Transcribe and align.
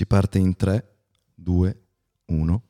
Si 0.00 0.06
parte 0.06 0.38
in 0.38 0.56
3, 0.56 0.96
2, 1.34 1.82
1. 2.24 2.62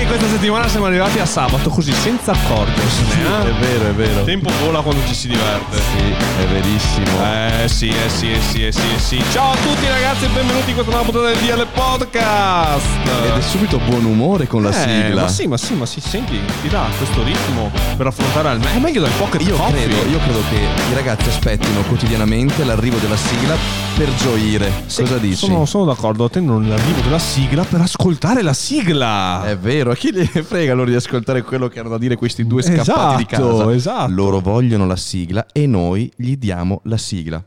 Anche 0.00 0.06
questa 0.16 0.28
settimana 0.28 0.66
siamo 0.66 0.86
arrivati 0.86 1.18
a 1.18 1.26
sabato 1.26 1.68
così 1.68 1.92
senza 1.92 2.32
accorgersene. 2.32 3.44
È 3.44 3.48
eh? 3.48 3.52
vero, 3.52 3.88
è 3.88 3.92
vero. 3.92 4.20
Il 4.20 4.24
tempo 4.24 4.50
vola 4.64 4.80
quando 4.80 5.02
ci 5.06 5.14
si 5.14 5.28
diverte. 5.28 5.76
Sì, 5.76 6.14
è 6.42 6.46
verissimo. 6.46 7.22
Eh 7.22 7.68
sì, 7.68 7.88
eh 7.88 8.08
sì, 8.08 8.32
eh 8.32 8.40
sì, 8.40 8.66
eh 8.66 8.72
sì, 8.72 8.80
eh 8.94 8.98
sì. 8.98 9.22
Ciao 9.30 9.52
a 9.52 9.56
tutti 9.56 9.86
ragazzi 9.86 10.24
e 10.24 10.28
benvenuti 10.28 10.70
in 10.70 10.74
questa 10.74 10.92
nuova 10.92 11.10
puntata 11.10 11.26
del 11.34 11.38
DL 11.38 11.66
Podcast. 11.74 12.86
Ed 13.04 13.38
è 13.38 13.42
subito 13.42 13.78
buon 13.78 14.06
umore 14.06 14.46
con 14.46 14.62
la 14.62 14.70
Eh, 14.70 14.72
sigla. 14.72 15.22
Ma 15.22 15.28
sì, 15.28 15.46
ma 15.46 15.56
sì, 15.58 15.74
ma 15.74 15.84
sì, 15.84 16.00
senti, 16.00 16.40
ti 16.62 16.68
dà 16.68 16.86
questo 16.96 17.22
ritmo 17.22 17.70
per 17.96 18.06
affrontare 18.06 18.48
al 18.48 18.60
È 18.60 18.78
meglio 18.78 19.02
del 19.02 19.12
pocket 19.18 19.42
Io 19.46 19.56
coffee. 19.56 19.86
credo, 19.86 20.08
io 20.08 20.18
credo 20.18 20.42
che 20.48 20.56
i 20.90 20.94
ragazzi 20.94 21.28
aspettino 21.28 21.82
quotidianamente 21.82 22.64
l'arrivo 22.64 22.96
della 22.96 23.16
sigla 23.16 23.54
per 24.00 24.14
gioire. 24.14 24.72
Sì, 24.86 25.02
Cosa 25.02 25.18
dici? 25.18 25.34
Sono, 25.34 25.66
sono 25.66 25.84
d'accordo, 25.84 26.24
attendono 26.24 26.66
l'arrivo 26.66 27.02
della 27.02 27.18
sigla 27.18 27.64
per 27.64 27.82
ascoltare 27.82 28.40
la 28.40 28.54
sigla. 28.54 29.44
È 29.44 29.58
vero, 29.58 29.90
a 29.90 29.94
chi 29.94 30.10
gli 30.10 30.24
frega 30.24 30.72
loro 30.72 30.88
di 30.88 30.96
ascoltare 30.96 31.42
quello 31.42 31.68
che 31.68 31.80
hanno 31.80 31.90
da 31.90 31.98
dire 31.98 32.16
questi 32.16 32.46
due 32.46 32.62
scappati 32.62 32.80
Esatto, 32.80 33.16
di 33.18 33.26
casa? 33.26 33.72
esatto. 33.74 34.10
Loro 34.10 34.40
vogliono 34.40 34.86
la 34.86 34.96
sigla 34.96 35.44
e 35.52 35.66
noi 35.66 36.10
gli 36.16 36.36
diamo 36.36 36.80
la 36.84 36.96
sigla. 36.96 37.44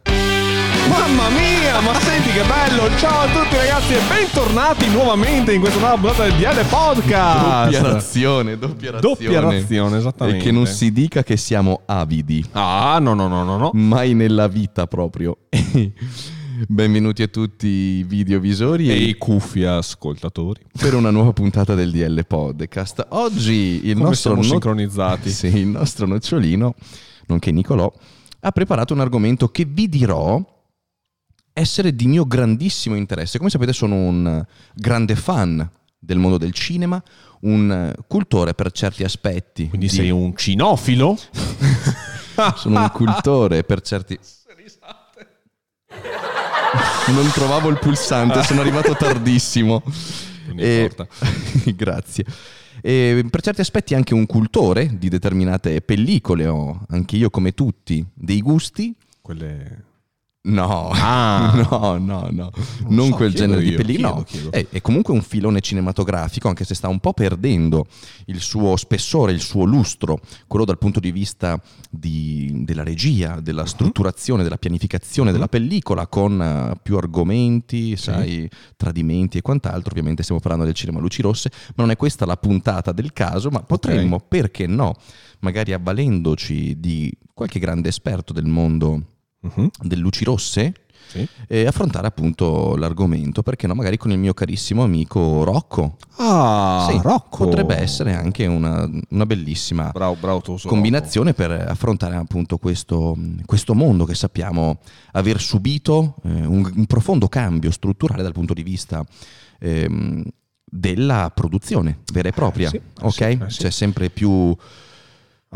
Mamma 0.88 1.30
mia, 1.30 1.80
ma 1.82 2.00
senti 2.00 2.30
che 2.30 2.44
bello! 2.44 2.96
Ciao 3.00 3.22
a 3.22 3.26
tutti 3.26 3.56
ragazzi 3.56 3.94
e 3.94 4.00
bentornati 4.08 4.90
nuovamente 4.92 5.54
in 5.54 5.60
questa 5.60 5.80
nuova 5.80 5.96
puntata 5.96 6.24
del 6.26 6.34
DL 6.34 6.66
Podcast. 6.66 7.64
Doppia 7.72 7.82
razione, 7.94 8.58
doppia 8.60 8.92
razione. 8.92 9.16
Doppia 9.16 9.40
razione, 9.40 9.98
esattamente. 9.98 10.40
E 10.40 10.44
che 10.44 10.52
non 10.52 10.68
si 10.68 10.92
dica 10.92 11.24
che 11.24 11.36
siamo 11.36 11.82
avidi. 11.88 12.46
Ah, 12.52 13.00
no, 13.02 13.16
no, 13.16 13.28
no, 13.28 13.44
no, 13.44 13.58
no. 13.58 13.72
Mai 13.74 14.14
nella 14.14 14.48
vita 14.48 14.86
proprio. 14.86 15.38
Benvenuti 16.68 17.24
a 17.24 17.28
tutti 17.28 17.66
i 17.68 18.04
videovisori 18.04 18.88
E 18.88 18.94
e 18.94 18.96
i 19.06 19.18
cuffi 19.18 19.64
ascoltatori. 19.64 20.62
per 20.78 20.94
una 20.94 21.10
nuova 21.10 21.34
puntata 21.34 21.74
del 21.74 21.90
DL 21.90 22.28
Podcast. 22.28 23.08
Oggi 23.10 23.82
il 23.88 23.94
Come 23.94 24.10
nostro 24.10 24.36
no- 24.36 24.44
sincronizzati. 24.44 25.30
Sì, 25.34 25.48
il 25.48 25.66
nostro 25.68 26.06
nocciolino, 26.06 26.76
nonché 27.26 27.52
Nicolò, 27.52 27.92
ha 28.42 28.52
preparato 28.52 28.94
un 28.94 29.00
argomento 29.00 29.48
che 29.50 29.66
vi 29.66 29.90
dirò 29.90 30.40
essere 31.54 31.96
di 31.96 32.06
mio 32.06 32.26
grandissimo 32.28 32.96
interesse. 32.96 33.40
Come 33.40 33.50
sapete 33.50 33.74
sono 33.74 33.96
un 33.96 34.46
grande 34.76 35.16
fan 35.16 35.68
del 35.98 36.20
mondo 36.20 36.38
del 36.38 36.54
cinema, 36.54 37.02
un 37.42 37.96
cultore 38.08 38.54
per 38.54 38.72
certi 38.72 39.04
aspetti. 39.04 39.70
Quindi 39.70 39.88
di- 39.88 39.94
sei 39.94 40.12
un 40.12 40.36
cinofilo? 40.36 41.18
Sono 42.56 42.80
un 42.80 42.90
cultore 42.92 43.64
per 43.64 43.82
certi... 43.82 44.20
Non 47.08 47.30
trovavo 47.34 47.70
il 47.70 47.80
pulsante, 47.80 48.44
sono 48.44 48.62
arrivato 48.62 48.96
tardissimo. 48.98 49.84
Non 50.48 50.60
E- 50.60 50.82
importa. 50.82 51.08
Grazie. 51.76 52.26
E 52.82 53.26
per 53.30 53.42
certi 53.42 53.62
aspetti 53.62 53.94
anche 53.94 54.14
un 54.14 54.26
cultore 54.26 54.98
di 54.98 55.10
determinate 55.10 55.82
pellicole, 55.82 56.48
ho 56.48 56.86
anche 56.90 57.16
io 57.16 57.30
come 57.30 57.54
tutti 57.54 58.06
dei 58.14 58.42
gusti. 58.42 58.94
Quelle... 59.22 59.84
No, 60.46 60.90
Ah. 60.92 61.54
no, 61.72 61.98
no, 62.00 62.28
no, 62.30 62.52
non 62.90 63.08
so, 63.12 63.16
quel 63.16 63.34
genere 63.34 63.62
di 63.62 63.70
io, 63.70 63.78
pellicole. 63.78 64.04
chiedo, 64.04 64.16
no. 64.18 64.24
chiedo. 64.24 64.52
È, 64.52 64.68
è 64.76 64.82
comunque 64.82 65.14
un 65.14 65.22
filone 65.22 65.62
cinematografico, 65.62 66.50
anche 66.50 66.66
se 66.66 66.76
sta 66.76 66.90
un 66.90 67.00
po' 67.00 67.14
perdendo 67.14 67.86
il 68.26 68.42
suo 68.42 68.76
spessore, 68.76 69.32
il 69.32 69.40
suo 69.40 69.64
lustro, 69.64 70.20
quello 70.48 70.66
dal 70.66 70.78
punto 70.78 71.00
di 71.00 71.12
vista 71.14 71.58
di- 71.90 72.64
della 72.66 72.84
regia, 72.84 73.36
Mhm. 73.36 73.40
della 73.40 73.66
strutturazione, 73.66 74.44
della 74.44 74.58
pianificazione 74.58 75.32
della 75.32 75.48
pellicola, 75.48 76.08
con 76.08 76.42
eh, 76.42 76.78
più 76.84 76.98
argomenti, 76.98 77.96
sai, 77.96 78.50
tradimenti 78.76 79.38
e 79.38 79.42
quant'altro. 79.42 79.92
Ovviamente 79.92 80.24
stiamo 80.24 80.42
parlando 80.42 80.66
del 80.66 80.74
cinema 80.76 81.00
luci 81.00 81.22
rosse, 81.22 81.52
ma 81.76 81.84
non 81.84 81.92
è 81.92 81.96
questa 81.96 82.26
la 82.26 82.36
puntata 82.36 82.92
del 82.92 83.14
caso, 83.14 83.50
ma 83.50 83.62
potremmo, 83.64 84.20
perché 84.20 84.68
no, 84.68 84.94
magari 85.40 85.72
avvalendoci 85.72 86.78
di 86.82 87.10
qualche 87.34 87.60
grande 87.60 87.88
esperto 87.88 88.34
del 88.34 88.46
mondo 88.46 89.04
Mhm, 89.44 89.70
del 89.82 90.00
luci 90.00 90.24
rosse 90.24 90.74
sì. 91.10 91.28
e 91.50 91.66
affrontare 91.68 92.08
appunto 92.08 92.78
l'argomento 92.78 93.44
perché 93.44 93.68
no 93.68 93.74
magari 93.76 93.98
con 93.98 94.12
il 94.12 94.18
mio 94.18 94.34
carissimo 94.34 94.84
amico 94.84 95.44
Rocco 95.44 95.98
Ah, 96.18 96.88
Sì, 96.90 96.98
Rocco. 97.04 97.44
potrebbe 97.46 97.76
essere 97.76 98.14
anche 98.14 98.46
una, 98.46 98.90
una 99.10 99.26
bellissima 99.26 99.90
Bravo, 99.92 100.16
bravo 100.16 100.42
combinazione 100.64 101.34
per 101.34 101.52
affrontare 101.52 102.16
appunto 102.16 102.58
questo, 102.58 103.18
questo 103.46 103.74
mondo 103.76 104.06
che 104.06 104.16
sappiamo 104.16 104.80
aver 105.12 105.42
subito 105.42 106.16
eh, 106.24 106.30
un, 106.46 106.72
un 106.74 106.86
profondo 106.86 107.28
cambio 107.28 107.70
strutturale 107.72 108.24
dal 108.24 108.32
punto 108.32 108.54
di 108.54 108.64
vista 108.64 109.04
ehm, 109.60 110.24
della 110.66 111.32
produzione 111.36 112.00
vera 112.14 112.30
e 112.30 112.32
propria 112.32 112.70
sì, 112.70 112.80
ok 113.02 113.20
eh 113.22 113.38
sì. 113.48 113.60
c'è 113.60 113.70
sempre 113.70 114.10
più 114.10 114.56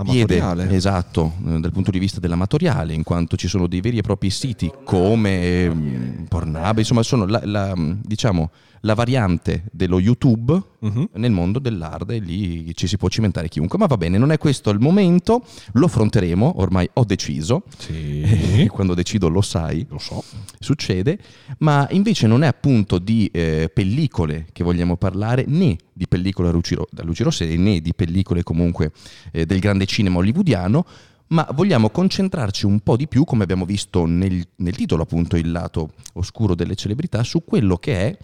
piede 0.03 0.39
Amatoriale. 0.39 0.75
esatto 0.75 1.33
eh, 1.47 1.59
dal 1.59 1.71
punto 1.71 1.91
di 1.91 1.99
vista 1.99 2.19
dell'amatoriale 2.19 2.93
in 2.93 3.03
quanto 3.03 3.35
ci 3.35 3.47
sono 3.47 3.67
dei 3.67 3.81
veri 3.81 3.97
e 3.97 4.01
propri 4.01 4.29
siti 4.29 4.71
come 4.83 5.69
mm, 5.69 6.23
Pornhub 6.25 6.77
insomma 6.77 7.03
sono 7.03 7.25
la, 7.25 7.41
la, 7.43 7.73
diciamo 7.75 8.49
la 8.81 8.93
variante 8.93 9.65
dello 9.71 9.99
YouTube 9.99 10.61
Mhm. 10.79 11.09
nel 11.13 11.31
mondo 11.31 11.57
dell'arte 11.57 12.15
e 12.15 12.19
lì 12.19 12.75
ci 12.75 12.85
si 12.85 12.97
può 12.97 13.09
cimentare 13.09 13.47
chiunque 13.49 13.79
ma 13.79 13.87
va 13.87 13.97
bene 13.97 14.19
non 14.19 14.31
è 14.31 14.37
questo 14.37 14.69
il 14.69 14.79
momento 14.79 15.43
lo 15.73 15.85
affronteremo 15.87 16.59
ormai 16.61 16.87
ho 16.93 17.03
deciso 17.03 17.63
Sì. 17.79 18.67
quando 18.71 18.93
decido 18.93 19.27
lo 19.29 19.41
sai 19.41 19.85
Lo 19.89 19.97
so. 19.97 20.23
succede, 20.59 21.17
ma 21.59 21.87
invece 21.91 22.27
non 22.27 22.43
è 22.43 22.47
appunto 22.47 22.99
di 22.99 23.27
eh, 23.33 23.71
pellicole 23.73 24.47
che 24.53 24.63
vogliamo 24.63 24.97
parlare, 24.97 25.45
né 25.47 25.77
di 25.93 26.07
pellicole 26.07 26.49
a 26.49 26.51
luci, 26.51 26.75
ro- 26.75 26.87
a 26.95 27.03
luci 27.03 27.23
rosse, 27.23 27.55
né 27.57 27.79
di 27.81 27.93
pellicole 27.95 28.43
comunque 28.43 28.91
eh, 29.31 29.45
del 29.47 29.59
grande 29.59 29.85
cinema 29.87 30.17
hollywoodiano, 30.19 30.85
ma 31.29 31.47
vogliamo 31.53 31.89
concentrarci 31.89 32.65
un 32.65 32.79
po' 32.81 32.95
di 32.95 33.07
più, 33.07 33.23
come 33.25 33.43
abbiamo 33.43 33.65
visto 33.65 34.05
nel, 34.05 34.41
nel 34.57 34.75
titolo 34.75 35.03
appunto, 35.03 35.35
il 35.37 35.51
lato 35.51 35.89
oscuro 36.13 36.55
delle 36.55 36.75
celebrità, 36.75 37.23
su 37.23 37.43
quello 37.43 37.77
che 37.77 37.95
è 37.95 38.17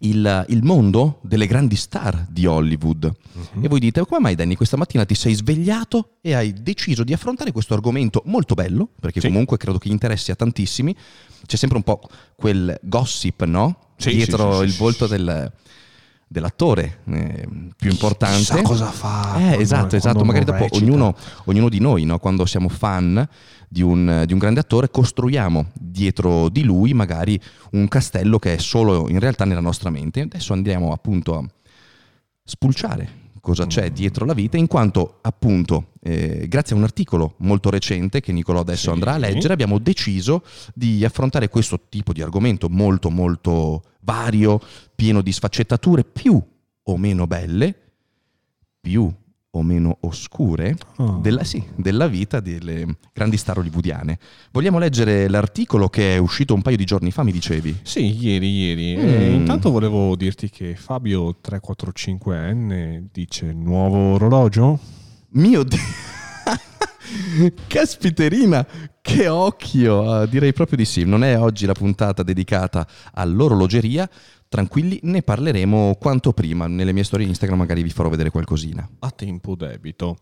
il, 0.00 0.44
il 0.48 0.62
mondo 0.64 1.18
delle 1.22 1.46
grandi 1.46 1.76
star 1.76 2.26
di 2.28 2.46
Hollywood. 2.46 3.12
Mhm. 3.54 3.64
E 3.64 3.68
voi 3.68 3.80
dite, 3.80 4.04
come 4.04 4.20
mai 4.20 4.34
Danny 4.34 4.54
questa 4.54 4.76
mattina 4.76 5.04
ti 5.04 5.14
sei 5.14 5.34
svegliato 5.34 6.16
e 6.20 6.34
hai 6.34 6.52
deciso 6.52 7.04
di 7.04 7.12
affrontare 7.12 7.52
questo 7.52 7.74
argomento 7.74 8.22
molto 8.26 8.54
bello, 8.54 8.88
perché 9.00 9.20
Sì. 9.20 9.28
comunque 9.28 9.56
credo 9.56 9.78
che 9.78 9.88
interessi 9.88 10.30
a 10.30 10.34
tantissimi, 10.34 10.94
c'è 11.46 11.56
sempre 11.56 11.76
un 11.78 11.84
po' 11.84 12.00
quel 12.34 12.78
gossip, 12.82 13.44
no? 13.44 13.78
Sì, 13.96 14.10
Dietro 14.14 14.58
sì, 14.58 14.64
il 14.64 14.74
volto 14.74 15.06
del- 15.06 15.52
dell'attore 16.34 16.98
eh, 17.06 17.48
più 17.76 17.90
importante. 17.90 18.38
Chissà 18.38 18.62
cosa 18.62 18.86
fa. 18.86 19.36
Eh, 19.36 19.40
quando- 19.40 19.60
esatto, 19.60 19.96
esatto. 19.96 20.24
Magari 20.24 20.44
dopo 20.44 20.66
ognuno, 20.72 21.14
ognuno 21.44 21.68
di 21.68 21.78
noi, 21.78 22.04
no, 22.04 22.18
quando 22.18 22.44
siamo 22.44 22.68
fan 22.68 23.26
di 23.68 23.82
un, 23.82 24.24
di 24.26 24.32
un 24.32 24.38
grande 24.40 24.58
attore, 24.58 24.90
costruiamo 24.90 25.70
dietro 25.72 26.48
di 26.48 26.64
lui 26.64 26.92
magari 26.92 27.40
un 27.72 27.86
castello 27.86 28.40
che 28.40 28.54
è 28.54 28.58
solo 28.58 29.08
in 29.08 29.20
realtà 29.20 29.44
nella 29.44 29.60
nostra 29.60 29.90
mente. 29.90 30.22
Adesso 30.22 30.52
andiamo 30.52 30.92
appunto 30.92 31.38
a 31.38 31.44
spulciare 32.42 33.22
cosa 33.44 33.66
c'è 33.66 33.90
dietro 33.92 34.24
la 34.24 34.32
vita, 34.32 34.56
in 34.56 34.66
quanto 34.66 35.18
appunto, 35.20 35.90
eh, 36.00 36.46
grazie 36.48 36.74
a 36.74 36.78
un 36.78 36.84
articolo 36.84 37.34
molto 37.40 37.68
recente 37.68 38.20
che 38.20 38.32
Nicolò 38.32 38.60
adesso 38.60 38.84
Sì. 38.84 38.88
andrà 38.88 39.12
a 39.12 39.18
leggere, 39.18 39.52
abbiamo 39.52 39.78
deciso 39.78 40.42
di 40.74 41.04
affrontare 41.04 41.48
questo 41.48 41.78
tipo 41.90 42.14
di 42.14 42.22
argomento 42.22 42.68
molto 42.70 43.10
molto 43.10 43.82
vario, 44.00 44.58
pieno 44.94 45.20
di 45.20 45.30
sfaccettature 45.30 46.04
più 46.04 46.42
o 46.86 46.96
meno 46.96 47.26
belle, 47.26 47.74
più 48.80 49.12
o 49.56 49.62
meno 49.62 49.96
oscure 50.00 50.76
Ah. 50.96 51.18
della, 51.20 51.44
sì, 51.44 51.62
della 51.76 52.06
vita 52.06 52.40
delle 52.40 52.86
grandi 53.12 53.36
star 53.36 53.58
hollywoodiane. 53.58 54.18
Vogliamo 54.52 54.78
leggere 54.78 55.28
l'articolo 55.28 55.88
che 55.88 56.14
è 56.14 56.18
uscito 56.18 56.54
un 56.54 56.62
paio 56.62 56.76
di 56.76 56.84
giorni 56.84 57.10
fa, 57.10 57.22
mi 57.22 57.32
dicevi? 57.32 57.80
Sì, 57.82 58.16
ieri, 58.24 58.48
ieri. 58.48 58.96
Mm. 58.96 59.08
E 59.08 59.30
intanto 59.32 59.70
volevo 59.70 60.14
dirti 60.16 60.50
che 60.50 60.74
Fabio 60.76 61.36
345N 61.42 63.06
dice 63.12 63.52
nuovo 63.52 64.14
orologio? 64.14 64.78
Mio 65.30 65.62
Dio! 65.64 65.78
Caspiterina, 67.66 68.66
che 69.00 69.28
occhio! 69.28 70.10
Ah, 70.10 70.26
direi 70.26 70.52
proprio 70.52 70.76
di 70.76 70.84
sì. 70.84 71.04
Non 71.04 71.22
è 71.24 71.38
oggi 71.38 71.66
la 71.66 71.72
puntata 71.74 72.22
dedicata 72.22 72.86
all'orologeria. 73.12 74.08
Tranquilli, 74.54 75.00
ne 75.02 75.20
parleremo 75.20 75.96
quanto 75.98 76.32
prima. 76.32 76.68
Nelle 76.68 76.92
mie 76.92 77.02
storie 77.02 77.26
Instagram 77.26 77.58
magari 77.58 77.82
vi 77.82 77.90
farò 77.90 78.08
vedere 78.08 78.30
qualcosina. 78.30 78.88
A 79.00 79.10
tempo 79.10 79.56
debito. 79.56 80.16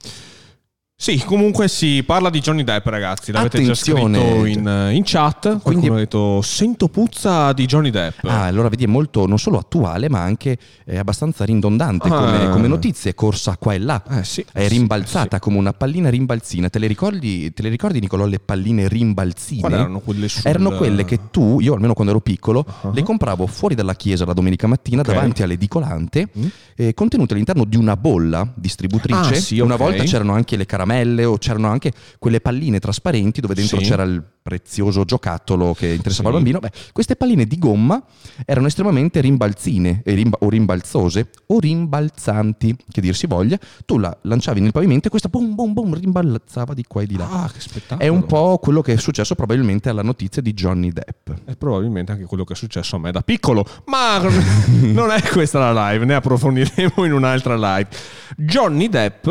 Sì, 1.02 1.20
comunque 1.24 1.66
si 1.66 2.04
parla 2.06 2.30
di 2.30 2.38
Johnny 2.38 2.62
Depp, 2.62 2.86
ragazzi. 2.86 3.32
L'avete 3.32 3.56
Attenzione. 3.58 4.12
già 4.12 4.20
scritto 4.20 4.44
in, 4.46 4.90
in 4.94 5.02
chat. 5.04 5.58
Quindi 5.60 5.88
ha 5.88 5.94
detto: 5.94 6.40
Sento 6.42 6.86
puzza 6.86 7.52
di 7.52 7.66
Johnny 7.66 7.90
Depp. 7.90 8.22
Ah, 8.26 8.44
allora 8.44 8.68
vedi, 8.68 8.84
è 8.84 8.86
molto 8.86 9.26
non 9.26 9.36
solo 9.36 9.58
attuale, 9.58 10.08
ma 10.08 10.20
anche 10.20 10.56
eh, 10.84 10.98
abbastanza 10.98 11.44
ridondante 11.44 12.08
come, 12.08 12.44
Ah. 12.44 12.48
come 12.50 12.68
notizie, 12.68 13.10
è 13.10 13.14
corsa 13.16 13.56
qua 13.58 13.74
e 13.74 13.80
là. 13.80 14.00
Eh, 14.10 14.22
sì, 14.22 14.44
È 14.52 14.62
sì, 14.62 14.68
rimbalzata 14.68 15.40
come 15.40 15.56
una 15.58 15.72
pallina 15.72 16.08
rimbalzina. 16.08 16.68
Te 16.68 16.78
le 16.78 16.86
ricordi, 16.86 17.52
te 17.52 17.62
le 17.62 17.68
ricordi 17.68 17.98
Nicolò, 17.98 18.24
le 18.26 18.38
palline 18.38 18.86
rimbalzine? 18.86 19.60
Quali 19.60 19.74
erano 19.74 19.98
quelle 19.98 20.28
sul- 20.28 20.42
Erano 20.44 20.70
quelle 20.70 21.04
che 21.04 21.18
tu, 21.32 21.58
io 21.58 21.74
almeno 21.74 21.94
quando 21.94 22.12
ero 22.12 22.20
piccolo, 22.22 22.64
Uh-huh. 22.82 22.92
le 22.92 23.02
compravo 23.02 23.48
fuori 23.48 23.74
dalla 23.74 23.96
chiesa 23.96 24.24
la 24.24 24.34
domenica 24.34 24.68
mattina 24.68 25.00
Ok. 25.00 25.08
davanti 25.08 25.42
all'edicolante, 25.42 26.28
Mm. 26.38 26.46
eh, 26.76 26.94
contenute 26.94 27.32
all'interno 27.32 27.64
di 27.64 27.76
una 27.76 27.96
bolla 27.96 28.46
distributrice. 28.54 29.18
Ah, 29.18 29.34
sì, 29.34 29.58
Una 29.58 29.74
ok. 29.74 29.80
volta 29.80 30.04
c'erano 30.04 30.32
anche 30.34 30.54
le 30.54 30.64
caramelle 30.64 30.90
o 31.24 31.38
c'erano 31.38 31.68
anche 31.68 31.92
quelle 32.18 32.40
palline 32.40 32.78
trasparenti 32.78 33.40
dove 33.40 33.54
dentro 33.54 33.78
Sì. 33.78 33.84
c'era 33.84 34.02
il 34.02 34.22
prezioso 34.42 35.04
giocattolo 35.04 35.72
che 35.72 35.86
interessava 35.86 36.28
Sì. 36.30 36.34
al 36.34 36.42
bambino. 36.42 36.58
Beh, 36.58 36.70
queste 36.92 37.14
palline 37.16 37.46
di 37.46 37.58
gomma 37.58 38.02
erano 38.44 38.66
estremamente 38.66 39.20
rimbalzine 39.20 40.02
rimba- 40.04 40.38
o 40.40 40.48
rimbalzose 40.48 41.30
o 41.46 41.58
rimbalzanti, 41.60 42.76
che 42.90 43.00
dir 43.00 43.14
si 43.14 43.26
voglia. 43.26 43.58
Tu 43.86 43.98
la 43.98 44.16
lanciavi 44.22 44.60
nel 44.60 44.72
pavimento 44.72 45.06
e 45.06 45.10
questa 45.10 45.28
boom 45.28 45.54
boom 45.54 45.72
boom 45.72 45.94
rimbalzava 45.98 46.74
di 46.74 46.84
qua 46.86 47.02
e 47.02 47.06
di 47.06 47.16
là. 47.16 47.28
Ah, 47.44 47.50
che 47.52 47.60
spettacolo. 47.60 48.00
È 48.00 48.08
un 48.08 48.26
po' 48.26 48.58
quello 48.60 48.80
che 48.82 48.94
è 48.94 48.96
successo 48.96 49.34
probabilmente 49.34 49.88
alla 49.88 50.02
notizia 50.02 50.42
di 50.42 50.52
Johnny 50.54 50.90
Depp. 50.90 51.30
È 51.44 51.56
probabilmente 51.56 52.12
anche 52.12 52.24
quello 52.24 52.44
che 52.44 52.54
è 52.54 52.56
successo 52.56 52.96
a 52.96 52.98
me 52.98 53.12
da 53.12 53.22
piccolo, 53.22 53.64
ma 53.86 54.18
non 54.20 55.10
è 55.10 55.22
questa 55.30 55.70
la 55.72 55.90
live, 55.92 56.04
ne 56.04 56.14
approfondiremo 56.14 57.04
in 57.04 57.12
un'altra 57.12 57.54
live. 57.56 57.88
Johnny 58.36 58.88
Depp, 58.88 59.28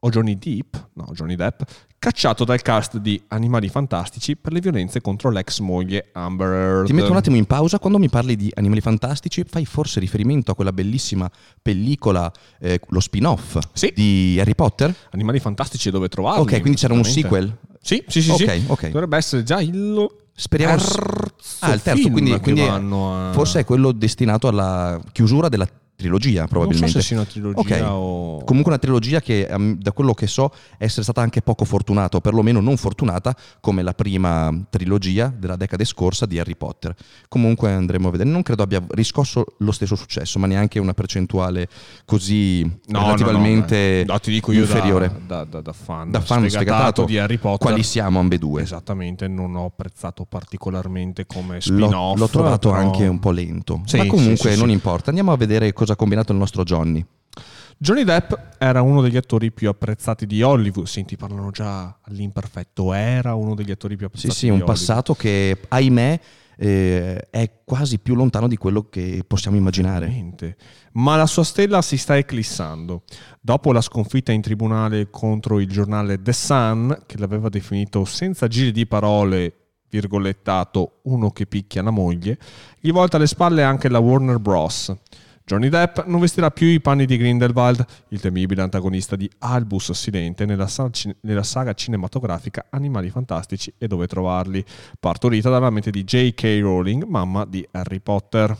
o 0.00 0.10
Johnny 0.10 0.36
Depp, 0.38 0.74
no, 0.94 1.08
Johnny 1.12 1.34
Depp, 1.34 1.62
cacciato 1.98 2.44
dal 2.44 2.62
cast 2.62 2.98
di 2.98 3.20
Animali 3.28 3.68
Fantastici 3.68 4.36
per 4.36 4.52
le 4.52 4.60
violenze 4.60 5.00
contro 5.00 5.30
l'ex 5.30 5.58
moglie 5.58 6.10
Amber 6.12 6.48
Heard. 6.52 6.86
Ti 6.86 6.92
metto 6.92 7.10
un 7.10 7.16
attimo 7.16 7.36
in 7.36 7.46
pausa, 7.46 7.78
quando 7.80 7.98
mi 7.98 8.08
parli 8.08 8.36
di 8.36 8.50
Animali 8.54 8.80
Fantastici 8.80 9.42
fai 9.48 9.64
forse 9.66 9.98
riferimento 9.98 10.52
a 10.52 10.54
quella 10.54 10.72
bellissima 10.72 11.28
pellicola, 11.60 12.30
eh, 12.60 12.80
lo 12.88 13.00
spin-off 13.00 13.58
Sì. 13.72 13.92
di 13.94 14.38
Harry 14.40 14.54
Potter? 14.54 14.94
Animali 15.10 15.40
Fantastici 15.40 15.90
dove 15.90 16.08
trovarli. 16.08 16.42
ok, 16.42 16.60
quindi 16.60 16.78
c'era 16.78 16.94
un 16.94 17.04
sequel. 17.04 17.56
Sì, 17.80 18.04
sì, 18.06 18.22
sì. 18.22 18.30
Ok, 18.30 18.50
sì. 18.52 18.64
ok. 18.68 18.86
Dovrebbe 18.90 19.16
essere 19.16 19.42
già 19.42 19.60
il 19.60 20.06
Speriamo... 20.34 20.76
terzo 20.76 20.96
Ah, 21.60 21.72
il 21.72 21.82
terzo, 21.82 22.00
film 22.02 22.12
quindi, 22.12 22.38
quindi 22.40 22.60
a- 22.62 23.30
forse 23.32 23.60
è 23.60 23.64
quello 23.64 23.90
destinato 23.92 24.46
alla 24.48 25.00
chiusura 25.12 25.48
della 25.48 25.68
trilogia, 25.98 26.46
probabilmente. 26.46 26.80
Non 26.84 26.90
so 26.92 27.00
se 27.00 27.04
sia 27.04 27.16
una 27.16 27.26
trilogia 27.26 27.84
Ok. 27.92 27.92
o... 27.92 28.44
Comunque 28.44 28.70
una 28.70 28.80
trilogia 28.80 29.20
che 29.20 29.48
da 29.78 29.90
quello 29.92 30.14
che 30.14 30.28
so 30.28 30.52
essere 30.78 31.02
stata 31.02 31.20
anche 31.20 31.42
poco 31.42 31.64
fortunata, 31.64 32.16
o 32.18 32.20
perlomeno 32.20 32.60
non 32.60 32.76
fortunata 32.76 33.34
come 33.60 33.82
la 33.82 33.92
prima 33.94 34.56
trilogia 34.70 35.32
della 35.36 35.56
decade 35.56 35.84
scorsa 35.84 36.24
di 36.24 36.38
Harry 36.38 36.54
Potter. 36.56 36.94
Comunque 37.28 37.72
andremo 37.72 38.08
a 38.08 38.10
vedere. 38.12 38.30
Non 38.30 38.42
credo 38.42 38.62
abbia 38.62 38.80
riscosso 38.90 39.44
lo 39.58 39.72
stesso 39.72 39.96
successo, 39.96 40.38
ma 40.38 40.46
neanche 40.46 40.78
una 40.78 40.94
percentuale 40.94 41.68
così 42.04 42.62
No, 42.86 43.04
relativamente 43.06 44.02
no, 44.06 44.06
no. 44.06 44.12
No, 44.12 44.18
ti 44.20 44.30
dico 44.30 44.52
io 44.52 44.64
da- 44.64 44.72
inferiore. 44.72 45.20
Da, 45.26 45.42
da- 45.44 45.60
da 45.60 45.72
fan, 45.72 46.10
Da 46.12 46.20
fan 46.20 46.48
sfegatato 46.48 47.04
di 47.04 47.18
Harry 47.18 47.38
Potter. 47.38 47.58
Quali 47.66 47.82
siamo 47.82 48.20
ambedue? 48.20 48.62
Esattamente, 48.62 49.26
non 49.26 49.56
ho 49.56 49.64
apprezzato 49.66 50.24
particolarmente 50.24 51.26
come 51.26 51.54
L'ho, 51.56 51.60
spin-off. 51.60 52.16
l'ho 52.18 52.28
trovato 52.28 52.70
però- 52.70 52.80
anche 52.80 53.06
un 53.06 53.18
po' 53.18 53.30
lento. 53.32 53.82
Sì, 53.84 53.96
ma 53.96 54.06
comunque 54.06 54.50
sì, 54.50 54.54
sì, 54.54 54.58
non 54.60 54.70
importa. 54.70 55.08
Andiamo 55.08 55.32
a 55.32 55.36
vedere 55.36 55.72
cosa 55.72 55.87
ha 55.92 55.96
combinato 55.96 56.32
il 56.32 56.38
nostro 56.38 56.62
Johnny. 56.64 57.04
Johnny 57.80 58.02
Depp 58.02 58.32
era 58.58 58.82
uno 58.82 59.00
degli 59.00 59.16
attori 59.16 59.52
più 59.52 59.68
apprezzati 59.68 60.26
di 60.26 60.42
Hollywood. 60.42 60.86
Senti, 60.86 61.16
parlano 61.16 61.50
già 61.50 61.96
all'imperfetto. 62.02 62.92
Era 62.92 63.34
uno 63.34 63.54
degli 63.54 63.70
attori 63.70 63.96
più 63.96 64.06
Sì, 64.06 64.16
apprezzati 64.16 64.34
sì, 64.34 64.44
di 64.46 64.50
un 64.50 64.56
Hollywood. 64.56 64.76
passato 64.76 65.14
che, 65.14 65.60
ahimè, 65.68 66.20
eh, 66.56 67.28
è 67.30 67.50
quasi 67.64 68.00
più 68.00 68.16
lontano 68.16 68.48
di 68.48 68.56
quello 68.56 68.88
che 68.90 69.22
possiamo 69.24 69.56
immaginare. 69.56 70.06
Veramente. 70.06 70.56
Ma 70.94 71.14
la 71.14 71.26
sua 71.26 71.44
stella 71.44 71.80
si 71.80 71.96
sta 71.96 72.16
eclissando. 72.16 73.04
Dopo 73.40 73.72
la 73.72 73.80
sconfitta 73.80 74.32
in 74.32 74.40
tribunale 74.40 75.08
contro 75.08 75.60
il 75.60 75.68
giornale 75.68 76.20
The 76.20 76.32
Sun, 76.32 77.02
che 77.06 77.16
l'aveva 77.18 77.48
definito 77.48 78.04
senza 78.04 78.48
giri 78.48 78.72
di 78.72 78.86
parole, 78.86 79.54
virgolettato, 79.88 80.98
uno 81.04 81.30
che 81.30 81.46
picchia 81.46 81.82
la 81.82 81.90
moglie, 81.90 82.38
gli 82.80 82.90
volta 82.90 83.18
alle 83.18 83.28
spalle 83.28 83.62
anche 83.62 83.88
la 83.88 84.00
Warner 84.00 84.40
Bros. 84.40 84.92
Johnny 85.48 85.70
Depp 85.70 86.00
non 86.04 86.20
vestirà 86.20 86.50
più 86.50 86.66
i 86.66 86.78
panni 86.78 87.06
di 87.06 87.16
Grindelwald, 87.16 87.82
il 88.08 88.20
temibile 88.20 88.60
antagonista 88.60 89.16
di 89.16 89.30
Albus 89.38 89.92
Silente 89.92 90.44
nella, 90.44 90.68
nella 91.22 91.42
saga 91.42 91.72
cinematografica 91.72 92.66
Animali 92.68 93.08
Fantastici 93.08 93.72
e 93.78 93.86
dove 93.86 94.06
trovarli, 94.06 94.62
partorita 95.00 95.48
dalla 95.48 95.70
mente 95.70 95.90
di 95.90 96.04
J.K. 96.04 96.58
Rowling, 96.60 97.04
mamma 97.04 97.46
di 97.46 97.66
Harry 97.70 98.00
Potter. 98.00 98.54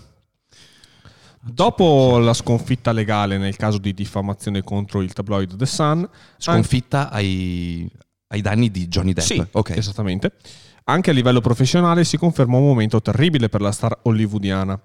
Dopo 1.43 2.17
la 2.17 2.33
sconfitta 2.33 2.93
legale 2.93 3.37
nel 3.37 3.57
caso 3.57 3.77
di 3.77 3.93
diffamazione 3.93 4.63
contro 4.63 5.03
il 5.03 5.13
tabloid 5.13 5.57
The 5.57 5.67
Sun, 5.67 6.09
Sconfitta 6.39 7.11
ai, 7.11 7.87
ai 8.29 8.41
danni 8.41 8.71
di 8.71 8.89
Johnny 8.89 9.13
Depp. 9.13 9.27
sì, 9.27 9.45
ok. 9.51 9.77
esattamente. 9.77 10.33
Anche 10.85 11.11
a 11.11 11.13
livello 11.13 11.43
professionale 11.43 12.05
si 12.05 12.17
conferma 12.17 12.57
un 12.57 12.65
momento 12.65 13.03
terribile 13.03 13.51
per 13.51 13.61
la 13.61 13.73
star 13.73 13.99
hollywoodiana. 14.05 14.81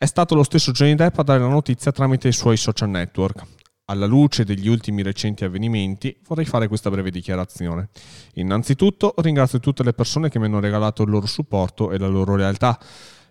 È 0.00 0.06
stato 0.06 0.36
lo 0.36 0.44
stesso 0.44 0.70
Johnny 0.70 0.94
Depp 0.94 1.18
a 1.18 1.24
dare 1.24 1.40
la 1.40 1.48
notizia 1.48 1.90
tramite 1.90 2.28
i 2.28 2.32
suoi 2.32 2.56
social 2.56 2.88
network. 2.88 3.42
Alla 3.86 4.06
luce 4.06 4.44
degli 4.44 4.68
ultimi 4.68 5.02
recenti 5.02 5.42
avvenimenti 5.42 6.16
vorrei 6.28 6.44
fare 6.44 6.68
questa 6.68 6.88
breve 6.88 7.10
dichiarazione. 7.10 7.88
Innanzitutto 8.34 9.12
ringrazio 9.16 9.58
tutte 9.58 9.82
le 9.82 9.94
persone 9.94 10.28
che 10.28 10.38
mi 10.38 10.44
hanno 10.44 10.60
regalato 10.60 11.02
il 11.02 11.10
loro 11.10 11.26
supporto 11.26 11.90
e 11.90 11.98
la 11.98 12.06
loro 12.06 12.36
lealtà. 12.36 12.78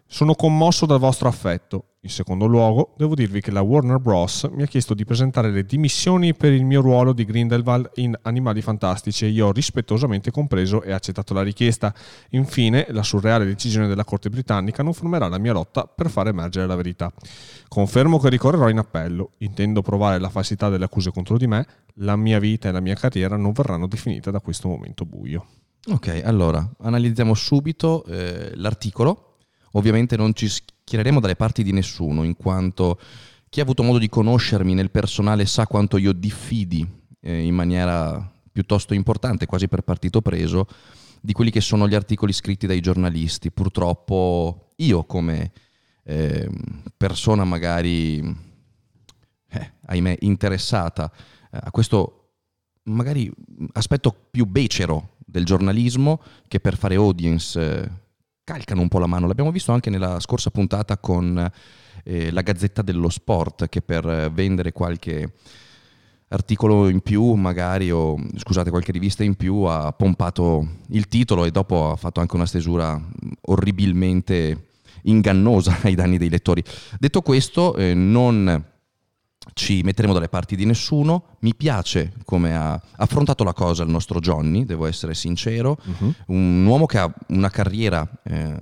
Sono 0.09 0.35
commosso 0.35 0.85
dal 0.85 0.99
vostro 0.99 1.27
affetto. 1.27 1.97
In 2.01 2.09
secondo 2.09 2.45
luogo, 2.45 2.93
devo 2.95 3.13
dirvi 3.13 3.41
che 3.41 3.51
la 3.51 3.59
Warner 3.59 3.99
Bros. 3.99 4.47
mi 4.53 4.63
ha 4.63 4.65
chiesto 4.65 4.93
di 4.93 5.03
presentare 5.03 5.51
le 5.51 5.65
dimissioni 5.65 6.33
per 6.33 6.53
il 6.53 6.63
mio 6.63 6.79
ruolo 6.79 7.11
di 7.11 7.25
Grindelwald 7.25 7.91
in 7.95 8.17
Animali 8.21 8.61
Fantastici 8.61 9.25
e 9.25 9.27
io 9.27 9.47
ho 9.47 9.51
rispettosamente 9.51 10.31
compreso 10.31 10.81
e 10.81 10.93
accettato 10.93 11.33
la 11.33 11.41
richiesta. 11.41 11.93
Infine, 12.29 12.87
la 12.91 13.03
surreale 13.03 13.43
decisione 13.43 13.87
della 13.87 14.05
Corte 14.05 14.29
britannica 14.29 14.81
non 14.81 14.93
fermerà 14.93 15.27
la 15.27 15.39
mia 15.39 15.51
lotta 15.51 15.83
per 15.83 16.09
far 16.09 16.27
emergere 16.27 16.67
la 16.67 16.75
verità. 16.75 17.11
Confermo 17.67 18.17
che 18.17 18.29
ricorrerò 18.29 18.69
in 18.69 18.77
appello. 18.77 19.31
Intendo 19.39 19.81
provare 19.81 20.19
la 20.19 20.29
falsità 20.29 20.69
delle 20.69 20.85
accuse 20.85 21.11
contro 21.11 21.37
di 21.37 21.47
me. 21.47 21.67
La 21.95 22.15
mia 22.15 22.39
vita 22.39 22.69
e 22.69 22.71
la 22.71 22.79
mia 22.79 22.95
carriera 22.95 23.35
non 23.35 23.51
verranno 23.51 23.87
definite 23.87 24.31
da 24.31 24.39
questo 24.39 24.69
momento 24.69 25.03
buio. 25.03 25.45
Ok, 25.89 26.21
allora 26.23 26.65
analizziamo 26.79 27.33
subito 27.33 28.05
eh, 28.05 28.51
l'articolo. 28.55 29.26
Ovviamente 29.77 30.17
non 30.17 30.33
ci 30.33 30.49
schiereremo 30.49 31.19
dalle 31.19 31.35
parti 31.35 31.61
di 31.61 31.71
nessuno, 31.71 32.23
in 32.23 32.35
quanto 32.35 32.99
chi 33.47 33.59
ha 33.59 33.63
avuto 33.63 33.83
modo 33.83 33.99
di 33.99 34.09
conoscermi 34.09 34.73
nel 34.73 34.89
personale 34.89 35.45
sa 35.45 35.67
quanto 35.67 35.97
io 35.97 36.13
diffidi 36.13 36.85
eh, 37.21 37.45
in 37.45 37.53
maniera 37.53 38.33
piuttosto 38.51 38.95
importante, 38.95 39.45
quasi 39.45 39.67
per 39.67 39.81
partito 39.81 40.21
preso, 40.21 40.67
di 41.21 41.31
quelli 41.31 41.51
che 41.51 41.61
sono 41.61 41.87
gli 41.87 41.93
articoli 41.93 42.33
scritti 42.33 42.65
dai 42.65 42.79
giornalisti. 42.79 43.51
Purtroppo 43.51 44.69
io 44.77 45.03
come 45.05 45.51
eh, 46.03 46.49
persona 46.97 47.43
magari, 47.43 48.17
eh, 49.49 49.71
ahimè, 49.85 50.17
interessata 50.21 51.11
eh, 51.51 51.59
a 51.61 51.69
questo 51.69 52.31
magari 52.83 53.31
aspetto 53.73 54.15
più 54.31 54.45
becero 54.45 55.17
del 55.23 55.45
giornalismo 55.45 56.21
che 56.47 56.59
per 56.59 56.77
fare 56.77 56.95
audience 56.95 57.59
eh, 57.59 57.89
calcano 58.47 58.79
un 58.79 58.87
po' 58.87 58.99
la 58.99 59.07
mano. 59.07 59.27
L'abbiamo 59.27 59.51
visto 59.51 59.73
anche 59.73 59.89
nella 59.89 60.21
scorsa 60.21 60.49
puntata 60.51 60.97
con 60.97 61.51
eh, 62.05 62.31
la 62.31 62.41
Gazzetta 62.41 62.81
dello 62.81 63.09
Sport 63.09 63.67
che 63.67 63.81
per 63.81 64.07
eh, 64.07 64.29
vendere 64.29 64.71
qualche 64.71 65.33
articolo 66.29 66.87
in 66.87 67.01
più 67.01 67.33
magari 67.33 67.91
o 67.91 68.15
scusate 68.37 68.69
qualche 68.69 68.93
rivista 68.93 69.25
in 69.25 69.35
più 69.35 69.63
ha 69.63 69.91
pompato 69.91 70.65
il 70.91 71.09
titolo 71.09 71.43
e 71.43 71.51
dopo 71.51 71.91
ha 71.91 71.97
fatto 71.97 72.21
anche 72.21 72.35
una 72.35 72.45
stesura 72.45 72.97
orribilmente 73.41 74.67
ingannosa 75.03 75.79
ai 75.83 75.95
danni 75.95 76.17
dei 76.17 76.29
lettori. 76.29 76.63
Detto 76.97 77.21
questo, 77.21 77.75
eh, 77.75 77.93
non 77.93 78.63
ci 79.53 79.81
metteremo 79.83 80.13
dalle 80.13 80.29
parti 80.29 80.55
di 80.55 80.65
nessuno. 80.65 81.37
Mi 81.39 81.55
piace 81.55 82.13
come 82.25 82.55
ha 82.55 82.81
affrontato 82.97 83.43
la 83.43 83.53
cosa 83.53 83.83
il 83.83 83.89
nostro 83.89 84.19
Johnny, 84.19 84.65
devo 84.65 84.85
essere 84.85 85.13
sincero. 85.13 85.77
Un 86.27 86.65
uomo 86.65 86.85
che 86.85 86.97
ha 86.97 87.13
una 87.27 87.49
carriera 87.49 88.07
eh, 88.23 88.59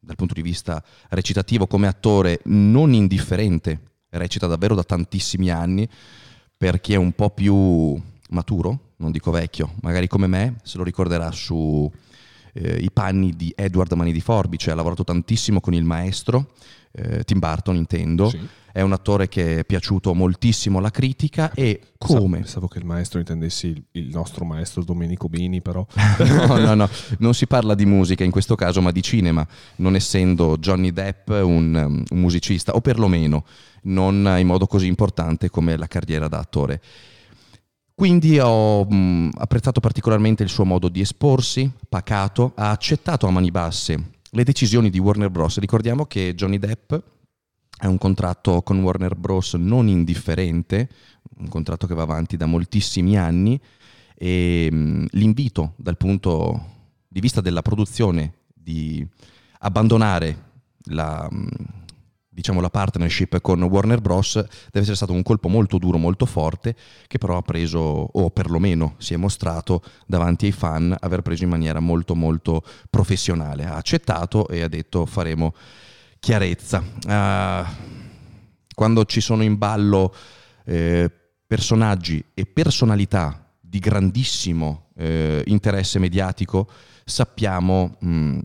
dal 0.00 0.16
punto 0.16 0.34
di 0.34 0.42
vista 0.42 0.82
recitativo 1.10 1.66
come 1.66 1.86
attore 1.86 2.40
non 2.44 2.94
indifferente, 2.94 3.80
recita 4.10 4.46
davvero 4.46 4.74
da 4.74 4.84
tantissimi 4.84 5.50
anni. 5.50 5.88
Per 6.56 6.80
chi 6.80 6.94
è 6.94 6.96
un 6.96 7.12
po' 7.12 7.30
più 7.30 8.00
maturo, 8.30 8.92
non 8.96 9.12
dico 9.12 9.30
vecchio, 9.30 9.74
magari 9.82 10.08
come 10.08 10.26
me, 10.26 10.56
se 10.62 10.76
lo 10.78 10.82
ricorderà 10.82 11.30
su 11.30 11.90
eh, 12.52 12.78
i 12.80 12.90
panni 12.90 13.36
di 13.36 13.52
Edward 13.54 13.92
Mani 13.92 14.12
di 14.12 14.20
Forbice, 14.20 14.70
ha 14.70 14.74
lavorato 14.74 15.04
tantissimo 15.04 15.60
con 15.60 15.74
il 15.74 15.84
maestro, 15.84 16.52
eh, 16.98 17.24
Tim 17.24 17.38
Burton 17.38 17.76
intendo, 17.76 18.28
Sì. 18.28 18.40
è 18.72 18.80
un 18.80 18.92
attore 18.92 19.28
che 19.28 19.60
è 19.60 19.64
piaciuto 19.64 20.14
moltissimo 20.14 20.78
alla 20.78 20.90
critica 20.90 21.52
e 21.52 21.80
come... 21.98 22.38
Pensavo 22.38 22.68
che 22.68 22.78
il 22.78 22.84
maestro 22.84 23.18
intendessi 23.18 23.68
il, 23.68 23.84
il 23.92 24.08
nostro 24.08 24.44
maestro 24.44 24.84
Domenico 24.84 25.28
Bini, 25.28 25.60
però. 25.60 25.86
no, 26.18 26.58
no, 26.58 26.74
no, 26.74 26.88
non 27.18 27.34
si 27.34 27.46
parla 27.46 27.74
di 27.74 27.86
musica 27.86 28.24
in 28.24 28.30
questo 28.30 28.54
caso, 28.54 28.80
ma 28.80 28.90
di 28.90 29.02
cinema, 29.02 29.46
non 29.76 29.94
essendo 29.94 30.58
Johnny 30.58 30.92
Depp 30.92 31.28
un, 31.28 31.74
um, 31.74 32.02
un 32.08 32.20
musicista, 32.20 32.74
o 32.74 32.80
perlomeno 32.80 33.44
non 33.82 34.34
in 34.38 34.46
modo 34.46 34.66
così 34.66 34.86
importante 34.86 35.50
come 35.50 35.76
la 35.76 35.86
carriera 35.86 36.28
da 36.28 36.38
attore. 36.38 36.80
Quindi 37.94 38.38
ho 38.38 38.84
mh, 38.84 39.30
apprezzato 39.38 39.80
particolarmente 39.80 40.44
il 40.44 40.48
suo 40.48 40.64
modo 40.64 40.88
di 40.88 41.00
esporsi, 41.00 41.68
pacato, 41.88 42.52
ha 42.54 42.70
accettato 42.70 43.26
a 43.26 43.30
mani 43.30 43.50
basse 43.50 44.10
le 44.30 44.44
decisioni 44.44 44.90
di 44.90 44.98
Warner 44.98 45.30
Bros. 45.30 45.58
Ricordiamo 45.58 46.06
che 46.06 46.34
Johnny 46.34 46.58
Depp 46.58 46.92
ha 47.80 47.88
un 47.88 47.98
contratto 47.98 48.62
con 48.62 48.80
Warner 48.80 49.14
Bros. 49.14 49.54
non 49.54 49.88
indifferente, 49.88 50.88
un 51.38 51.48
contratto 51.48 51.86
che 51.86 51.94
va 51.94 52.02
avanti 52.02 52.36
da 52.36 52.46
moltissimi 52.46 53.16
anni 53.16 53.60
e 54.14 54.68
mh, 54.70 55.06
l'invito 55.10 55.74
dal 55.76 55.96
punto 55.96 56.76
di 57.06 57.20
vista 57.20 57.40
della 57.40 57.62
produzione 57.62 58.34
di 58.52 59.06
abbandonare 59.60 60.46
la, 60.90 61.28
mh, 61.30 61.48
diciamo, 62.38 62.60
la 62.60 62.70
partnership 62.70 63.40
con 63.40 63.60
Warner 63.64 64.00
Bros. 64.00 64.34
deve 64.34 64.78
essere 64.78 64.94
stato 64.94 65.12
un 65.12 65.24
colpo 65.24 65.48
molto 65.48 65.76
duro, 65.76 65.98
molto 65.98 66.24
forte, 66.24 66.76
che 67.08 67.18
però 67.18 67.36
ha 67.36 67.42
preso, 67.42 67.80
o 67.80 68.30
perlomeno 68.30 68.94
si 68.98 69.12
è 69.12 69.16
mostrato 69.16 69.82
davanti 70.06 70.46
ai 70.46 70.52
fan, 70.52 70.96
aver 71.00 71.22
preso 71.22 71.42
in 71.42 71.50
maniera 71.50 71.80
molto 71.80 72.14
molto 72.14 72.62
professionale. 72.88 73.64
Ha 73.64 73.74
accettato 73.74 74.46
e 74.46 74.62
ha 74.62 74.68
detto 74.68 75.04
faremo 75.04 75.52
chiarezza. 76.20 76.80
Ah, 77.08 77.68
quando 78.72 79.04
ci 79.04 79.20
sono 79.20 79.42
in 79.42 79.58
ballo 79.58 80.14
eh, 80.64 81.10
personaggi 81.44 82.24
e 82.34 82.46
personalità 82.46 83.52
di 83.58 83.80
grandissimo 83.80 84.90
eh, 84.94 85.42
interesse 85.46 85.98
mediatico, 85.98 86.70
sappiamo 87.04 87.96
mh, 87.98 88.38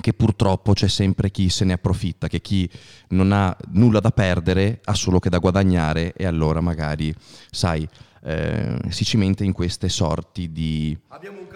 che 0.00 0.12
purtroppo 0.12 0.72
c'è 0.72 0.88
sempre 0.88 1.30
chi 1.30 1.48
se 1.48 1.64
ne 1.64 1.72
approfitta, 1.74 2.28
che 2.28 2.40
chi 2.40 2.68
non 3.08 3.32
ha 3.32 3.56
nulla 3.72 4.00
da 4.00 4.10
perdere 4.10 4.80
ha 4.84 4.94
solo 4.94 5.18
che 5.18 5.30
da 5.30 5.38
guadagnare 5.38 6.12
e 6.14 6.26
allora 6.26 6.60
magari, 6.60 7.14
sai, 7.50 7.88
eh, 8.22 8.78
si 8.90 9.04
cimenta 9.04 9.44
in 9.44 9.52
queste 9.52 9.88
sorti 9.88 10.50
di 10.52 10.96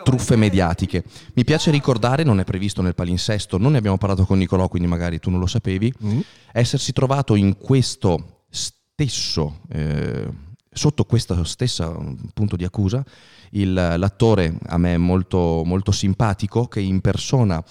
truffe 0.05 0.37
mediatiche. 0.37 1.05
Mi 1.35 1.45
piace 1.45 1.71
ricordare, 1.71 2.23
non 2.23 2.41
è 2.41 2.45
previsto 2.45 2.81
nel 2.81 2.95
palinsesto, 2.95 3.59
non 3.59 3.73
ne 3.73 3.79
abbiamo 3.79 3.99
parlato 3.99 4.25
con 4.25 4.39
Nicolò, 4.39 4.69
quindi 4.69 4.89
magari 4.89 5.19
tu 5.19 5.31
non 5.31 5.41
lo 5.41 5.47
sapevi, 5.47 5.93
Mm. 6.05 6.21
essersi 6.53 6.93
trovato 6.93 7.35
in 7.35 7.57
questo 7.59 8.45
stesso, 8.49 9.61
eh, 9.71 10.29
sotto 10.73 11.05
questo 11.05 11.43
stesso 11.45 12.17
punto 12.33 12.55
di 12.57 12.65
accusa, 12.65 13.05
il- 13.51 13.73
l'attore 13.73 14.57
a 14.67 14.79
me 14.79 14.97
molto, 14.97 15.63
molto 15.65 15.91
simpatico 15.91 16.69
che 16.69 16.81
impersona 16.81 17.63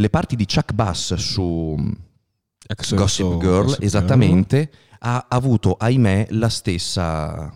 le 0.00 0.08
parti 0.08 0.34
di 0.34 0.46
Chuck 0.46 0.72
Bass 0.72 1.14
su 1.14 1.76
Ex- 2.66 2.94
Gossip 2.94 3.38
Girl, 3.38 3.64
Gossip 3.66 3.82
esattamente, 3.82 4.70
ha 5.00 5.26
avuto, 5.28 5.74
ahimè, 5.78 6.28
la 6.30 6.48
stessa, 6.48 7.54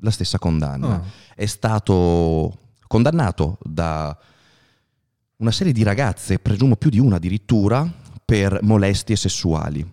la 0.00 0.10
stessa 0.10 0.38
condanna. 0.38 0.94
Ah. 0.94 1.02
È 1.34 1.46
stato 1.46 2.58
condannato 2.86 3.58
da 3.62 4.16
una 5.36 5.50
serie 5.50 5.72
di 5.72 5.82
ragazze, 5.82 6.38
presumo 6.38 6.76
più 6.76 6.90
di 6.90 6.98
una 6.98 7.16
addirittura, 7.16 7.88
per 8.24 8.60
molestie 8.62 9.16
sessuali. 9.16 9.86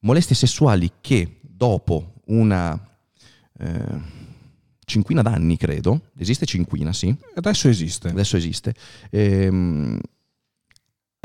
Molestie 0.00 0.34
sessuali 0.34 0.90
che 1.00 1.40
dopo 1.42 2.14
una 2.26 2.78
eh, 3.58 4.00
cinquina 4.84 5.22
d'anni, 5.22 5.56
credo, 5.56 6.10
esiste 6.16 6.46
cinquina, 6.46 6.92
sì, 6.92 7.14
Adesso 7.34 7.68
esiste. 7.68 8.08
adesso 8.08 8.36
esiste, 8.36 8.74
ehm, 9.10 9.98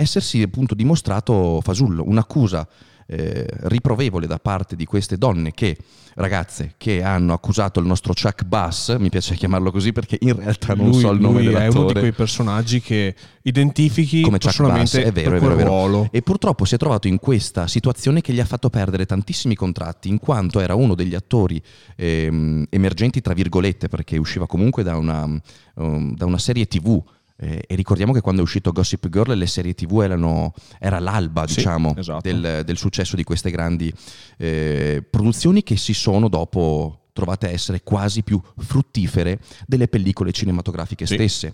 essersi 0.01 0.41
appunto 0.41 0.75
dimostrato 0.75 1.59
fasullo, 1.61 2.03
un'accusa 2.05 2.67
eh, 3.11 3.43
riprovevole 3.63 4.27
da 4.27 4.37
parte 4.37 4.75
di 4.75 4.85
queste 4.85 5.17
donne 5.17 5.51
che, 5.51 5.75
ragazze, 6.13 6.75
che 6.77 7.01
hanno 7.01 7.33
accusato 7.33 7.79
il 7.79 7.87
nostro 7.87 8.13
Chuck 8.13 8.43
Bass, 8.43 8.95
mi 8.97 9.09
piace 9.09 9.33
chiamarlo 9.33 9.71
così 9.71 9.91
perché 9.91 10.17
in 10.21 10.35
realtà 10.35 10.75
non 10.75 10.89
lui, 10.89 10.99
so 10.99 11.09
il 11.09 11.19
nome 11.19 11.41
lui 11.41 11.47
è 11.47 11.49
uno 11.49 11.57
di 11.57 11.63
dell'attore. 11.65 11.99
quei 12.01 12.13
personaggi 12.13 12.79
che 12.79 13.15
identifichi 13.41 14.21
Come 14.21 14.37
Chuck 14.37 14.61
Bass, 14.61 14.95
è 14.97 15.11
vero, 15.11 15.35
è 15.35 15.39
vero, 15.39 15.53
è 15.53 15.55
vero. 15.57 15.69
ruolo. 15.69 16.09
E 16.11 16.21
purtroppo 16.21 16.65
si 16.65 16.75
è 16.75 16.77
trovato 16.77 17.07
in 17.07 17.17
questa 17.17 17.65
situazione 17.65 18.21
che 18.21 18.31
gli 18.31 18.39
ha 18.39 18.45
fatto 18.45 18.69
perdere 18.69 19.07
tantissimi 19.07 19.55
contratti, 19.55 20.07
in 20.07 20.19
quanto 20.19 20.59
era 20.59 20.75
uno 20.75 20.93
degli 20.93 21.15
attori 21.15 21.59
ehm, 21.95 22.67
emergenti, 22.69 23.21
tra 23.21 23.33
virgolette, 23.33 23.87
perché 23.87 24.17
usciva 24.17 24.45
comunque 24.45 24.83
da 24.83 24.95
una, 24.97 25.23
um, 25.23 26.13
da 26.13 26.25
una 26.25 26.37
serie 26.37 26.67
TV. 26.67 27.01
Eh, 27.41 27.63
e 27.67 27.75
ricordiamo 27.75 28.11
che 28.11 28.19
quando 28.19 28.41
è 28.41 28.43
uscito 28.43 28.73
Gossip 28.73 29.07
Girl 29.07 29.33
le 29.33 29.47
serie 29.47 29.73
TV 29.73 30.01
erano, 30.01 30.53
era 30.77 30.99
l'alba, 30.99 31.47
Sì, 31.47 31.55
diciamo, 31.55 31.95
esatto. 31.95 32.19
del, 32.29 32.63
del 32.65 32.77
successo 32.77 33.15
di 33.15 33.23
queste 33.23 33.49
grandi 33.49 33.93
eh, 34.37 35.01
produzioni 35.09 35.63
che 35.63 35.77
si 35.77 35.93
sono 35.93 36.27
dopo 36.27 37.03
trovate 37.13 37.47
a 37.47 37.51
essere 37.51 37.81
quasi 37.81 38.23
più 38.23 38.41
fruttifere 38.57 39.39
delle 39.65 39.87
pellicole 39.87 40.31
cinematografiche 40.33 41.05
Sì. 41.05 41.13
stesse. 41.15 41.53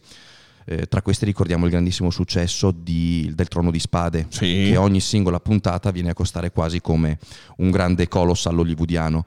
Eh, 0.68 0.88
tra 0.88 1.04
queste 1.04 1.26
ricordiamo 1.26 1.66
il 1.66 1.72
grandissimo 1.72 2.10
successo 2.10 2.72
di- 2.72 3.32
del 3.36 3.48
Trono 3.48 3.70
di 3.70 3.80
Spade, 3.80 4.26
Sì. 4.30 4.70
che 4.72 4.78
ogni 4.78 5.00
singola 5.00 5.40
puntata 5.40 5.92
viene 5.92 6.10
a 6.10 6.14
costare 6.16 6.52
quasi 6.52 6.82
come 6.82 7.20
un 7.58 7.70
grande 7.70 8.08
colossal 8.08 8.58
hollywoodiano. 8.58 9.24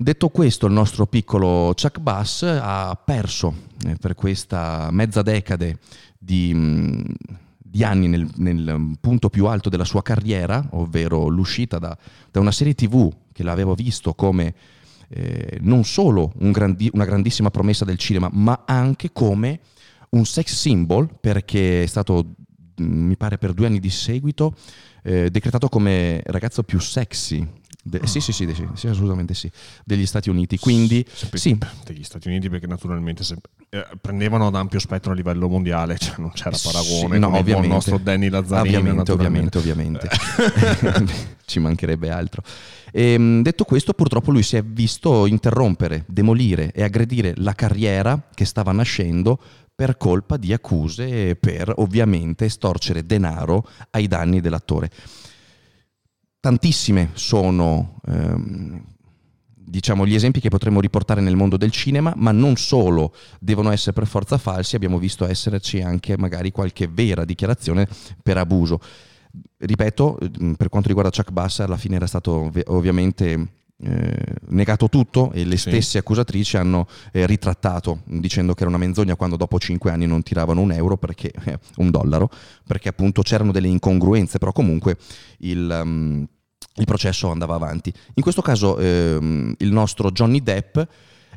Detto 0.00 0.28
questo, 0.28 0.66
il 0.66 0.72
nostro 0.72 1.08
piccolo 1.08 1.74
Chuck 1.74 1.98
Bass 1.98 2.44
ha 2.44 2.96
perso 3.04 3.52
eh, 3.84 3.96
per 3.96 4.14
questa 4.14 4.90
mezza 4.92 5.22
decade 5.22 5.80
di, 6.16 6.54
mh, 6.54 7.14
di 7.58 7.82
anni 7.82 8.06
nel, 8.06 8.30
nel 8.36 8.96
punto 9.00 9.28
più 9.28 9.46
alto 9.46 9.68
della 9.68 9.84
sua 9.84 10.02
carriera, 10.02 10.64
ovvero 10.70 11.26
l'uscita 11.26 11.80
da, 11.80 11.98
da 12.30 12.38
una 12.38 12.52
serie 12.52 12.76
TV 12.76 13.12
che 13.32 13.42
l'avevo 13.42 13.74
visto 13.74 14.14
come 14.14 14.54
eh, 15.08 15.58
non 15.62 15.82
solo 15.82 16.32
un 16.38 16.52
grandi- 16.52 16.90
una 16.92 17.04
grandissima 17.04 17.50
promessa 17.50 17.84
del 17.84 17.98
cinema, 17.98 18.30
ma 18.32 18.62
anche 18.66 19.10
come 19.10 19.58
un 20.10 20.24
sex 20.24 20.54
symbol, 20.54 21.08
perché 21.18 21.82
è 21.82 21.86
stato, 21.86 22.34
mh, 22.76 22.84
mi 22.84 23.16
pare, 23.16 23.36
per 23.36 23.52
due 23.52 23.66
anni 23.66 23.80
di 23.80 23.90
seguito 23.90 24.54
eh, 25.02 25.28
decretato 25.28 25.68
come 25.68 26.22
ragazzo 26.26 26.62
più 26.62 26.78
sexy. 26.78 27.44
De- 27.88 28.06
sì, 28.06 28.20
sì, 28.20 28.32
sì, 28.32 28.46
sì, 28.54 28.66
sì, 28.74 28.86
assolutamente 28.88 29.34
sì, 29.34 29.50
degli 29.84 30.06
Stati 30.06 30.30
Uniti. 30.30 30.58
Quindi, 30.58 31.04
Sempre 31.12 31.38
sì, 31.38 31.58
degli 31.84 32.04
Stati 32.04 32.28
Uniti 32.28 32.48
perché 32.48 32.66
naturalmente 32.66 33.24
se- 33.24 33.36
eh, 33.70 33.86
prendevano 34.00 34.46
ad 34.46 34.54
ampio 34.54 34.78
spettro 34.78 35.12
a 35.12 35.14
livello 35.14 35.48
mondiale, 35.48 35.96
cioè 35.98 36.14
non 36.18 36.30
c'era 36.32 36.56
paragone 36.62 37.14
Sì, 37.14 37.18
no, 37.20 37.30
con 37.30 37.64
il 37.64 37.68
nostro 37.68 37.98
Danny 37.98 38.28
Lazzarini. 38.28 38.76
Ovviamente, 38.76 39.12
ovviamente, 39.12 39.58
ovviamente. 39.58 40.08
Ci 41.44 41.58
mancherebbe 41.60 42.10
altro. 42.10 42.42
Ehm, 42.92 43.42
detto 43.42 43.64
questo, 43.64 43.92
purtroppo 43.92 44.30
lui 44.30 44.42
si 44.42 44.56
è 44.56 44.62
visto 44.62 45.26
interrompere, 45.26 46.04
demolire 46.06 46.72
e 46.72 46.82
aggredire 46.82 47.32
la 47.36 47.54
carriera 47.54 48.28
che 48.34 48.44
stava 48.44 48.72
nascendo 48.72 49.38
per 49.74 49.96
colpa 49.96 50.36
di 50.36 50.52
accuse 50.52 51.36
per 51.36 51.72
ovviamente 51.76 52.48
storcere 52.48 53.06
denaro 53.06 53.64
ai 53.90 54.08
danni 54.08 54.40
dell'attore. 54.40 54.90
Tantissime 56.40 57.10
sono 57.14 58.00
ehm, 58.06 58.84
diciamo, 59.68 60.06
gli 60.06 60.14
esempi 60.14 60.40
che 60.40 60.48
potremmo 60.48 60.80
riportare 60.80 61.20
nel 61.20 61.36
mondo 61.36 61.56
del 61.56 61.70
cinema, 61.70 62.12
ma 62.16 62.32
non 62.32 62.56
solo 62.56 63.14
devono 63.38 63.70
essere 63.70 63.92
per 63.92 64.06
forza 64.06 64.38
falsi, 64.38 64.76
abbiamo 64.76 64.98
visto 64.98 65.26
esserci 65.26 65.80
anche 65.82 66.16
magari 66.16 66.50
qualche 66.50 66.88
vera 66.88 67.24
dichiarazione 67.24 67.86
per 68.22 68.38
abuso. 68.38 68.80
Ripeto, 69.58 70.18
eh, 70.18 70.54
per 70.56 70.68
quanto 70.68 70.88
riguarda 70.88 71.10
Chuck 71.14 71.30
Bass, 71.30 71.60
alla 71.60 71.76
fine 71.76 71.96
era 71.96 72.06
stato 72.06 72.32
ov- 72.32 72.62
ovviamente 72.66 73.48
eh, 73.80 74.16
negato 74.48 74.88
tutto 74.88 75.30
e 75.32 75.44
le 75.44 75.56
Sì. 75.56 75.70
stesse 75.70 75.98
accusatrici 75.98 76.56
hanno 76.56 76.86
eh, 77.12 77.26
ritrattato 77.26 78.00
dicendo 78.06 78.54
che 78.54 78.60
era 78.62 78.68
una 78.70 78.78
menzogna 78.78 79.14
quando 79.14 79.36
dopo 79.36 79.58
cinque 79.60 79.90
anni 79.92 80.06
non 80.06 80.22
tiravano 80.22 80.60
un 80.60 80.72
euro 80.72 80.96
perché 80.96 81.30
eh, 81.44 81.58
un 81.76 81.90
dollaro 81.90 82.28
perché 82.66 82.88
appunto 82.88 83.22
c'erano 83.22 83.52
delle 83.52 83.68
incongruenze 83.68 84.38
però 84.38 84.50
comunque 84.52 84.96
il, 85.38 85.80
um, 85.84 86.26
il 86.74 86.84
processo 86.84 87.30
andava 87.30 87.54
avanti 87.54 87.92
in 88.14 88.22
questo 88.22 88.42
caso 88.42 88.78
ehm, 88.78 89.54
il 89.58 89.70
nostro 89.72 90.10
Johnny 90.10 90.42
Depp 90.42 90.78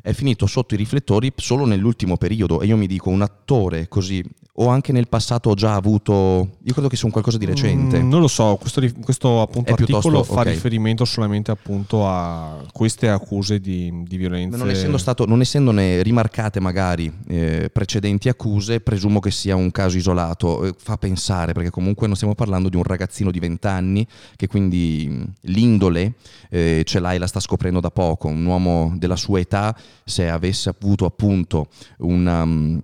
è 0.02 0.12
finito 0.12 0.46
sotto 0.46 0.74
i 0.74 0.76
riflettori 0.76 1.32
solo 1.36 1.64
nell'ultimo 1.64 2.16
periodo 2.16 2.60
e 2.60 2.66
io 2.66 2.76
mi 2.76 2.86
dico 2.86 3.08
un 3.08 3.22
attore 3.22 3.88
così 3.88 4.22
o 4.56 4.68
anche 4.68 4.92
nel 4.92 5.08
passato 5.08 5.48
ho 5.48 5.54
già 5.54 5.74
avuto 5.74 6.56
io 6.62 6.72
credo 6.74 6.88
che 6.88 6.96
sia 6.96 7.06
un 7.06 7.12
qualcosa 7.12 7.38
di 7.38 7.46
recente 7.46 8.00
Mm, 8.02 8.08
non 8.10 8.20
lo 8.20 8.28
so, 8.28 8.56
questo, 8.60 8.82
questo 9.02 9.40
appunto 9.40 9.70
È 9.72 9.74
piuttosto- 9.74 10.08
articolo 10.08 10.24
fa 10.24 10.40
ok. 10.42 10.46
riferimento 10.54 11.04
solamente 11.06 11.50
appunto 11.50 12.06
a 12.06 12.62
queste 12.72 13.08
accuse 13.08 13.60
di, 13.60 14.02
di 14.04 14.16
violenza. 14.18 14.56
non, 14.58 14.68
essendo 14.68 14.98
stato, 14.98 15.24
non 15.24 15.40
essendone 15.40 16.02
rimarcate 16.02 16.60
magari 16.60 17.10
eh, 17.28 17.70
precedenti 17.72 18.28
accuse 18.28 18.80
presumo 18.80 19.20
che 19.20 19.30
sia 19.30 19.56
un 19.56 19.70
caso 19.70 19.96
isolato 19.96 20.64
Eh, 20.66 20.74
fa 20.76 20.96
pensare 20.98 21.52
perché 21.54 21.70
comunque 21.70 22.06
non 22.06 22.16
stiamo 22.16 22.34
parlando 22.34 22.68
di 22.68 22.76
un 22.76 22.82
ragazzino 22.82 23.30
di 23.30 23.38
20 23.38 23.66
anni 23.68 24.06
che 24.36 24.48
quindi 24.48 25.06
mh, 25.08 25.32
l'indole 25.50 26.14
eh, 26.50 26.82
ce 26.84 26.98
l'ha 27.00 27.12
e 27.14 27.18
la 27.18 27.26
sta 27.26 27.40
scoprendo 27.40 27.80
da 27.80 27.90
poco 27.90 28.28
un 28.28 28.44
uomo 28.44 28.92
della 28.96 29.16
sua 29.16 29.40
età 29.40 29.74
se 30.04 30.28
avesse 30.28 30.68
avuto 30.68 31.04
appunto 31.04 31.68
una 31.98 32.44
mh, 32.44 32.82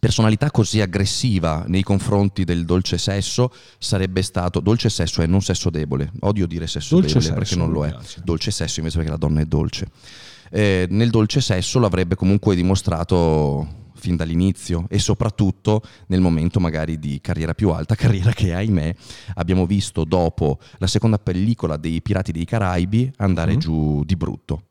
personalità 0.00 0.50
così 0.50 0.80
aggressiva 0.80 1.64
nei 1.68 1.82
confronti 1.82 2.44
del 2.44 2.64
dolce 2.64 2.98
sesso 2.98 3.52
sarebbe 3.78 4.22
stato 4.22 4.60
dolce 4.60 4.88
sesso 4.88 5.22
e 5.22 5.26
non 5.26 5.40
sesso 5.40 5.70
debole 5.70 6.10
odio 6.20 6.46
dire 6.46 6.66
sesso 6.66 6.96
Dolce 6.98 7.18
debole 7.20 7.34
perché 7.34 7.44
sesso, 7.54 7.58
non 7.60 7.68
mi 7.68 7.74
lo 7.74 7.84
è 7.86 7.96
dolce 8.24 8.50
sesso 8.50 8.80
invece 8.80 8.96
perché 8.96 9.10
la 9.12 9.16
donna 9.18 9.40
è 9.40 9.44
dolce 9.44 9.86
Eh, 10.50 10.86
nel 10.90 11.10
dolce 11.10 11.40
sesso 11.40 11.78
l'avrebbe 11.78 12.16
comunque 12.16 12.54
dimostrato 12.56 13.82
fin 13.94 14.16
dall'inizio 14.16 14.84
e 14.90 14.98
soprattutto 14.98 15.80
nel 16.08 16.20
momento 16.20 16.60
magari 16.60 16.98
di 16.98 17.20
carriera 17.22 17.54
più 17.54 17.70
alta, 17.70 17.94
carriera 17.96 18.32
che 18.32 18.52
ahimè 18.52 18.94
abbiamo 19.34 19.64
visto 19.64 20.04
dopo 20.04 20.58
la 20.78 20.86
seconda 20.86 21.18
pellicola 21.18 21.76
dei 21.76 22.02
Pirati 22.02 22.30
dei 22.32 22.44
Caraibi 22.44 23.10
andare 23.18 23.52
Mhm. 23.52 23.58
giù 23.58 24.02
di 24.04 24.16
brutto. 24.16 24.62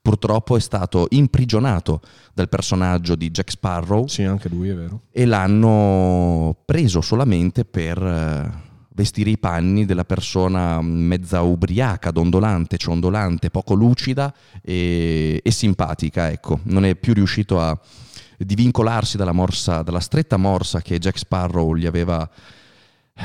Purtroppo 0.00 0.56
è 0.56 0.60
stato 0.60 1.06
imprigionato 1.10 2.00
dal 2.34 2.48
personaggio 2.48 3.14
di 3.14 3.30
Jack 3.30 3.50
Sparrow 3.50 4.06
Sì, 4.06 4.22
anche 4.22 4.48
lui 4.48 4.68
è 4.68 4.74
vero. 4.74 5.02
e 5.10 5.24
l'hanno 5.26 6.56
preso 6.64 7.00
solamente 7.00 7.64
per 7.64 8.02
eh, 8.02 8.66
vestire 8.94 9.30
i 9.30 9.38
panni 9.38 9.84
della 9.86 10.04
persona 10.04 10.80
mezza 10.82 11.40
ubriaca, 11.42 12.10
dondolante, 12.10 12.76
ciondolante, 12.78 13.50
poco 13.50 13.74
lucida 13.74 14.32
e, 14.62 15.40
e 15.42 15.50
simpatica. 15.50 16.30
Ecco, 16.30 16.60
non 16.64 16.84
è 16.84 16.94
più 16.96 17.14
riuscito 17.14 17.60
a 17.60 17.78
divincolarsi 18.38 19.16
dalla, 19.16 19.32
morsa, 19.32 19.82
dalla 19.82 20.00
stretta 20.00 20.36
morsa 20.36 20.80
che 20.80 20.98
Jack 20.98 21.18
Sparrow 21.18 21.74
gli 21.74 21.86
aveva 21.86 22.28
eh, 23.14 23.22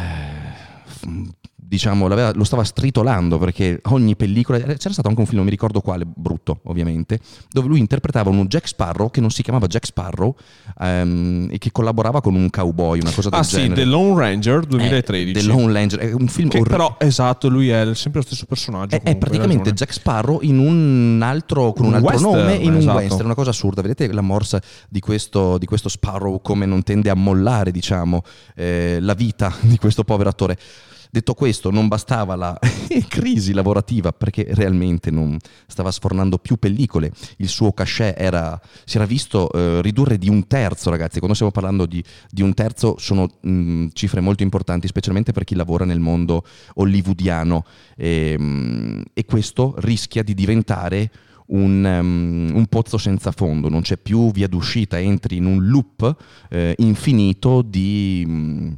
diciamo, 1.74 2.08
lo 2.08 2.44
stava 2.44 2.64
stritolando 2.64 3.40
perché 3.40 3.80
ogni 3.86 4.16
pellicola, 4.16 4.60
c'era 4.60 4.94
stato 4.94 5.08
anche 5.08 5.20
un 5.22 5.26
film, 5.26 5.38
non 5.38 5.46
mi 5.46 5.52
ricordo 5.52 5.82
quale, 5.82 6.06
brutto 6.06 6.60
ovviamente, 6.66 7.20
dove 7.50 7.68
lui 7.68 7.80
interpretava 7.80 8.30
un 8.30 8.46
Jack 8.46 8.68
Sparrow 8.68 9.10
che 9.10 9.20
non 9.22 9.32
si 9.32 9.42
chiamava 9.42 9.66
Jack 9.66 9.88
Sparrow 9.88 10.36
ehm, 10.80 11.48
e 11.50 11.58
che 11.58 11.72
collaborava 11.72 12.22
con 12.22 12.36
un 12.36 12.48
cowboy, 12.52 13.00
una 13.00 13.12
cosa 13.12 13.30
del 13.30 13.40
Ah 13.40 13.44
sì, 13.44 13.56
genere. 13.56 13.74
The 13.82 13.86
Lone 13.86 14.20
Ranger 14.20 14.60
Eh, 14.64 14.68
2013. 14.68 15.34
The 15.34 15.44
Lone 15.48 15.74
Ranger, 15.74 16.00
è 16.00 16.12
un 16.14 16.28
film 16.28 16.50
Che 16.50 16.60
orri- 16.60 16.70
però, 16.70 16.96
esatto, 17.00 17.50
lui 17.50 17.70
è 17.70 17.96
sempre 17.96 18.20
lo 18.22 18.26
stesso 18.28 18.46
personaggio. 18.46 18.96
è, 18.96 19.00
è 19.00 19.02
comunque, 19.02 19.12
hai 19.12 19.18
praticamente 19.18 19.70
ragione. 19.70 19.76
Jack 19.78 19.94
Sparrow 19.94 20.40
in 20.44 20.60
un 20.60 21.22
altro, 21.24 21.74
con 21.74 21.86
un, 21.86 21.94
Un 21.94 21.96
altro 21.96 22.12
western, 22.12 22.36
nome, 22.38 22.54
in 22.56 22.72
un 22.72 22.78
esatto. 22.78 22.98
western, 22.98 23.26
una 23.26 23.36
cosa 23.36 23.50
assurda. 23.50 23.82
Vedete 23.82 24.12
la 24.14 24.22
morsa 24.22 24.62
di 24.90 25.00
questo, 25.00 25.58
di 25.58 25.66
questo 25.66 25.90
Sparrow 25.90 26.40
come 26.40 26.68
non 26.68 26.84
tende 26.84 27.10
a 27.10 27.16
mollare, 27.16 27.72
diciamo, 27.72 28.22
eh, 28.56 28.98
la 29.02 29.14
vita 29.16 29.52
di 29.62 29.78
questo 29.78 30.04
povero 30.04 30.30
attore. 30.30 30.58
Detto 31.14 31.36
questo, 31.36 31.70
non 31.70 31.88
bastava 31.88 32.36
la 32.36 32.58
crisi 33.08 33.54
lavorativa 33.54 34.12
perché 34.12 34.48
realmente 34.50 35.12
non 35.12 35.38
stava 35.68 35.92
sfornando 35.92 36.40
più 36.40 36.58
pellicole. 36.58 37.12
Il 37.38 37.50
suo 37.50 37.72
cachet 37.72 38.20
era, 38.20 38.60
si 38.84 38.96
era 38.96 39.06
visto 39.06 39.52
eh, 39.52 39.80
ridurre 39.84 40.18
di 40.18 40.28
un 40.28 40.48
terzo, 40.48 40.90
ragazzi. 40.90 41.20
Quando 41.20 41.36
stiamo 41.36 41.52
parlando 41.52 41.86
di, 41.86 42.04
di 42.32 42.42
un 42.42 42.56
terzo 42.56 42.96
sono 42.98 43.30
mh, 43.40 43.90
cifre 43.94 44.22
molto 44.22 44.42
importanti, 44.42 44.88
specialmente 44.88 45.34
per 45.34 45.44
chi 45.44 45.54
lavora 45.54 45.86
nel 45.86 46.00
mondo 46.00 46.44
hollywoodiano. 46.74 47.64
E, 47.96 48.36
mh, 48.36 49.04
e 49.14 49.26
questo 49.26 49.76
rischia 49.78 50.24
di 50.24 50.34
diventare 50.34 51.12
un, 51.50 51.86
um, 51.86 52.56
un 52.56 52.66
pozzo 52.66 52.98
senza 52.98 53.30
fondo, 53.30 53.70
non 53.70 53.82
c'è 53.82 53.98
più 53.98 54.32
via 54.32 54.48
d'uscita, 54.48 55.00
entri 55.00 55.36
in 55.36 55.46
un 55.46 55.64
loop 55.68 56.16
eh, 56.50 56.74
infinito 56.80 57.62
di 57.62 58.26
mh, 58.26 58.78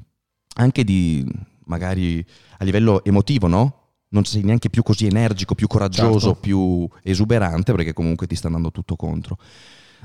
anche 0.55 0.83
di 0.83 1.53
magari 1.65 2.25
a 2.57 2.63
livello 2.63 3.03
emotivo, 3.03 3.47
no? 3.47 3.79
Non 4.09 4.23
sei 4.23 4.43
neanche 4.43 4.69
più 4.69 4.81
così 4.83 5.05
energico, 5.07 5.55
più 5.55 5.67
coraggioso, 5.67 6.19
Certo. 6.27 6.39
più 6.39 6.87
esuberante, 7.03 7.73
perché 7.73 7.93
comunque 7.93 8.27
ti 8.27 8.35
sta 8.35 8.47
andando 8.47 8.71
tutto 8.71 8.95
contro. 8.95 9.37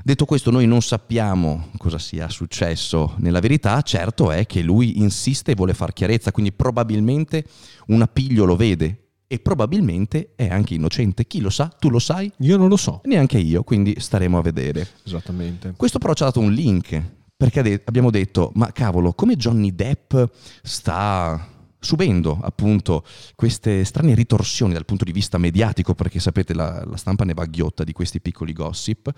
Detto 0.03 0.25
questo, 0.25 0.49
noi 0.49 0.65
non 0.65 0.81
sappiamo 0.81 1.69
cosa 1.77 1.99
sia 1.99 2.27
successo 2.27 3.13
nella 3.19 3.39
verità, 3.39 3.81
certo 3.83 4.31
è 4.31 4.45
che 4.47 4.61
lui 4.63 4.99
insiste 4.99 5.51
e 5.51 5.55
vuole 5.55 5.73
far 5.75 5.93
chiarezza, 5.93 6.31
quindi 6.31 6.51
probabilmente 6.51 7.45
un 7.87 8.01
appiglio 8.01 8.45
lo 8.45 8.55
vede 8.55 9.09
e 9.27 9.39
probabilmente 9.39 10.31
è 10.35 10.47
anche 10.49 10.73
innocente. 10.73 11.25
Chi 11.27 11.39
lo 11.39 11.51
sa? 11.51 11.67
Tu 11.67 11.89
lo 11.89 11.99
sai? 11.99 12.29
Io 12.39 12.57
non 12.57 12.67
lo 12.67 12.77
so. 12.77 13.01
Neanche 13.05 13.37
io, 13.37 13.63
quindi 13.63 13.95
staremo 13.97 14.37
a 14.39 14.41
vedere. 14.41 14.87
Esattamente. 15.05 15.73
Questo 15.77 15.99
però 15.99 16.13
ci 16.13 16.23
ha 16.23 16.25
dato 16.25 16.39
un 16.39 16.51
link, 16.51 17.01
perché 17.41 17.81
abbiamo 17.85 18.11
detto, 18.11 18.51
ma 18.53 18.71
cavolo, 18.71 19.13
come 19.13 19.35
Johnny 19.35 19.73
Depp 19.73 20.13
sta 20.61 21.47
subendo 21.79 22.37
appunto 22.39 23.03
queste 23.33 23.83
strane 23.83 24.13
ritorsioni 24.13 24.73
dal 24.73 24.85
punto 24.85 25.03
di 25.05 25.11
vista 25.11 25.39
mediatico, 25.39 25.95
perché 25.95 26.19
sapete 26.19 26.53
la, 26.53 26.83
la 26.85 26.97
stampa 26.97 27.23
ne 27.23 27.33
va 27.33 27.45
ghiotta 27.45 27.83
di 27.83 27.93
questi 27.93 28.21
piccoli 28.21 28.53
gossip, 28.53 29.11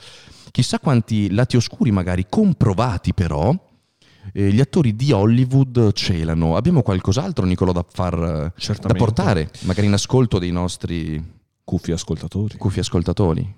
chissà 0.51 0.79
quanti 0.79 1.33
lati 1.33 1.57
oscuri 1.57 1.91
magari 1.91 2.27
comprovati 2.29 3.13
però, 3.13 3.53
eh, 4.31 4.51
gli 4.53 4.61
attori 4.61 4.95
di 4.95 5.11
Hollywood 5.11 5.91
celano. 5.91 6.55
Abbiamo 6.55 6.81
qualcos'altro 6.81 7.43
Nicolò 7.43 7.73
da 7.73 7.85
far 7.85 8.17
da 8.17 8.53
Certamente. 8.55 9.03
portare, 9.03 9.51
magari 9.63 9.87
in 9.87 9.93
ascolto 9.93 10.39
dei 10.39 10.51
nostri 10.51 11.21
Cuffi 11.65 11.91
ascoltatori. 11.91 12.55
cuffi 12.55 12.79
ascoltatori? 12.79 13.55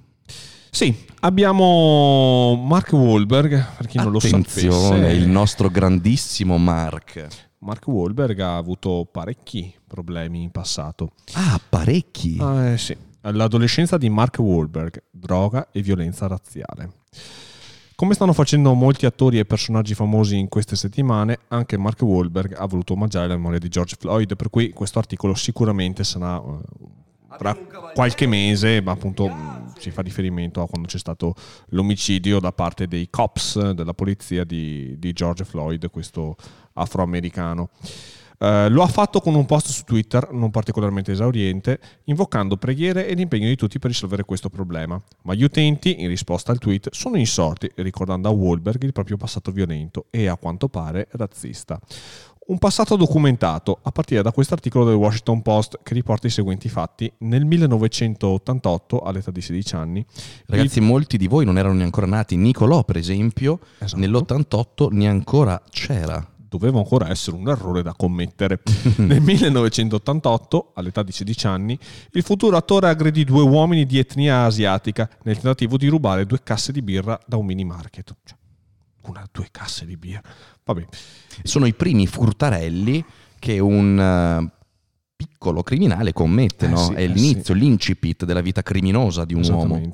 Sì, 0.75 0.93
abbiamo 1.21 2.53
Mark 2.55 2.91
Wahlberg, 2.91 3.77
per 3.77 3.87
chi 3.87 3.97
non 3.97 4.11
lo 4.11 4.17
Attenzione, 4.17 5.03
sapesse. 5.03 5.15
il 5.15 5.25
nostro 5.25 5.69
grandissimo 5.69 6.57
Mark. 6.57 7.27
Mark 7.59 7.87
Wahlberg 7.87 8.37
ha 8.41 8.57
avuto 8.57 9.07
parecchi 9.09 9.73
problemi 9.87 10.43
in 10.43 10.51
passato. 10.51 11.13
Ah, 11.31 11.61
parecchi. 11.69 12.35
Ah, 12.41 12.71
eh, 12.71 12.77
sì. 12.77 12.93
L'adolescenza 13.21 13.97
di 13.97 14.09
Mark 14.09 14.35
Wahlberg, 14.37 15.01
droga 15.11 15.69
e 15.71 15.81
violenza 15.81 16.27
razziale. 16.27 16.89
Come 17.95 18.13
stanno 18.13 18.33
facendo 18.33 18.73
molti 18.73 19.05
attori 19.05 19.39
e 19.39 19.45
personaggi 19.45 19.93
famosi 19.93 20.37
in 20.37 20.49
queste 20.49 20.75
settimane, 20.75 21.39
anche 21.47 21.77
Mark 21.77 22.01
Wahlberg 22.01 22.53
ha 22.53 22.65
voluto 22.65 22.91
omaggiare 22.91 23.29
la 23.29 23.37
memoria 23.37 23.59
di 23.59 23.69
George 23.69 23.95
Floyd, 23.97 24.35
per 24.35 24.49
cui 24.49 24.71
questo 24.71 24.99
articolo 24.99 25.35
sicuramente 25.35 26.03
sarà 26.03 26.35
eh, 26.35 27.03
tra 27.37 27.55
qualche 27.93 28.27
mese, 28.27 28.81
ma 28.81 28.91
appunto 28.91 29.27
mh, 29.27 29.73
si 29.77 29.91
fa 29.91 30.01
riferimento 30.01 30.61
a 30.61 30.67
quando 30.67 30.87
c'è 30.87 30.97
stato 30.97 31.33
l'omicidio 31.69 32.39
da 32.39 32.51
parte 32.51 32.87
dei 32.87 33.09
cops 33.09 33.71
della 33.71 33.93
polizia 33.93 34.43
di, 34.43 34.95
di 34.97 35.13
George 35.13 35.45
Floyd, 35.45 35.89
questo 35.89 36.35
afroamericano. 36.73 37.69
Eh, 38.37 38.69
lo 38.69 38.83
ha 38.83 38.87
fatto 38.87 39.21
con 39.21 39.33
un 39.35 39.45
post 39.45 39.67
su 39.67 39.83
Twitter 39.83 40.31
non 40.31 40.51
particolarmente 40.51 41.11
esauriente, 41.11 41.79
invocando 42.05 42.57
preghiere 42.57 43.07
e 43.07 43.13
l'impegno 43.13 43.47
di 43.47 43.55
tutti 43.55 43.79
per 43.79 43.91
risolvere 43.91 44.23
questo 44.23 44.49
problema. 44.49 45.01
Ma 45.23 45.33
gli 45.33 45.43
utenti, 45.43 46.01
in 46.01 46.07
risposta 46.07 46.51
al 46.51 46.59
tweet, 46.59 46.89
sono 46.91 47.17
insorti, 47.17 47.71
ricordando 47.75 48.27
a 48.27 48.31
Wahlberg 48.31 48.83
il 48.83 48.91
proprio 48.91 49.17
passato 49.17 49.51
violento 49.51 50.07
e, 50.09 50.27
a 50.27 50.35
quanto 50.35 50.67
pare, 50.67 51.07
razzista. 51.11 51.79
Un 52.47 52.59
passato 52.59 52.95
documentato 52.95 53.79
a 53.81 53.91
partire 53.91 54.21
da 54.21 54.31
questo 54.31 54.53
articolo 54.53 54.85
del 54.85 54.93
Washington 54.93 55.41
Post 55.41 55.79
che 55.81 55.95
riporta 55.95 56.27
i 56.27 56.29
seguenti 56.29 56.69
fatti. 56.69 57.11
Nel 57.19 57.43
1988, 57.43 58.99
all'età 58.99 59.31
di 59.31 59.41
16 59.41 59.75
anni, 59.75 60.05
Ragazzi, 60.45 60.79
molti 60.79 61.17
di 61.17 61.25
voi 61.27 61.43
non 61.43 61.57
erano 61.57 61.73
neanche 61.73 62.05
nati. 62.05 62.35
Nicolò, 62.35 62.83
per 62.83 62.97
esempio, 62.97 63.59
Esatto. 63.79 63.99
nell'88 63.99 64.87
neanche 64.91 65.13
ancora 65.15 65.59
c'era. 65.71 66.23
doveva 66.47 66.77
ancora 66.77 67.09
essere 67.09 67.35
un 67.35 67.47
errore 67.49 67.81
da 67.81 67.93
commettere. 67.97 68.61
Nel 68.97 69.21
1988, 69.21 70.71
all'età 70.75 71.01
di 71.01 71.11
16 71.11 71.47
anni, 71.47 71.77
il 72.11 72.21
futuro 72.21 72.55
attore 72.57 72.89
aggredì 72.89 73.23
due 73.23 73.41
uomini 73.41 73.85
di 73.87 73.97
etnia 73.97 74.43
asiatica 74.45 75.09
nel 75.23 75.33
tentativo 75.35 75.77
di 75.77 75.87
rubare 75.87 76.27
due 76.27 76.43
casse 76.43 76.71
di 76.71 76.83
birra 76.83 77.19
da 77.25 77.37
un 77.37 77.45
mini 77.47 77.65
market. 77.65 78.15
Cioè, 78.23 78.37
una, 79.07 79.27
due 79.31 79.47
casse 79.51 79.85
di 79.85 79.97
birra. 79.97 80.21
Vabbè, 80.63 80.85
Sono 81.43 81.65
i 81.65 81.73
primi 81.73 82.07
furtarelli 82.07 83.03
che 83.39 83.59
un 83.59 83.99
eh, 83.99 84.63
piccolo 85.15 85.63
criminale 85.63 86.13
commette, 86.13 86.65
Eh 86.65 86.69
no? 86.69 86.77
sì, 86.77 86.93
È 86.93 87.01
eh 87.01 87.07
l'inizio, 87.07 87.53
l'incipit 87.53 88.25
della 88.25 88.41
vita 88.41 88.61
criminosa 88.61 89.25
di 89.25 89.33
un 89.33 89.43
uomo. 89.49 89.91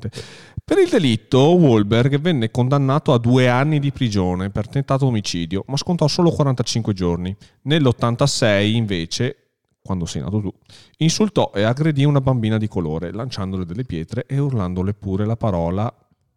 Per 0.64 0.78
il 0.78 0.88
delitto, 0.88 1.54
Wahlberg 1.56 2.18
venne 2.20 2.50
condannato 2.50 3.12
a 3.12 3.18
due 3.18 3.48
anni 3.48 3.78
di 3.78 3.90
prigione 3.90 4.50
per 4.50 4.68
tentato 4.68 5.06
omicidio, 5.06 5.64
ma 5.66 5.76
scontò 5.76 6.06
solo 6.08 6.30
45 6.30 6.92
giorni. 6.92 7.36
Nell'86, 7.62 8.72
invece, 8.74 9.36
quando 9.82 10.06
sei 10.06 10.22
nato 10.22 10.40
tu, 10.40 10.52
insultò 10.98 11.50
e 11.54 11.62
aggredì 11.62 12.04
una 12.04 12.20
bambina 12.20 12.58
di 12.58 12.68
colore, 12.68 13.12
lanciandole 13.12 13.66
delle 13.66 13.84
pietre 13.84 14.24
e 14.26 14.38
urlandole 14.38 14.94
pure 14.94 15.26
la 15.26 15.36
parola 15.36 15.92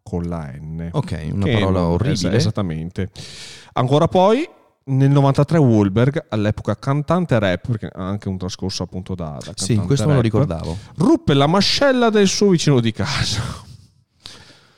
con 0.08 0.22
la 0.28 0.52
N. 0.60 0.88
Ok, 0.92 1.28
una 1.32 1.46
parola 1.46 1.84
orribile. 1.86 2.28
Es- 2.28 2.34
esattamente. 2.42 3.10
Ancora 3.72 4.06
poi, 4.06 4.48
nel 4.84 5.10
93 5.10 5.58
Wahlberg, 5.58 6.26
all'epoca 6.28 6.76
cantante 6.78 7.36
rap, 7.40 7.66
perché 7.66 7.90
ha 7.92 8.06
anche 8.06 8.28
un 8.28 8.38
trascorso 8.38 8.84
appunto 8.84 9.16
da, 9.16 9.36
da 9.44 9.52
Sì, 9.56 9.74
questo 9.76 10.04
me 10.06 10.10
lo 10.12 10.20
rap, 10.20 10.24
ricordavo. 10.24 10.76
ruppe 10.98 11.34
la 11.34 11.48
mascella 11.48 12.08
del 12.10 12.28
suo 12.28 12.50
vicino 12.50 12.80
di 12.80 12.92
casa. 12.92 13.64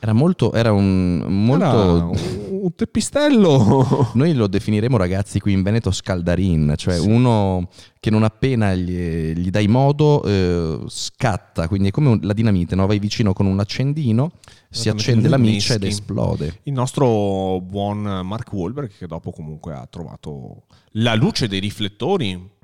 Era 0.01 0.12
molto, 0.12 0.53
era 0.53 0.71
un 0.73 1.25
molto 1.27 1.64
Era 1.64 2.05
un, 2.05 2.75
teppistello. 2.77 4.11
Noi 4.14 4.33
lo 4.35 4.47
definiremo 4.47 4.97
ragazzi 4.97 5.41
qui 5.41 5.53
in 5.53 5.62
Veneto 5.62 5.91
scaldarin, 5.91 6.75
cioè 6.77 6.99
Sì. 6.99 7.09
uno 7.09 7.69
che 7.99 8.09
non 8.11 8.23
appena 8.23 8.75
gli, 8.75 9.33
gli 9.33 9.51
dai 9.51 9.67
modo 9.67 10.23
eh, 10.25 10.79
scatta, 10.87 11.67
quindi 11.67 11.88
è 11.88 11.91
come 11.91 12.17
la 12.23 12.33
dinamite, 12.33 12.77
no? 12.77 12.87
vai 12.87 13.01
vicino 13.01 13.33
con 13.33 13.47
un 13.47 13.59
accendino, 13.59 14.31
si 14.71 14.89
accende 14.89 15.29
la 15.29 15.39
miccia 15.39 15.75
ed 15.75 15.85
esplode. 15.85 16.61
Il 16.65 16.73
nostro 16.73 17.61
buon 17.61 18.01
Mark 18.25 18.53
Wahlberg, 18.53 18.91
che 18.97 19.07
dopo 19.07 19.31
comunque 19.31 19.75
ha 19.75 19.87
trovato 19.87 20.65
la 20.93 21.15
luce 21.15 21.49
dei 21.49 21.61
riflettori. 21.61 22.57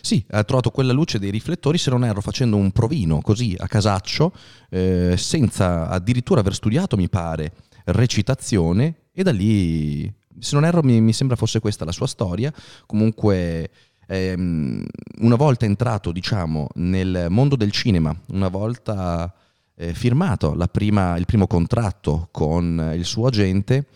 Sì, 0.00 0.24
ha 0.30 0.44
trovato 0.44 0.70
quella 0.70 0.92
luce 0.92 1.18
dei 1.18 1.30
riflettori, 1.30 1.76
se 1.76 1.90
non 1.90 2.04
erro 2.04 2.20
facendo 2.20 2.56
un 2.56 2.70
provino 2.70 3.20
così 3.20 3.54
a 3.58 3.66
casaccio, 3.66 4.32
eh, 4.70 5.14
senza 5.16 5.88
addirittura 5.88 6.40
aver 6.40 6.54
studiato, 6.54 6.96
mi 6.96 7.08
pare, 7.08 7.52
recitazione 7.86 9.08
e 9.12 9.22
da 9.22 9.32
lì, 9.32 10.10
se 10.38 10.54
non 10.54 10.64
erro, 10.64 10.82
mi, 10.82 11.00
mi 11.00 11.12
sembra 11.12 11.36
fosse 11.36 11.60
questa 11.60 11.84
la 11.84 11.92
sua 11.92 12.06
storia. 12.06 12.52
Comunque, 12.86 13.70
ehm, 14.06 14.86
una 15.20 15.36
volta 15.36 15.66
entrato, 15.66 16.12
diciamo, 16.12 16.68
nel 16.74 17.26
mondo 17.28 17.56
del 17.56 17.72
cinema, 17.72 18.16
una 18.28 18.48
volta 18.48 19.34
eh, 19.76 19.94
firmato 19.94 20.56
prima- 20.70 21.16
il 21.16 21.26
primo 21.26 21.46
contratto 21.46 22.28
con 22.30 22.92
il 22.94 23.04
suo 23.04 23.26
agente, 23.26 23.86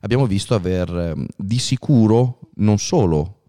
abbiamo 0.00 0.26
visto 0.26 0.54
aver 0.54 0.88
ehm, 0.88 1.26
di 1.36 1.58
sicuro 1.58 2.40
non 2.56 2.78
solo 2.78 3.40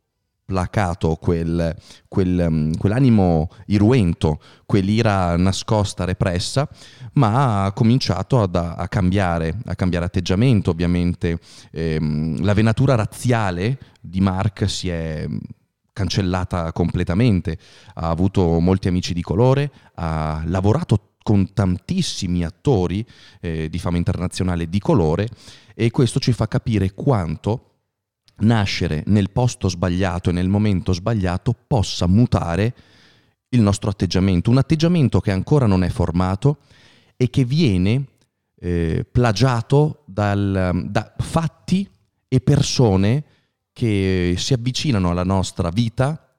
placato 0.45 1.15
quel, 1.15 1.75
quel, 2.07 2.47
mm, 2.49 2.73
quell'animo 2.77 3.49
irruento, 3.67 4.39
quell'ira 4.65 5.35
nascosta, 5.37 6.05
repressa, 6.05 6.69
ma 7.13 7.65
ha 7.65 7.73
cominciato 7.73 8.41
ad- 8.41 8.55
a, 8.55 8.87
cambiare, 8.87 9.57
a 9.65 9.75
cambiare 9.75 10.05
atteggiamento, 10.05 10.69
ovviamente. 10.69 11.39
Ehm, 11.71 12.43
la 12.43 12.53
venatura 12.53 12.95
razziale 12.95 13.79
di 13.99 14.21
Mark 14.21 14.69
si 14.69 14.89
è 14.89 15.25
mm, 15.27 15.37
cancellata 15.91 16.71
completamente, 16.73 17.57
ha 17.95 18.09
avuto 18.09 18.59
molti 18.59 18.87
amici 18.87 19.13
di 19.13 19.21
colore, 19.21 19.71
ha 19.95 20.43
lavorato 20.45 21.14
con 21.25 21.53
tantissimi 21.53 22.45
attori 22.45 23.03
eh, 23.41 23.67
di 23.67 23.79
fama 23.79 23.97
internazionale 23.97 24.69
di 24.69 24.77
colore 24.77 25.27
e 25.73 25.89
questo 25.89 26.19
ci 26.19 26.31
fa 26.31 26.47
capire 26.47 26.93
quanto 26.93 27.71
nascere 28.41 29.01
nel 29.07 29.31
posto 29.31 29.67
sbagliato 29.67 30.29
e 30.29 30.33
nel 30.33 30.47
momento 30.47 30.93
sbagliato 30.93 31.55
possa 31.65 32.05
mutare 32.05 32.75
il 33.49 33.61
nostro 33.61 33.89
atteggiamento, 33.89 34.51
un 34.51 34.59
atteggiamento 34.59 35.19
che 35.19 35.31
ancora 35.31 35.65
non 35.65 35.83
è 35.83 35.89
formato 35.89 36.59
e 37.15 37.31
che 37.31 37.43
viene 37.43 38.05
eh, 38.59 39.03
plagiato 39.11 40.03
dal- 40.05 40.83
da 40.91 41.11
fatti 41.17 41.89
e 42.27 42.39
persone 42.39 43.23
che 43.73 44.35
si 44.37 44.53
avvicinano 44.53 45.09
alla 45.09 45.23
nostra 45.23 45.69
vita 45.69 46.35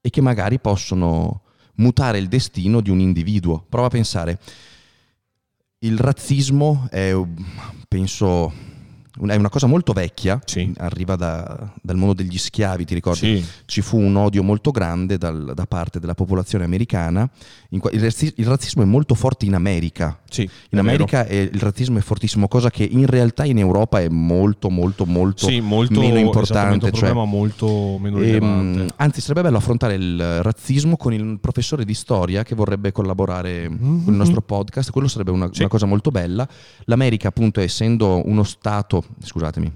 e 0.00 0.08
che 0.08 0.22
magari 0.22 0.58
possono 0.60 1.41
mutare 1.82 2.18
il 2.18 2.28
destino 2.28 2.80
di 2.80 2.90
un 2.90 3.00
individuo. 3.00 3.64
Prova 3.68 3.88
a 3.88 3.90
pensare, 3.90 4.38
il 5.78 5.98
razzismo 5.98 6.86
è, 6.90 7.12
penso, 7.88 8.52
è 9.26 9.34
una 9.34 9.48
cosa 9.48 9.66
molto 9.66 9.92
vecchia, 9.92 10.40
Sì. 10.44 10.72
arriva 10.78 11.16
da- 11.16 11.72
dal 11.82 11.96
mondo 11.96 12.14
degli 12.14 12.38
schiavi, 12.38 12.84
ti 12.84 12.94
ricordi? 12.94 13.40
Sì. 13.40 13.46
Ci 13.66 13.80
fu 13.82 13.98
un 13.98 14.14
odio 14.16 14.42
molto 14.42 14.70
grande 14.70 15.18
dal- 15.18 15.52
da 15.54 15.66
parte 15.66 15.98
della 15.98 16.14
popolazione 16.14 16.64
americana. 16.64 17.28
Il, 17.74 18.00
razzi- 18.02 18.34
il 18.36 18.46
razzismo 18.46 18.82
è 18.82 18.84
molto 18.84 19.14
forte 19.14 19.46
in 19.46 19.54
America. 19.54 20.20
Sì, 20.28 20.46
In 20.70 20.78
America 20.78 21.24
è- 21.26 21.34
il 21.34 21.58
razzismo 21.58 21.96
è 21.96 22.02
fortissimo, 22.02 22.46
cosa 22.46 22.70
che 22.70 22.84
in 22.84 23.06
realtà 23.06 23.46
in 23.46 23.56
Europa 23.58 23.98
è 23.98 24.08
molto, 24.10 24.68
molto, 24.68 25.06
molto, 25.06 25.46
sì, 25.48 25.60
molto 25.60 25.98
meno 26.00 26.18
importante. 26.18 26.74
un 26.86 26.90
cioè- 26.90 26.90
problema 26.90 27.24
molto 27.24 27.96
meno 27.98 28.18
Ehm, 28.20 28.86
anzi, 28.96 29.22
sarebbe 29.22 29.40
bello 29.46 29.56
affrontare 29.56 29.94
il 29.94 30.42
razzismo 30.42 30.98
con 30.98 31.14
il 31.14 31.38
professore 31.40 31.86
di 31.86 31.94
storia 31.94 32.42
che 32.42 32.54
vorrebbe 32.54 32.92
collaborare 32.92 33.66
con 33.68 34.04
il 34.06 34.12
nostro 34.12 34.42
podcast. 34.42 34.90
Quello 34.90 35.08
sarebbe 35.08 35.30
una, 35.30 35.48
Sì. 35.50 35.60
una 35.60 35.70
cosa 35.70 35.86
molto 35.86 36.10
bella. 36.10 36.46
L'America, 36.84 37.28
appunto, 37.28 37.60
essendo 37.60 38.20
uno 38.26 38.42
Stato, 38.42 39.02
scusatemi, 39.18 39.72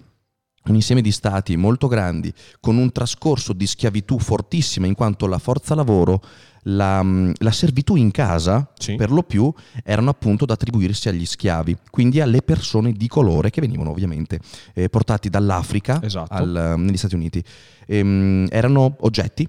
un 0.68 0.74
insieme 0.74 1.00
di 1.00 1.12
stati 1.12 1.56
molto 1.56 1.87
grandi, 1.87 2.30
con 2.61 2.76
un 2.76 2.92
trascorso 2.92 3.52
di 3.54 3.66
schiavitù 3.66 4.18
fortissima, 4.18 4.87
in 4.87 4.94
quanto 4.94 5.26
la 5.28 5.38
forza 5.38 5.74
lavoro, 5.74 6.20
la, 6.68 7.05
la 7.38 7.50
servitù 7.52 7.96
in 7.96 8.11
casa, 8.11 8.70
Sì. 8.79 8.94
per 8.96 9.11
lo 9.11 9.22
più, 9.22 9.52
erano 9.85 10.11
appunto 10.11 10.44
da 10.44 10.55
attribuirsi 10.55 11.09
agli 11.09 11.24
schiavi, 11.26 11.76
quindi 11.90 12.20
alle 12.20 12.42
persone 12.42 12.92
di 12.92 13.07
colore 13.09 13.50
che 13.50 13.61
venivano 13.61 13.90
ovviamente 13.90 14.40
eh, 14.74 14.88
portati 14.88 15.29
dall'Africa 15.29 16.00
Esatto. 16.02 16.33
al- 16.33 16.74
negli 16.79 16.96
Stati 16.96 17.14
Uniti. 17.14 17.42
Ehm, 17.87 18.46
erano 18.50 18.96
oggetti, 19.00 19.48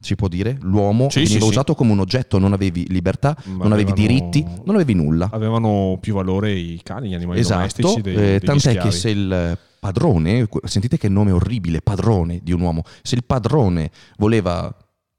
si 0.00 0.14
può 0.16 0.28
dire, 0.28 0.56
l'uomo 0.62 1.08
Sì, 1.10 1.20
veniva 1.20 1.38
sì, 1.40 1.44
sì. 1.44 1.48
usato 1.50 1.74
come 1.74 1.92
un 1.92 2.00
oggetto, 2.00 2.38
non 2.38 2.52
avevi 2.52 2.86
libertà, 2.88 3.36
Ma 3.44 3.64
non 3.64 3.72
avevi 3.72 3.90
avevano- 3.92 3.94
diritti, 4.30 4.46
non 4.64 4.74
avevi 4.74 4.94
nulla. 4.94 5.28
Avevano 5.32 5.98
più 6.00 6.14
valore 6.14 6.52
i 6.52 6.80
cani, 6.82 7.08
gli 7.10 7.14
animali 7.14 7.40
Esatto, 7.40 7.80
domestici 7.82 8.00
dei, 8.00 8.34
eh, 8.36 8.40
tant'è 8.40 8.70
schiavi. 8.70 8.88
che 8.88 8.90
se 8.94 9.10
il 9.10 9.58
padrone, 9.80 10.48
sentite 10.64 10.96
che 10.96 11.08
nome 11.10 11.30
orribile, 11.30 11.82
padrone 11.82 12.40
di 12.42 12.52
un 12.52 12.60
uomo, 12.62 12.82
se 13.02 13.14
il 13.16 13.24
padrone 13.24 13.90
voleva 14.16 14.74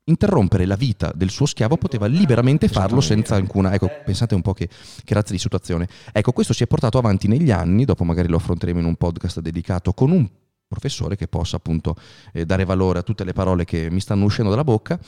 interrompere 0.06 0.66
la 0.66 0.76
vita 0.76 1.12
del 1.16 1.30
suo 1.30 1.46
schiavo 1.46 1.78
poteva 1.78 2.06
liberamente 2.08 2.68
farlo 2.68 3.02
senza 3.02 3.36
alcuna... 3.36 3.74
Ecco, 3.74 3.90
pensate 4.04 4.36
un 4.36 4.42
po' 4.42 4.54
che, 4.54 4.70
che 5.04 5.14
razza 5.14 5.32
di 5.32 5.40
situazione. 5.40 5.88
Ecco, 6.12 6.32
questo 6.32 6.54
si 6.54 6.64
è 6.64 6.68
portato 6.68 6.98
avanti 6.98 7.28
negli 7.28 7.52
anni, 7.52 7.86
dopo 7.86 8.04
magari 8.04 8.28
lo 8.28 8.38
affronteremo 8.38 8.80
in 8.80 8.86
un 8.86 8.96
podcast 8.96 9.40
dedicato 9.40 9.94
con 9.94 10.12
un 10.12 10.28
professore 10.68 11.16
che 11.16 11.28
possa 11.28 11.58
appunto 11.58 11.96
eh, 12.34 12.46
dare 12.46 12.66
valore 12.66 13.00
a 13.00 13.04
tutte 13.04 13.24
le 13.24 13.34
parole 13.34 13.66
che 13.66 13.90
mi 13.90 14.00
stanno 14.00 14.26
uscendo 14.26 14.50
dalla 14.50 14.64
bocca, 14.64 15.00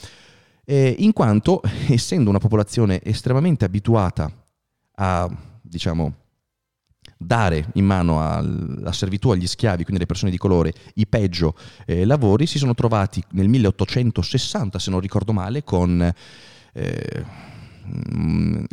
eh, 0.65 0.95
in 0.99 1.13
quanto 1.13 1.61
essendo 1.87 2.29
una 2.29 2.39
popolazione 2.39 3.01
estremamente 3.03 3.65
abituata 3.65 4.31
a, 4.95 5.29
diciamo, 5.61 6.13
dare 7.17 7.69
in 7.73 7.85
mano 7.85 8.21
alla 8.21 8.91
servitù 8.91 9.29
agli 9.29 9.47
schiavi, 9.47 9.83
quindi 9.83 9.97
alle 9.97 10.05
persone 10.05 10.31
di 10.31 10.37
colore, 10.37 10.73
i 10.95 11.07
peggio 11.07 11.55
eh, 11.85 12.05
lavori, 12.05 12.45
si 12.45 12.57
sono 12.57 12.73
trovati 12.73 13.23
nel 13.31 13.47
1860, 13.47 14.79
se 14.79 14.89
non 14.91 14.99
ricordo 14.99 15.33
male, 15.33 15.63
con 15.63 16.13
eh, 16.73 17.25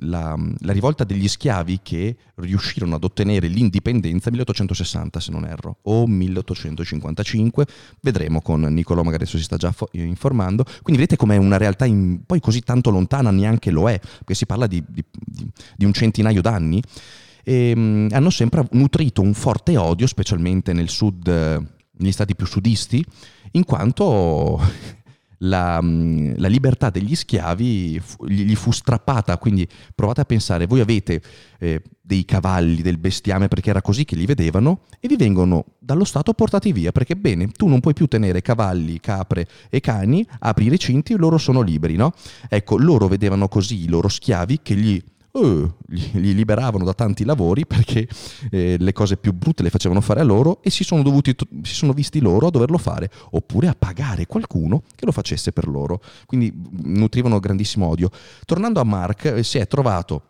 la, 0.00 0.36
la 0.58 0.72
rivolta 0.72 1.04
degli 1.04 1.28
schiavi 1.28 1.80
che 1.82 2.16
riuscirono 2.36 2.96
ad 2.96 3.04
ottenere 3.04 3.46
l'indipendenza 3.46 4.30
1860 4.30 5.20
se 5.20 5.30
non 5.30 5.44
erro 5.44 5.78
o 5.82 6.06
1855 6.06 7.66
vedremo 8.00 8.40
con 8.40 8.62
Niccolò 8.62 9.02
magari 9.02 9.22
adesso 9.22 9.38
si 9.38 9.44
sta 9.44 9.56
già 9.56 9.72
fo- 9.72 9.88
informando. 9.92 10.64
Quindi 10.64 11.02
vedete 11.02 11.16
com'è 11.16 11.36
una 11.36 11.56
realtà 11.56 11.84
in- 11.84 12.24
poi 12.26 12.40
così 12.40 12.60
tanto 12.62 12.90
lontana 12.90 13.30
neanche 13.30 13.70
lo 13.70 13.88
è 13.88 13.98
perché 13.98 14.34
si 14.34 14.46
parla 14.46 14.66
di, 14.66 14.82
di- 14.86 15.04
di- 15.10 15.50
di 15.76 15.84
un 15.84 15.92
centinaio 15.92 16.40
d'anni 16.40 16.82
e, 17.44 17.72
mm, 17.76 18.08
hanno 18.10 18.30
sempre 18.30 18.66
nutrito 18.72 19.22
un 19.22 19.34
forte 19.34 19.76
odio 19.76 20.06
specialmente 20.06 20.72
nel 20.72 20.88
sud 20.88 21.72
negli 21.96 22.12
stati 22.12 22.34
più 22.34 22.46
sudisti 22.46 23.04
in 23.52 23.64
quanto 23.64 24.60
la, 25.38 25.80
mm, 25.80 26.34
la 26.36 26.48
libertà 26.48 26.90
degli 26.90 27.14
schiavi 27.14 28.00
fu- 28.00 28.26
gli 28.26 28.44
gli 28.44 28.54
fu 28.54 28.70
strappata, 28.70 29.38
quindi 29.38 29.68
provate 29.94 30.22
a 30.22 30.24
pensare, 30.24 30.66
voi 30.66 30.80
avete 30.80 31.20
eh, 31.58 31.82
dei 32.00 32.24
cavalli, 32.24 32.82
del 32.82 32.98
bestiame, 32.98 33.48
perché 33.48 33.70
era 33.70 33.82
così 33.82 34.04
che 34.04 34.16
li 34.16 34.26
vedevano, 34.26 34.82
e 35.00 35.08
vi 35.08 35.16
vengono 35.16 35.64
dallo 35.78 36.04
Stato 36.04 36.32
portati 36.34 36.72
via, 36.72 36.92
perché 36.92 37.16
bene, 37.16 37.48
tu 37.48 37.66
non 37.68 37.80
puoi 37.80 37.94
più 37.94 38.06
tenere 38.06 38.42
cavalli, 38.42 39.00
capre 39.00 39.46
e 39.70 39.80
cani, 39.80 40.26
apri 40.40 40.66
i 40.66 40.68
recinti, 40.68 41.16
loro 41.16 41.38
sono 41.38 41.60
liberi, 41.60 41.96
no? 41.96 42.12
Ecco, 42.48 42.76
loro 42.76 43.08
vedevano 43.08 43.48
così 43.48 43.84
i 43.84 43.88
loro 43.88 44.08
schiavi 44.08 44.60
che 44.62 44.74
gli... 44.74 45.02
eh, 45.36 45.70
li, 45.88 46.10
li 46.12 46.34
liberavano 46.34 46.84
da 46.84 46.94
tanti 46.94 47.24
lavori 47.24 47.66
perché 47.66 48.08
eh, 48.50 48.76
le 48.78 48.92
cose 48.92 49.16
più 49.16 49.32
brutte 49.32 49.64
le 49.64 49.70
facevano 49.70 50.00
fare 50.00 50.20
a 50.20 50.24
loro 50.24 50.62
e 50.62 50.70
si 50.70 50.84
sono, 50.84 51.02
dovuti, 51.02 51.34
si 51.62 51.74
sono 51.74 51.92
visti 51.92 52.20
loro 52.20 52.46
a 52.46 52.50
doverlo 52.50 52.78
fare 52.78 53.10
oppure 53.30 53.66
a 53.66 53.74
pagare 53.76 54.26
qualcuno 54.26 54.82
che 54.94 55.04
lo 55.04 55.12
facesse 55.12 55.52
per 55.52 55.66
loro. 55.66 56.00
Quindi 56.26 56.52
mh, 56.52 56.98
nutrivano 56.98 57.40
grandissimo 57.40 57.86
odio. 57.86 58.10
Tornando 58.44 58.80
a 58.80 58.84
Mark, 58.84 59.24
eh, 59.24 59.42
si 59.42 59.58
è 59.58 59.66
trovato 59.66 60.22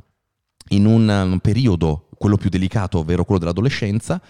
in 0.68 0.86
un, 0.86 1.06
um, 1.06 1.38
periodo, 1.38 2.08
quello 2.16 2.36
più 2.36 2.48
delicato, 2.48 3.00
ovvero 3.00 3.24
quello 3.24 3.40
dell'adolescenza, 3.40 4.20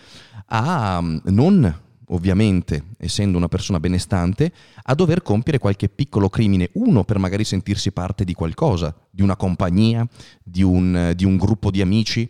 a 0.47 0.99
um, 0.99 1.21
non 1.27 1.83
ovviamente, 2.15 2.85
essendo 2.99 3.37
una 3.37 3.49
persona 3.49 3.81
benestante, 3.81 4.53
a 4.85 4.95
dover 4.95 5.23
compiere 5.23 5.59
qualche 5.59 5.89
piccolo 5.89 6.29
crimine, 6.29 6.71
uno 6.75 7.05
per 7.05 7.19
magari 7.19 7.45
sentirsi 7.45 7.93
parte 7.93 8.25
di 8.25 8.33
qualcosa, 8.33 8.95
di 9.11 9.23
una 9.23 9.37
compagnia, 9.37 10.07
di 10.43 10.63
un, 10.63 11.13
di 11.15 11.25
un 11.25 11.37
gruppo 11.37 11.71
di 11.71 11.81
amici, 11.81 12.29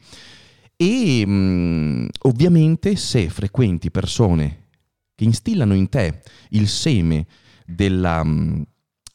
E 0.77 1.25
mh, 1.25 2.09
ovviamente 2.23 2.97
se 2.97 3.29
frequenti 3.29 3.91
persone 3.91 4.67
che 5.15 5.25
instillano 5.25 5.75
in 5.75 5.89
te 5.89 6.23
il 6.51 6.67
seme 6.67 7.27
della, 7.65 8.25
mh, 8.25 8.65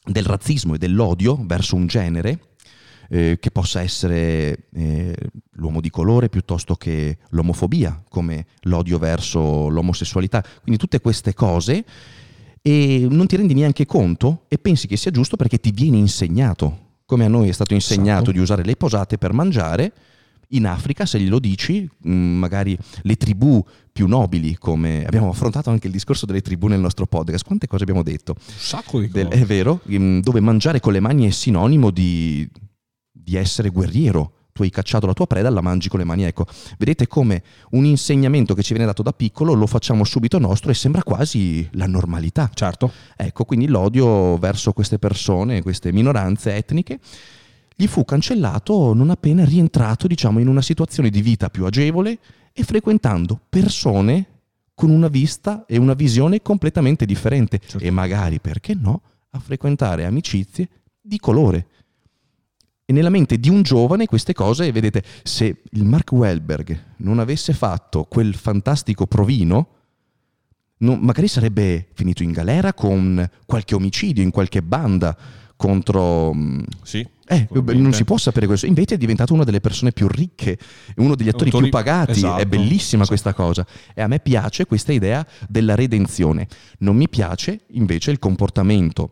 del 0.04 0.24
razzismo 0.24 0.74
e 0.74 0.78
dell'odio 0.78 1.38
verso 1.44 1.76
un 1.76 1.86
genere, 1.86 2.49
eh, 3.12 3.38
che 3.40 3.50
possa 3.50 3.82
essere 3.82 4.68
eh, 4.72 5.14
l'uomo 5.54 5.80
di 5.80 5.90
colore 5.90 6.28
piuttosto 6.28 6.76
che 6.76 7.18
l'omofobia, 7.30 8.02
come 8.08 8.46
l'odio 8.62 8.98
verso 8.98 9.68
l'omosessualità. 9.68 10.42
Quindi 10.62 10.80
tutte 10.80 11.00
queste 11.00 11.34
cose 11.34 11.84
e 12.62 13.06
non 13.10 13.26
ti 13.26 13.36
rendi 13.36 13.54
neanche 13.54 13.84
conto 13.84 14.44
e 14.48 14.58
pensi 14.58 14.86
che 14.86 14.96
sia 14.96 15.10
giusto 15.10 15.36
perché 15.36 15.58
ti 15.58 15.72
viene 15.72 15.96
insegnato, 15.96 16.88
come 17.04 17.24
a 17.24 17.28
noi 17.28 17.48
è 17.48 17.52
stato 17.52 17.74
insegnato 17.74 18.22
esatto. 18.22 18.32
di 18.32 18.38
usare 18.38 18.64
le 18.64 18.76
posate 18.76 19.18
per 19.18 19.32
mangiare. 19.32 19.92
In 20.52 20.66
Africa, 20.66 21.06
se 21.06 21.20
glielo 21.20 21.38
dici, 21.38 21.88
mm, 22.08 22.38
magari 22.38 22.76
le 23.02 23.16
tribù 23.16 23.64
più 23.92 24.08
nobili, 24.08 24.56
come 24.56 25.04
abbiamo 25.04 25.30
affrontato 25.30 25.70
anche 25.70 25.86
il 25.86 25.92
discorso 25.92 26.26
delle 26.26 26.42
tribù 26.42 26.66
nel 26.66 26.80
nostro 26.80 27.06
podcast, 27.06 27.44
quante 27.44 27.68
cose 27.68 27.82
abbiamo 27.82 28.02
detto? 28.02 28.34
Un 28.36 28.54
sacco 28.56 28.98
di 28.98 29.08
cose. 29.08 29.28
Del, 29.28 29.40
è 29.40 29.44
vero, 29.44 29.80
mm, 29.88 30.18
dove 30.20 30.40
mangiare 30.40 30.80
con 30.80 30.92
le 30.92 30.98
mani 30.98 31.28
è 31.28 31.30
sinonimo 31.30 31.90
di, 31.90 32.48
di 33.30 33.36
essere 33.36 33.68
guerriero, 33.68 34.32
tu 34.52 34.62
hai 34.62 34.70
cacciato 34.70 35.06
la 35.06 35.12
tua 35.12 35.28
preda, 35.28 35.48
la 35.50 35.60
mangi 35.60 35.88
con 35.88 36.00
le 36.00 36.04
mani. 36.04 36.24
Ecco, 36.24 36.46
vedete 36.78 37.06
come 37.06 37.44
un 37.70 37.84
insegnamento 37.84 38.54
che 38.54 38.62
ci 38.64 38.72
viene 38.72 38.86
dato 38.86 39.02
da 39.02 39.12
piccolo 39.12 39.52
lo 39.52 39.68
facciamo 39.68 40.02
subito 40.02 40.40
nostro 40.40 40.72
e 40.72 40.74
sembra 40.74 41.04
quasi 41.04 41.68
la 41.74 41.86
normalità. 41.86 42.50
Certo. 42.52 42.90
Ecco, 43.16 43.44
quindi 43.44 43.68
l'odio 43.68 44.36
verso 44.38 44.72
queste 44.72 44.98
persone, 44.98 45.62
queste 45.62 45.92
minoranze 45.92 46.56
etniche, 46.56 46.98
gli 47.76 47.86
fu 47.86 48.04
cancellato 48.04 48.94
non 48.94 49.10
appena 49.10 49.44
rientrato, 49.44 50.08
diciamo, 50.08 50.40
in 50.40 50.48
una 50.48 50.62
situazione 50.62 51.08
di 51.08 51.22
vita 51.22 51.50
più 51.50 51.64
agevole 51.64 52.18
e 52.52 52.64
frequentando 52.64 53.40
persone 53.48 54.26
con 54.74 54.90
una 54.90 55.08
vista 55.08 55.66
e 55.66 55.78
una 55.78 55.94
visione 55.94 56.42
completamente 56.42 57.06
differente 57.06 57.60
certo. 57.60 57.86
e 57.86 57.90
magari, 57.92 58.40
perché 58.40 58.74
no, 58.74 59.02
a 59.30 59.38
frequentare 59.38 60.04
amicizie 60.04 60.68
di 61.00 61.20
colore 61.20 61.66
e 62.90 62.92
nella 62.92 63.08
mente 63.08 63.38
di 63.38 63.48
un 63.48 63.62
giovane 63.62 64.06
queste 64.06 64.32
cose, 64.32 64.72
vedete, 64.72 65.04
se 65.22 65.62
il 65.70 65.84
Mark 65.84 66.10
Wahlberg 66.10 66.94
non 66.96 67.20
avesse 67.20 67.52
fatto 67.52 68.02
quel 68.02 68.34
fantastico 68.34 69.06
provino, 69.06 69.68
non, 70.78 70.98
magari 70.98 71.28
sarebbe 71.28 71.86
finito 71.92 72.24
in 72.24 72.32
galera 72.32 72.74
con 72.74 73.30
qualche 73.46 73.76
omicidio, 73.76 74.24
in 74.24 74.32
qualche 74.32 74.60
banda 74.60 75.16
contro... 75.54 76.34
Mm, 76.34 76.62
sì. 76.82 77.06
Eh, 77.28 77.46
non 77.52 77.92
si 77.92 78.02
può 78.02 78.16
sapere 78.16 78.46
questo. 78.46 78.66
Invece 78.66 78.96
è 78.96 78.98
diventato 78.98 79.34
una 79.34 79.44
delle 79.44 79.60
persone 79.60 79.92
più 79.92 80.08
ricche, 80.08 80.58
uno 80.96 81.14
degli 81.14 81.28
attori 81.28 81.50
Autori... 81.50 81.68
più 81.68 81.72
pagati. 81.72 82.10
Esatto. 82.10 82.42
È 82.42 82.46
bellissima 82.46 83.04
esatto. 83.04 83.06
questa 83.06 83.34
cosa. 83.34 83.64
E 83.94 84.02
a 84.02 84.08
me 84.08 84.18
piace 84.18 84.66
questa 84.66 84.92
idea 84.92 85.24
della 85.48 85.76
redenzione. 85.76 86.48
Non 86.78 86.96
mi 86.96 87.08
piace 87.08 87.66
invece 87.68 88.10
il 88.10 88.18
comportamento 88.18 89.10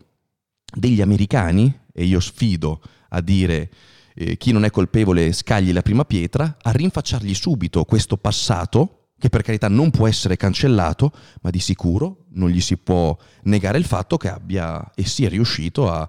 degli 0.69 0.99
americani, 0.99 1.73
e 1.93 2.03
io 2.03 2.19
sfido 2.19 2.81
a 3.09 3.21
dire 3.21 3.69
eh, 4.15 4.37
chi 4.37 4.51
non 4.51 4.65
è 4.65 4.69
colpevole 4.69 5.31
scagli 5.31 5.71
la 5.71 5.81
prima 5.81 6.05
pietra, 6.05 6.57
a 6.61 6.71
rinfacciargli 6.71 7.33
subito 7.33 7.85
questo 7.85 8.17
passato, 8.17 9.09
che 9.17 9.29
per 9.29 9.41
carità 9.41 9.67
non 9.67 9.91
può 9.91 10.07
essere 10.07 10.37
cancellato, 10.37 11.11
ma 11.41 11.49
di 11.49 11.59
sicuro 11.59 12.25
non 12.31 12.49
gli 12.49 12.61
si 12.61 12.77
può 12.77 13.17
negare 13.43 13.77
il 13.77 13.85
fatto 13.85 14.17
che 14.17 14.29
abbia 14.29 14.91
e 14.95 15.05
sia 15.05 15.29
riuscito 15.29 15.91
a 15.91 16.07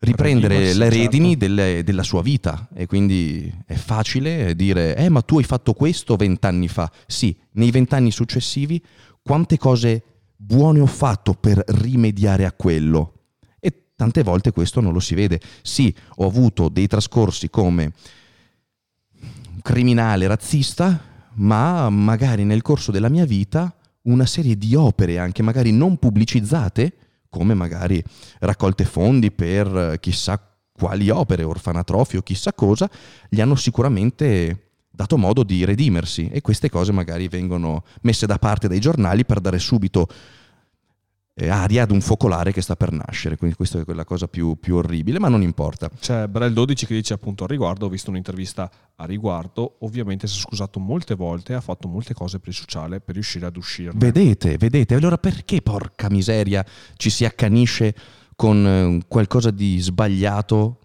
riprendere 0.00 0.74
le 0.74 0.88
redini 0.88 1.30
certo. 1.30 1.46
delle, 1.46 1.82
della 1.84 2.02
sua 2.02 2.22
vita. 2.22 2.68
E 2.74 2.86
quindi 2.86 3.52
è 3.66 3.74
facile 3.74 4.54
dire 4.54 4.96
eh 4.96 5.08
ma 5.08 5.22
tu 5.22 5.38
hai 5.38 5.44
fatto 5.44 5.72
questo 5.74 6.16
vent'anni 6.16 6.68
fa. 6.68 6.90
Sì, 7.06 7.36
nei 7.52 7.70
vent'anni 7.70 8.10
successivi 8.10 8.82
quante 9.22 9.56
cose 9.56 10.02
buone 10.36 10.80
ho 10.80 10.86
fatto 10.86 11.34
per 11.34 11.62
rimediare 11.66 12.44
a 12.44 12.52
quello 12.52 13.17
Tante 13.98 14.22
volte 14.22 14.52
questo 14.52 14.80
non 14.80 14.92
lo 14.92 15.00
si 15.00 15.16
vede. 15.16 15.40
Sì, 15.60 15.92
ho 16.18 16.26
avuto 16.28 16.68
dei 16.68 16.86
trascorsi 16.86 17.50
come 17.50 17.90
criminale 19.60 20.28
razzista, 20.28 21.02
ma 21.34 21.90
magari 21.90 22.44
nel 22.44 22.62
corso 22.62 22.92
della 22.92 23.08
mia 23.08 23.24
vita 23.24 23.74
una 24.02 24.24
serie 24.24 24.56
di 24.56 24.76
opere, 24.76 25.18
anche 25.18 25.42
magari 25.42 25.72
non 25.72 25.96
pubblicizzate, 25.96 26.92
come 27.28 27.54
magari 27.54 28.00
raccolte 28.38 28.84
fondi 28.84 29.32
per 29.32 29.96
chissà 29.98 30.40
quali 30.70 31.10
opere, 31.10 31.42
orfanatrofi 31.42 32.18
o 32.18 32.22
chissà 32.22 32.52
cosa, 32.52 32.88
gli 33.28 33.40
hanno 33.40 33.56
sicuramente 33.56 34.74
dato 34.88 35.18
modo 35.18 35.42
di 35.42 35.64
redimersi 35.64 36.28
e 36.28 36.40
queste 36.40 36.70
cose 36.70 36.92
magari 36.92 37.26
vengono 37.26 37.82
messe 38.02 38.26
da 38.26 38.38
parte 38.38 38.68
dai 38.68 38.78
giornali 38.78 39.24
per 39.24 39.40
dare 39.40 39.58
subito 39.58 40.06
eh, 40.08 40.37
aria 41.46 41.84
ad 41.84 41.90
un 41.90 42.00
focolare 42.00 42.52
che 42.52 42.60
sta 42.60 42.76
per 42.76 42.92
nascere, 42.92 43.36
quindi 43.36 43.56
questa 43.56 43.80
è 43.80 43.84
quella 43.84 44.04
cosa 44.04 44.26
più, 44.26 44.58
più 44.58 44.76
orribile, 44.76 45.18
ma 45.18 45.28
non 45.28 45.42
importa. 45.42 45.90
C'è 45.98 46.26
Brel 46.26 46.52
12 46.52 46.86
che 46.86 46.94
dice 46.94 47.14
appunto 47.14 47.44
a 47.44 47.46
riguardo, 47.46 47.86
ho 47.86 47.88
visto 47.88 48.10
un'intervista 48.10 48.70
a 48.96 49.04
riguardo, 49.04 49.76
ovviamente 49.80 50.26
si 50.26 50.38
è 50.38 50.40
scusato 50.40 50.80
molte 50.80 51.14
volte, 51.14 51.54
ha 51.54 51.60
fatto 51.60 51.88
molte 51.88 52.14
cose 52.14 52.38
per 52.38 52.48
il 52.48 52.54
sociale 52.54 53.00
per 53.00 53.14
riuscire 53.14 53.46
ad 53.46 53.56
uscire. 53.56 53.92
Vedete, 53.94 54.56
vedete, 54.56 54.94
allora 54.94 55.18
perché 55.18 55.62
porca 55.62 56.10
miseria 56.10 56.64
ci 56.96 57.10
si 57.10 57.24
accanisce 57.24 57.94
con 58.34 58.66
eh, 58.66 59.04
qualcosa 59.06 59.50
di 59.50 59.78
sbagliato 59.78 60.78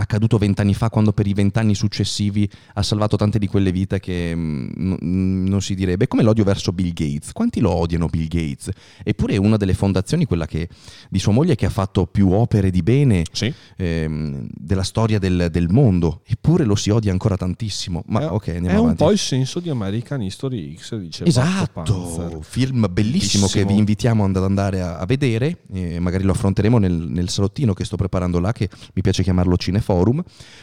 accaduto 0.00 0.38
vent'anni 0.38 0.74
fa 0.74 0.88
quando 0.88 1.12
per 1.12 1.26
i 1.26 1.34
vent'anni 1.34 1.74
successivi 1.74 2.48
ha 2.74 2.82
salvato 2.82 3.16
tante 3.16 3.38
di 3.38 3.46
quelle 3.46 3.70
vite 3.70 4.00
che 4.00 4.34
mh, 4.34 4.96
mm, 5.04 5.46
non 5.46 5.60
si 5.62 5.74
direbbe. 5.74 6.08
Come 6.08 6.22
l'odio 6.22 6.44
verso 6.44 6.72
Bill 6.72 6.92
Gates. 6.92 7.32
Quanti 7.32 7.60
lo 7.60 7.70
odiano 7.70 8.06
Bill 8.06 8.26
Gates? 8.26 8.70
Eppure 9.02 9.34
è 9.34 9.36
una 9.36 9.56
delle 9.56 9.74
fondazioni, 9.74 10.24
quella 10.24 10.46
che, 10.46 10.68
di 11.08 11.18
sua 11.18 11.32
moglie, 11.32 11.54
che 11.54 11.66
ha 11.66 11.70
fatto 11.70 12.06
più 12.06 12.32
opere 12.32 12.70
di 12.70 12.82
bene 12.82 13.24
sì. 13.30 13.52
ehm, 13.76 14.48
della 14.52 14.82
storia 14.82 15.18
del, 15.18 15.48
del, 15.50 15.68
mondo. 15.68 16.22
Eppure 16.26 16.64
lo 16.64 16.74
si 16.74 16.90
odia 16.90 17.12
ancora 17.12 17.36
tantissimo. 17.36 18.02
Ma 18.06 18.22
è, 18.22 18.26
ok, 18.26 18.48
andiamo 18.48 18.68
è 18.68 18.72
avanti. 18.72 19.02
un 19.02 19.08
po' 19.08 19.12
il 19.12 19.18
senso 19.18 19.60
di 19.60 19.68
American 19.68 20.22
History 20.22 20.76
X, 20.76 20.96
dice 20.96 21.24
Esatto, 21.24 22.40
film 22.42 22.86
bellissimo, 22.90 22.90
bellissimo, 22.90 23.46
che 23.46 23.64
vi 23.64 23.76
invitiamo 23.76 24.24
ad 24.24 24.36
andare 24.36 24.80
a, 24.80 24.98
a 24.98 25.04
vedere. 25.04 25.58
magari 25.98 26.24
lo 26.24 26.32
affronteremo 26.32 26.78
nel, 26.78 26.92
nel 26.92 27.28
salottino 27.28 27.74
che 27.74 27.84
sto 27.84 27.96
preparando 27.96 28.38
là, 28.40 28.52
che 28.52 28.68
mi 28.94 29.02
piace 29.02 29.22
chiamarlo 29.22 29.56
Cineforum 29.56 29.89
Forum, 29.90 30.22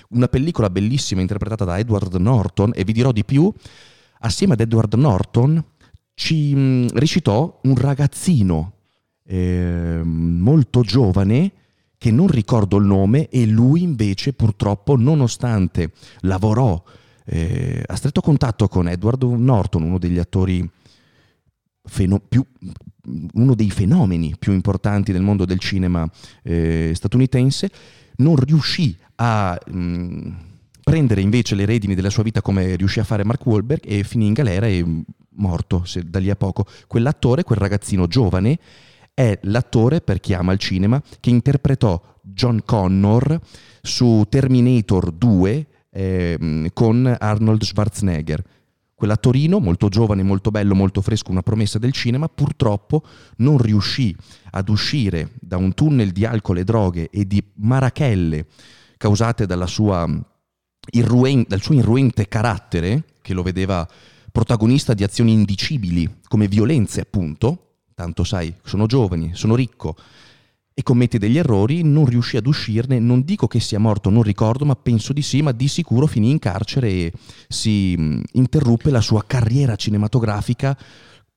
una 0.10 0.30
pellicola 0.30 0.70
bellissima 0.70 1.20
interpretata 1.20 1.66
da 1.66 1.78
Edward 1.78 2.16
Norton 2.16 2.72
e 2.74 2.86
vi 2.86 2.94
dirò 2.94 3.12
di 3.12 3.26
più, 3.26 3.52
assieme 4.20 4.54
ad 4.54 4.62
Edward 4.62 4.94
Norton 4.94 5.62
ci 6.13 6.56
mh, 6.56 6.60
mm, 6.60 6.88
recitò 6.94 7.60
un 7.63 7.76
ragazzino 7.76 8.74
eh, 9.26 10.02
molto 10.04 10.82
giovane 10.82 11.52
che 11.98 12.12
non 12.12 12.28
ricordo 12.28 12.78
il 12.78 12.86
nome 12.86 13.28
e 13.28 13.46
lui 13.46 13.82
invece 13.82 14.32
purtroppo 14.32 14.96
nonostante 14.96 15.92
lavorò 16.22 16.82
eh, 17.26 17.84
a 17.86 17.96
stretto 17.96 18.22
contatto 18.22 18.70
con 18.70 18.88
Edward 18.88 19.24
Norton, 19.24 19.84
uno 19.84 19.98
degli 19.98 20.20
attori 20.20 20.68
feno- 21.84 22.20
più, 22.20 22.46
uno 23.34 23.56
dei 23.56 23.72
fenomeni 23.72 24.36
più 24.40 24.54
importanti 24.54 25.12
del 25.12 25.22
mondo 25.22 25.44
del 25.44 25.60
cinema 25.60 26.10
eh, 26.44 26.94
statunitense, 26.94 27.70
non 28.17 28.36
riuscì 28.36 28.95
a 29.15 29.60
mh, 29.65 29.77
mm, 29.77 30.32
prendere 30.84 31.21
invece 31.21 31.56
le 31.56 31.65
redini 31.65 31.95
della 31.95 32.10
sua 32.10 32.23
vita 32.23 32.41
come 32.41 32.75
riuscì 32.75 32.99
a 32.99 33.03
fare 33.03 33.25
Mark 33.25 33.45
Wahlberg 33.45 33.82
e 33.86 34.03
finì 34.03 34.27
in 34.27 34.34
galera 34.34 34.67
e 34.67 34.86
morto 35.38 35.84
se, 35.86 36.03
da 36.06 36.19
lì 36.19 36.30
a 36.30 36.36
poco. 36.36 36.65
Quell'attore, 36.88 37.43
quel 37.43 37.60
ragazzino 37.60 38.08
giovane, 38.08 38.60
è 39.13 39.38
l'attore, 39.43 40.01
per 40.01 40.19
chi 40.19 40.34
ama 40.34 40.53
il 40.53 40.60
cinema, 40.60 41.01
che 41.19 41.30
interpretò 41.30 41.99
John 42.21 42.62
Connor 42.63 43.39
su 43.82 44.25
Terminator 44.30 45.12
2 45.12 45.67
eh, 45.89 46.69
con 46.73 47.15
Arnold 47.17 47.63
Schwarzenegger. 47.63 48.43
Quell'attorino, 48.98 49.60
molto 49.60 49.90
giovane, 49.90 50.24
molto 50.24 50.50
bello, 50.50 50.74
molto 50.74 51.02
fresco, 51.02 51.30
una 51.30 51.44
promessa 51.44 51.78
del 51.78 51.92
cinema, 51.92 52.28
purtroppo 52.28 53.04
non 53.36 53.60
riuscì 53.60 54.16
ad 54.50 54.70
uscire 54.70 55.34
da 55.40 55.56
un 55.58 55.76
tunnel 55.76 56.12
di 56.12 56.26
alcol 56.26 56.58
e 56.58 56.64
droghe 56.64 57.10
e 57.12 57.28
di 57.28 57.44
marachelle 57.58 58.48
causate 58.98 59.46
sua 59.68 60.10
irruen- 60.94 61.46
dal 61.48 61.62
suo 61.62 61.76
irruente 61.76 62.28
carattere, 62.28 63.04
che 63.22 63.36
lo 63.36 63.44
vedeva 63.44 63.88
protagonista 64.32 64.96
di 64.96 65.04
azioni 65.04 65.32
indicibili, 65.32 66.22
come 66.28 66.48
violenze 66.48 67.02
appunto, 67.02 67.74
tanto 67.94 68.24
sai, 68.24 68.52
sono 68.64 68.88
giovani, 68.88 69.30
sono 69.36 69.54
ricco, 69.54 69.96
e 70.80 70.84
commette 70.84 71.18
degli 71.18 71.40
errori, 71.40 71.82
non 71.82 72.06
riuscì 72.06 72.38
ad 72.38 72.46
uscirne, 72.46 73.00
non 73.00 73.24
dico 73.24 73.48
che 73.48 73.60
sia 73.60 73.80
morto, 73.80 74.12
non 74.12 74.22
ricordo, 74.22 74.63
ma 74.63 74.76
penso 74.76 75.12
di 75.12 75.24
sì, 75.24 75.42
ma 75.42 75.52
di 75.52 75.68
sicuro 75.68 76.06
finì 76.06 76.30
in 76.30 76.38
carcere 76.38 76.88
e 76.88 77.13
si 77.48 77.94
interruppe 78.34 78.92
la 78.92 79.02
sua 79.02 79.24
carriera 79.26 79.76
cinematografica 79.76 80.78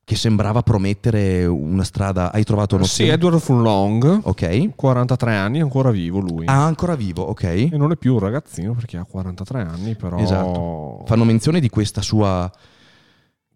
che 0.05 0.15
sembrava 0.15 0.61
promettere 0.63 1.47
una 1.47 1.85
strada. 1.85 2.31
Hai 2.33 2.45
trovato 2.45 2.75
uno 2.75 2.85
Sì, 2.85 3.09
Edward 3.09 3.39
Furlong, 3.39 4.21
Ok. 4.25 4.75
43 4.77 5.35
anni, 5.35 5.61
ancora 5.63 5.91
vivo 5.91 6.19
lui. 6.19 6.45
Ah, 6.45 6.67
ancora 6.67 6.95
vivo, 6.95 7.23
ok. 7.23 7.45
E 7.45 7.71
non 7.79 7.93
è 7.93 7.97
più 7.97 8.13
un 8.13 8.19
ragazzino 8.19 8.75
perché 8.75 8.99
ha 8.99 9.05
43 9.05 9.63
anni, 9.63 9.95
però... 9.95 10.19
Esatto. 10.19 11.05
Fanno 11.07 11.25
menzione 11.25 11.61
di 11.61 11.71
questa 11.71 12.03
sua 12.03 12.53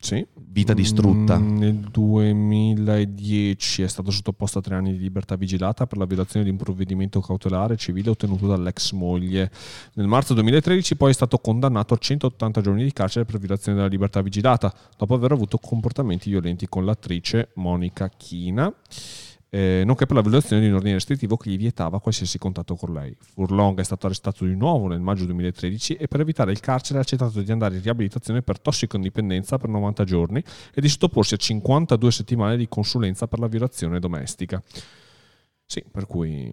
Sì. 0.04 0.24
vita 0.50 0.74
distrutta. 0.74 1.38
Mm, 1.38 1.56
Nel 1.56 1.74
2010 1.76 3.82
è 3.82 3.88
stato 3.88 4.10
sottoposto 4.10 4.58
a 4.58 4.60
tre 4.60 4.74
anni 4.74 4.92
di 4.92 4.98
libertà 4.98 5.34
vigilata 5.34 5.86
per 5.86 5.96
la 5.96 6.04
violazione 6.04 6.44
di 6.44 6.50
un 6.50 6.58
provvedimento 6.58 7.20
cautelare 7.20 7.78
civile 7.78 8.10
ottenuto 8.10 8.46
dall'ex 8.46 8.92
moglie. 8.92 9.50
Nel 9.94 10.06
marzo 10.06 10.34
2013 10.34 10.96
poi 10.96 11.10
è 11.10 11.14
stato 11.14 11.38
condannato 11.38 11.94
a 11.94 11.96
180 11.96 12.60
giorni 12.60 12.84
di 12.84 12.92
carcere 12.92 13.24
per 13.24 13.38
violazione 13.38 13.78
della 13.78 13.88
libertà 13.88 14.20
vigilata, 14.20 14.72
dopo 14.96 15.14
aver 15.14 15.32
avuto 15.32 15.56
comportamenti 15.56 16.28
violenti 16.28 16.68
con 16.68 16.84
l'attrice 16.84 17.48
Monica 17.54 18.10
China. 18.10 18.72
Eh, 19.54 19.84
nonché 19.84 20.04
per 20.04 20.16
la 20.16 20.22
violazione 20.22 20.62
di 20.62 20.68
un 20.68 20.74
ordine 20.74 20.94
restrittivo 20.94 21.36
che 21.36 21.48
gli 21.48 21.56
vietava 21.56 22.00
qualsiasi 22.00 22.38
contatto 22.38 22.74
con 22.74 22.92
lei. 22.92 23.16
Furlong 23.16 23.78
è 23.78 23.84
stato 23.84 24.06
arrestato 24.06 24.44
di 24.44 24.56
nuovo 24.56 24.88
nel 24.88 24.98
maggio 24.98 25.26
2013 25.26 25.94
e 25.94 26.08
per 26.08 26.18
evitare 26.18 26.50
il 26.50 26.58
carcere 26.58 26.98
ha 26.98 27.02
accettato 27.02 27.40
di 27.40 27.52
andare 27.52 27.76
in 27.76 27.82
riabilitazione 27.82 28.42
per 28.42 28.58
tossicodipendenza 28.58 29.56
per 29.56 29.68
90 29.68 30.02
giorni 30.02 30.42
e 30.74 30.80
di 30.80 30.88
sottoporsi 30.88 31.34
a 31.34 31.36
52 31.36 32.10
settimane 32.10 32.56
di 32.56 32.66
consulenza 32.66 33.28
per 33.28 33.38
la 33.38 33.46
violazione 33.46 34.00
domestica. 34.00 34.60
Sì, 35.64 35.84
per 35.88 36.06
cui 36.06 36.52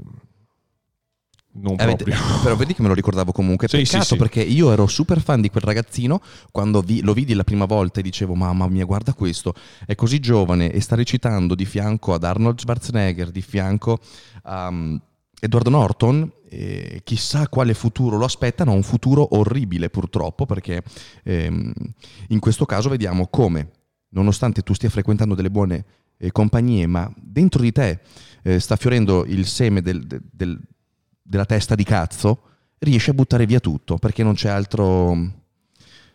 non 1.53 1.75
Avete- 1.77 2.03
proprio. 2.05 2.15
però 2.43 2.55
vedi 2.55 2.73
che 2.73 2.81
me 2.81 2.87
lo 2.87 2.93
ricordavo 2.93 3.31
comunque. 3.31 3.67
Sì, 3.67 3.77
Peccato 3.77 4.03
sì, 4.03 4.09
sì. 4.09 4.15
perché 4.17 4.41
io 4.41 4.71
ero 4.71 4.87
super 4.87 5.21
fan 5.21 5.41
di 5.41 5.49
quel 5.49 5.63
ragazzino 5.63 6.21
quando 6.51 6.81
vi- 6.81 7.01
lo 7.01 7.13
vidi 7.13 7.33
la 7.33 7.43
prima 7.43 7.65
volta 7.65 7.99
e 7.99 8.03
dicevo 8.03 8.35
mamma 8.35 8.67
mia 8.67 8.85
guarda 8.85 9.13
questo, 9.13 9.53
è 9.85 9.95
così 9.95 10.19
giovane 10.19 10.71
e 10.71 10.79
sta 10.81 10.95
recitando 10.95 11.55
di 11.55 11.65
fianco 11.65 12.13
ad 12.13 12.23
Arnold 12.23 12.59
Schwarzenegger, 12.59 13.31
di 13.31 13.41
fianco 13.41 13.99
a 14.43 14.67
um, 14.69 14.99
Edward 15.39 15.67
Norton. 15.67 16.31
e 16.49 17.01
chissà 17.03 17.47
quale 17.47 17.73
futuro 17.73 18.17
lo 18.17 18.25
aspettano, 18.25 18.73
un 18.73 18.83
futuro 18.83 19.35
orribile 19.37 19.89
purtroppo 19.89 20.45
perché 20.45 20.83
ehm, 21.23 21.71
in 22.27 22.39
questo 22.39 22.65
caso 22.65 22.89
vediamo 22.89 23.27
come 23.27 23.69
nonostante 24.09 24.61
tu 24.61 24.73
stia 24.73 24.89
frequentando 24.89 25.33
delle 25.33 25.49
buone 25.49 25.85
eh, 26.17 26.31
compagnie 26.33 26.85
ma 26.87 27.09
dentro 27.15 27.61
di 27.61 27.71
te 27.71 27.99
eh, 28.43 28.59
sta 28.59 28.75
fiorendo 28.75 29.23
il 29.25 29.45
seme 29.47 29.81
del- 29.81 30.05
del- 30.05 30.21
del, 30.29 30.59
della 31.21 31.45
testa 31.45 31.75
di 31.75 31.83
cazzo, 31.83 32.41
riesce 32.79 33.11
a 33.11 33.13
buttare 33.13 33.45
via 33.45 33.59
tutto 33.59 33.97
perché 33.97 34.23
non 34.23 34.33
c'è 34.33 34.49
altro. 34.49 35.39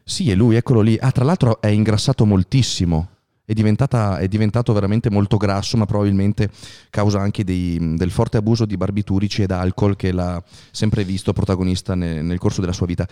Sì, 0.04 0.30
è 0.30 0.34
lui, 0.34 0.56
eccolo 0.56 0.80
lì. 0.82 0.96
Ah, 1.00 1.10
tra 1.10 1.24
l'altro 1.24 1.60
è 1.60 1.68
ingrassato 1.68 2.24
moltissimo. 2.26 3.08
È, 3.44 3.52
diventata- 3.52 4.18
è 4.18 4.26
diventato 4.28 4.72
veramente 4.72 5.08
molto 5.10 5.36
grasso, 5.36 5.76
ma 5.76 5.86
probabilmente 5.86 6.50
causa 6.90 7.20
anche 7.20 7.44
dei- 7.44 7.94
del 7.96 8.10
forte 8.10 8.36
abuso 8.36 8.64
di 8.66 8.76
barbiturici 8.76 9.42
ed 9.42 9.52
alcol 9.52 9.94
che 9.96 10.10
l'ha 10.12 10.42
sempre 10.72 11.04
visto 11.04 11.32
protagonista 11.32 11.94
ne- 11.94 12.22
nel 12.22 12.38
corso 12.38 12.60
della 12.60 12.72
sua 12.72 12.86
vita. 12.86 13.06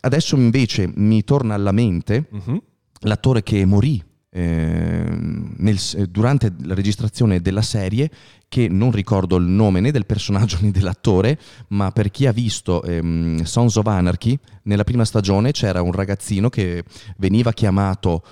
Adesso 0.00 0.36
invece 0.36 0.90
mi 0.94 1.24
torna 1.24 1.54
alla 1.54 1.72
mente 1.72 2.26
Mhm. 2.30 2.62
l'attore 3.00 3.42
che 3.42 3.64
morì 3.66 4.02
nel- 4.40 6.08
durante 6.08 6.52
la 6.62 6.74
registrazione 6.74 7.40
della 7.40 7.62
serie, 7.62 8.10
che 8.48 8.68
non 8.68 8.90
ricordo 8.90 9.36
il 9.36 9.44
nome 9.46 9.80
né 9.80 9.90
del 9.90 10.06
personaggio 10.06 10.58
né 10.62 10.70
dell'attore, 10.70 11.38
ma 11.68 11.90
per 11.92 12.10
chi 12.10 12.26
ha 12.26 12.32
visto 12.32 12.82
ehm, 12.82 13.42
Sons 13.42 13.76
of 13.76 13.86
Anarchy, 13.86 14.38
nella 14.64 14.84
prima 14.84 15.04
stagione 15.04 15.52
c'era 15.52 15.82
un 15.82 15.92
ragazzino 15.92 16.48
che 16.48 16.84
veniva 17.16 17.52
chiamato... 17.52 18.22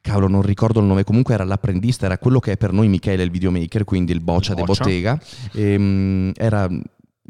Cavolo, 0.00 0.28
non 0.28 0.42
ricordo 0.42 0.80
il 0.80 0.86
nome, 0.86 1.04
comunque 1.04 1.34
era 1.34 1.44
l'apprendista, 1.44 2.06
era 2.06 2.16
quello 2.16 2.38
che 2.38 2.52
è 2.52 2.56
per 2.56 2.72
noi 2.72 2.88
Michele 2.88 3.24
il 3.24 3.30
videomaker, 3.30 3.84
quindi 3.84 4.12
il 4.12 4.20
boccia 4.20 4.54
di 4.54 4.62
Boccia. 4.62 4.84
bottega. 4.84 5.20
Ehm, 5.52 6.32
era 6.34 6.66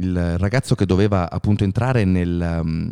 il 0.00 0.38
ragazzo 0.38 0.74
che 0.74 0.86
doveva 0.86 1.28
appunto 1.30 1.64
entrare 1.64 2.04
nel, 2.04 2.60
um, 2.62 2.90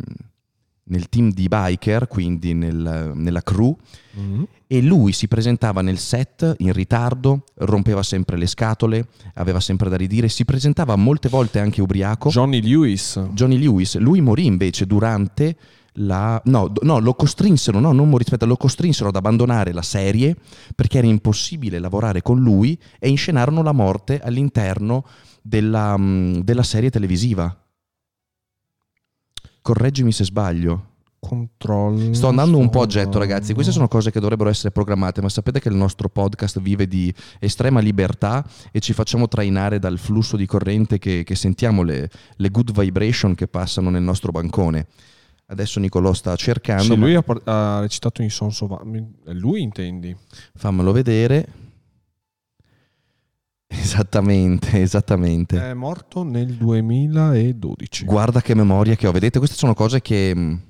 nel 0.87 1.09
team 1.09 1.31
di 1.31 1.47
biker, 1.47 2.07
quindi 2.07 2.53
nel- 2.53 3.11
nella 3.15 3.41
crew, 3.41 3.75
Mhm. 4.13 4.47
e 4.67 4.81
lui 4.81 5.11
si 5.13 5.27
presentava 5.27 5.81
nel 5.81 5.97
set 5.97 6.55
in 6.59 6.73
ritardo, 6.73 7.43
rompeva 7.55 8.03
sempre 8.03 8.37
le 8.37 8.47
scatole, 8.47 9.07
aveva 9.35 9.59
sempre 9.59 9.89
da 9.89 9.95
ridire, 9.97 10.27
si 10.29 10.45
presentava 10.45 10.95
molte 10.95 11.29
volte 11.29 11.59
anche 11.59 11.81
ubriaco. 11.81 12.29
Johnny 12.29 12.61
Lewis. 12.61 13.19
Johnny 13.33 13.57
Lewis, 13.57 13.97
lui 13.97 14.21
morì 14.21 14.45
invece 14.45 14.85
durante 14.85 15.55
la... 15.99 16.39
No, 16.45 16.71
no, 16.81 16.99
lo 16.99 17.13
costrinsero, 17.15 17.79
no, 17.79 17.91
non 17.91 18.07
morì, 18.09 18.23
aspetta, 18.23 18.45
lo 18.45 18.55
costrinsero 18.57 19.09
ad 19.09 19.15
abbandonare 19.15 19.73
la 19.73 19.81
serie 19.81 20.35
perché 20.75 20.99
era 20.99 21.07
impossibile 21.07 21.79
lavorare 21.79 22.21
con 22.21 22.39
lui 22.39 22.79
e 22.99 23.09
inscenarono 23.09 23.63
la 23.63 23.71
morte 23.71 24.19
all'interno 24.21 25.05
della, 25.41 25.97
mm, 25.97 26.39
della 26.41 26.63
serie 26.63 26.89
televisiva. 26.89 27.55
Correggimi 29.67 30.13
se 30.13 30.23
sbaglio. 30.23 30.85
Controllo. 31.19 32.13
Sto 32.13 32.29
andando 32.29 32.57
un 32.57 32.69
po' 32.69 32.83
a 32.83 32.85
getto, 32.85 33.19
ragazzi. 33.19 33.53
Queste 33.53 33.73
sono 33.73 33.89
cose 33.89 34.11
che 34.11 34.21
dovrebbero 34.21 34.49
essere 34.49 34.71
programmate, 34.71 35.21
ma 35.21 35.27
sapete 35.27 35.59
che 35.59 35.67
il 35.67 35.75
nostro 35.75 36.07
podcast 36.07 36.61
vive 36.61 36.87
di 36.87 37.13
estrema 37.37 37.81
libertà 37.81 38.45
e 38.71 38.79
ci 38.79 38.93
facciamo 38.93 39.27
trainare 39.27 39.77
dal 39.77 39.97
flusso 39.97 40.37
di 40.37 40.45
corrente 40.45 40.99
che, 40.99 41.23
che 41.25 41.35
sentiamo, 41.35 41.83
le, 41.83 42.09
le 42.37 42.49
good 42.49 42.71
vibration 42.71 43.35
che 43.35 43.49
passano 43.49 43.89
nel 43.89 44.03
nostro 44.03 44.31
bancone. 44.31 44.87
Adesso 45.47 45.81
Nicolò 45.81 46.13
sta 46.13 46.33
cercando, 46.37 46.83
Sì, 46.83 46.95
ma 46.95 47.05
lui 47.05 47.15
ha, 47.15 47.21
par- 47.21 47.41
ha 47.43 47.81
recitato 47.81 48.21
in 48.21 48.29
Sons 48.29 48.61
of 48.61 48.71
Anarchy. 48.71 49.33
Lui 49.33 49.61
intendi? 49.63 50.15
fammelo 50.55 50.93
vedere. 50.93 51.45
Esattamente, 53.67 54.81
esattamente. 54.81 55.59
È 55.69 55.73
morto 55.73 56.23
nel 56.23 56.53
2012. 56.53 58.05
Guarda 58.05 58.41
che 58.41 58.55
memoria 58.55 58.95
che 58.95 59.07
ho. 59.07 59.11
Vedete, 59.11 59.39
queste 59.39 59.57
sono 59.57 59.73
cose 59.73 60.01
che 60.01 60.33
mh, 60.33 60.61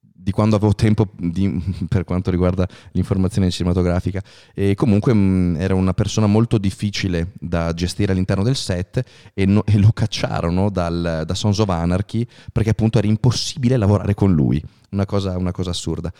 di 0.00 0.30
quando 0.30 0.56
avevo 0.56 0.74
tempo 0.74 1.08
di- 1.16 1.60
per 1.88 2.04
quanto 2.04 2.30
riguarda 2.30 2.66
l'informazione 2.92 3.50
cinematografica. 3.50 4.22
E 4.54 4.74
comunque 4.76 5.12
mh, 5.12 5.56
era 5.58 5.74
una 5.74 5.94
persona 5.94 6.26
molto 6.26 6.56
difficile 6.58 7.32
da 7.40 7.72
gestire 7.74 8.12
all'interno 8.12 8.44
del 8.44 8.56
set 8.56 9.02
e, 9.34 9.46
no- 9.46 9.64
e 9.66 9.76
lo 9.78 9.90
cacciarono 9.92 10.70
dal- 10.70 11.24
da 11.26 11.34
Sons 11.34 11.58
of 11.58 11.68
Anarchy 11.68 12.26
perché 12.52 12.70
appunto 12.70 12.98
era 12.98 13.06
impossibile 13.08 13.76
lavorare 13.76 14.14
con 14.14 14.32
lui. 14.32 14.62
Una 14.90 15.06
cosa, 15.06 15.36
una 15.36 15.50
cosa 15.52 15.70
assurda. 15.70 16.12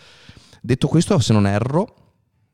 Detto 0.61 0.87
questo, 0.87 1.17
se 1.19 1.31
non 1.31 1.47
erro, 1.47 1.95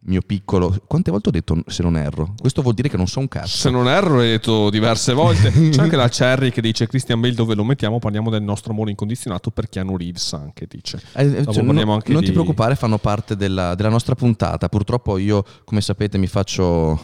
mio 0.04 0.22
piccolo... 0.22 0.76
Quante 0.88 1.12
volte 1.12 1.30
ho 1.30 1.32
detto 1.32 1.62
se 1.68 1.84
non 1.84 1.96
erro? 1.96 2.34
Questo 2.40 2.62
vuol 2.62 2.74
dire 2.74 2.90
che 2.90 2.98
non 2.98 3.08
so 3.08 3.20
un 3.20 3.28
cazzo. 3.28 3.56
Se 3.56 3.70
non 3.70 3.88
erro, 3.88 4.18
l'hai 4.18 4.30
detto 4.30 4.70
diverse 4.70 5.14
volte. 5.14 5.52
C'è 5.70 5.82
anche 5.82 5.96
la 5.96 6.10
Cherry 6.10 6.50
che 6.52 6.62
dice: 6.62 6.88
Christian 6.88 7.20
Bale, 7.20 7.34
dove 7.34 7.54
lo 7.54 7.64
mettiamo? 7.64 8.00
Parliamo 8.00 8.30
del 8.30 8.42
nostro 8.42 8.72
amore 8.74 8.90
incondizionato 8.90 9.52
per 9.52 9.70
Keanu 9.70 9.96
Reeves. 9.98 10.34
Anche 10.34 10.66
dice. 10.68 11.02
Eh, 11.14 11.30
Dopo 11.30 11.54
cioè, 11.54 11.64
parliamo 11.64 11.92
no- 11.92 11.98
anche 11.98 12.12
non 12.12 12.22
di- 12.22 12.28
ti 12.28 12.32
preoccupare, 12.34 12.76
fanno 12.76 12.98
parte 12.98 13.36
della, 13.36 13.76
della 13.76 13.90
nostra 13.90 14.16
puntata. 14.16 14.70
Purtroppo 14.70 15.18
io, 15.18 15.44
come 15.66 15.82
sapete, 15.82 16.18
mi 16.18 16.28
faccio 16.28 17.00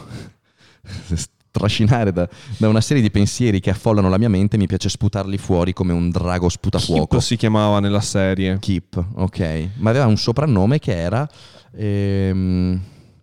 trascinare 1.50 2.12
da, 2.12 2.28
da 2.56 2.68
una 2.68 2.80
serie 2.80 3.02
di 3.02 3.10
pensieri 3.10 3.60
che 3.60 3.70
affollano 3.70 4.08
la 4.08 4.18
mia 4.18 4.28
mente 4.28 4.56
mi 4.56 4.66
piace 4.66 4.88
sputarli 4.88 5.38
fuori 5.38 5.72
come 5.72 5.92
un 5.92 6.10
drago 6.10 6.48
sputafuoco. 6.48 7.16
Kip 7.16 7.20
si 7.20 7.36
chiamava 7.36 7.80
nella 7.80 8.00
serie. 8.00 8.58
Keep, 8.58 9.04
ok. 9.14 9.68
Ma 9.76 9.90
aveva 9.90 10.06
un 10.06 10.16
soprannome 10.16 10.78
che 10.78 10.96
era... 10.96 11.28
ehm, 11.74 12.80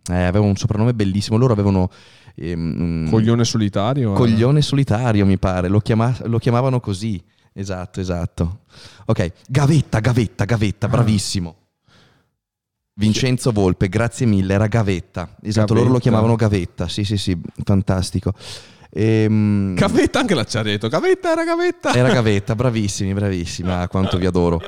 eh, 0.10 0.24
aveva 0.24 0.46
un 0.46 0.56
soprannome 0.56 0.94
bellissimo. 0.94 1.38
Loro 1.38 1.54
avevano... 1.54 1.90
ehm, 2.36 3.10
Coglione 3.10 3.44
solitario. 3.46 4.14
eh. 4.14 4.16
Coglione 4.16 4.62
solitario, 4.62 5.26
mi 5.26 5.38
pare, 5.38 5.68
lo, 5.68 5.80
chiama- 5.80 6.16
lo 6.26 6.38
chiamavano 6.38 6.80
così. 6.80 7.22
Esatto, 7.54 8.00
esatto. 8.02 8.60
Ok, 9.06 9.32
Gavetta, 9.48 10.00
Gavetta, 10.00 10.44
Gavetta, 10.46 10.88
bravissimo. 10.90 11.56
Vincenzo 12.98 13.52
Volpe, 13.52 13.90
grazie 13.90 14.26
mille, 14.26 14.54
era 14.54 14.68
Gavetta. 14.68 15.36
Esatto, 15.42 15.74
loro 15.74 15.86
lo 15.86 15.92
Gavetta. 15.94 16.10
chiamavano 16.10 16.36
Gavetta. 16.36 16.88
Sì, 16.88 17.04
sì, 17.04 17.18
sì, 17.18 17.38
fantastico. 17.64 18.34
Ehm, 18.90 19.74
Gavetta 19.76 20.20
anche 20.20 20.34
la 20.36 20.46
ci 20.46 20.58
ha 20.58 20.62
detto. 20.62 20.88
Gavetta 20.88 21.32
era 21.32 21.44
Gavetta. 21.44 21.94
era 21.94 22.14
Gavetta, 22.14 22.56
bravissimi, 22.56 23.14
bravissimi. 23.14 23.70
Ah, 23.70 23.88
quanto 23.90 24.18
vi 24.18 24.26
adoro. 24.26 24.62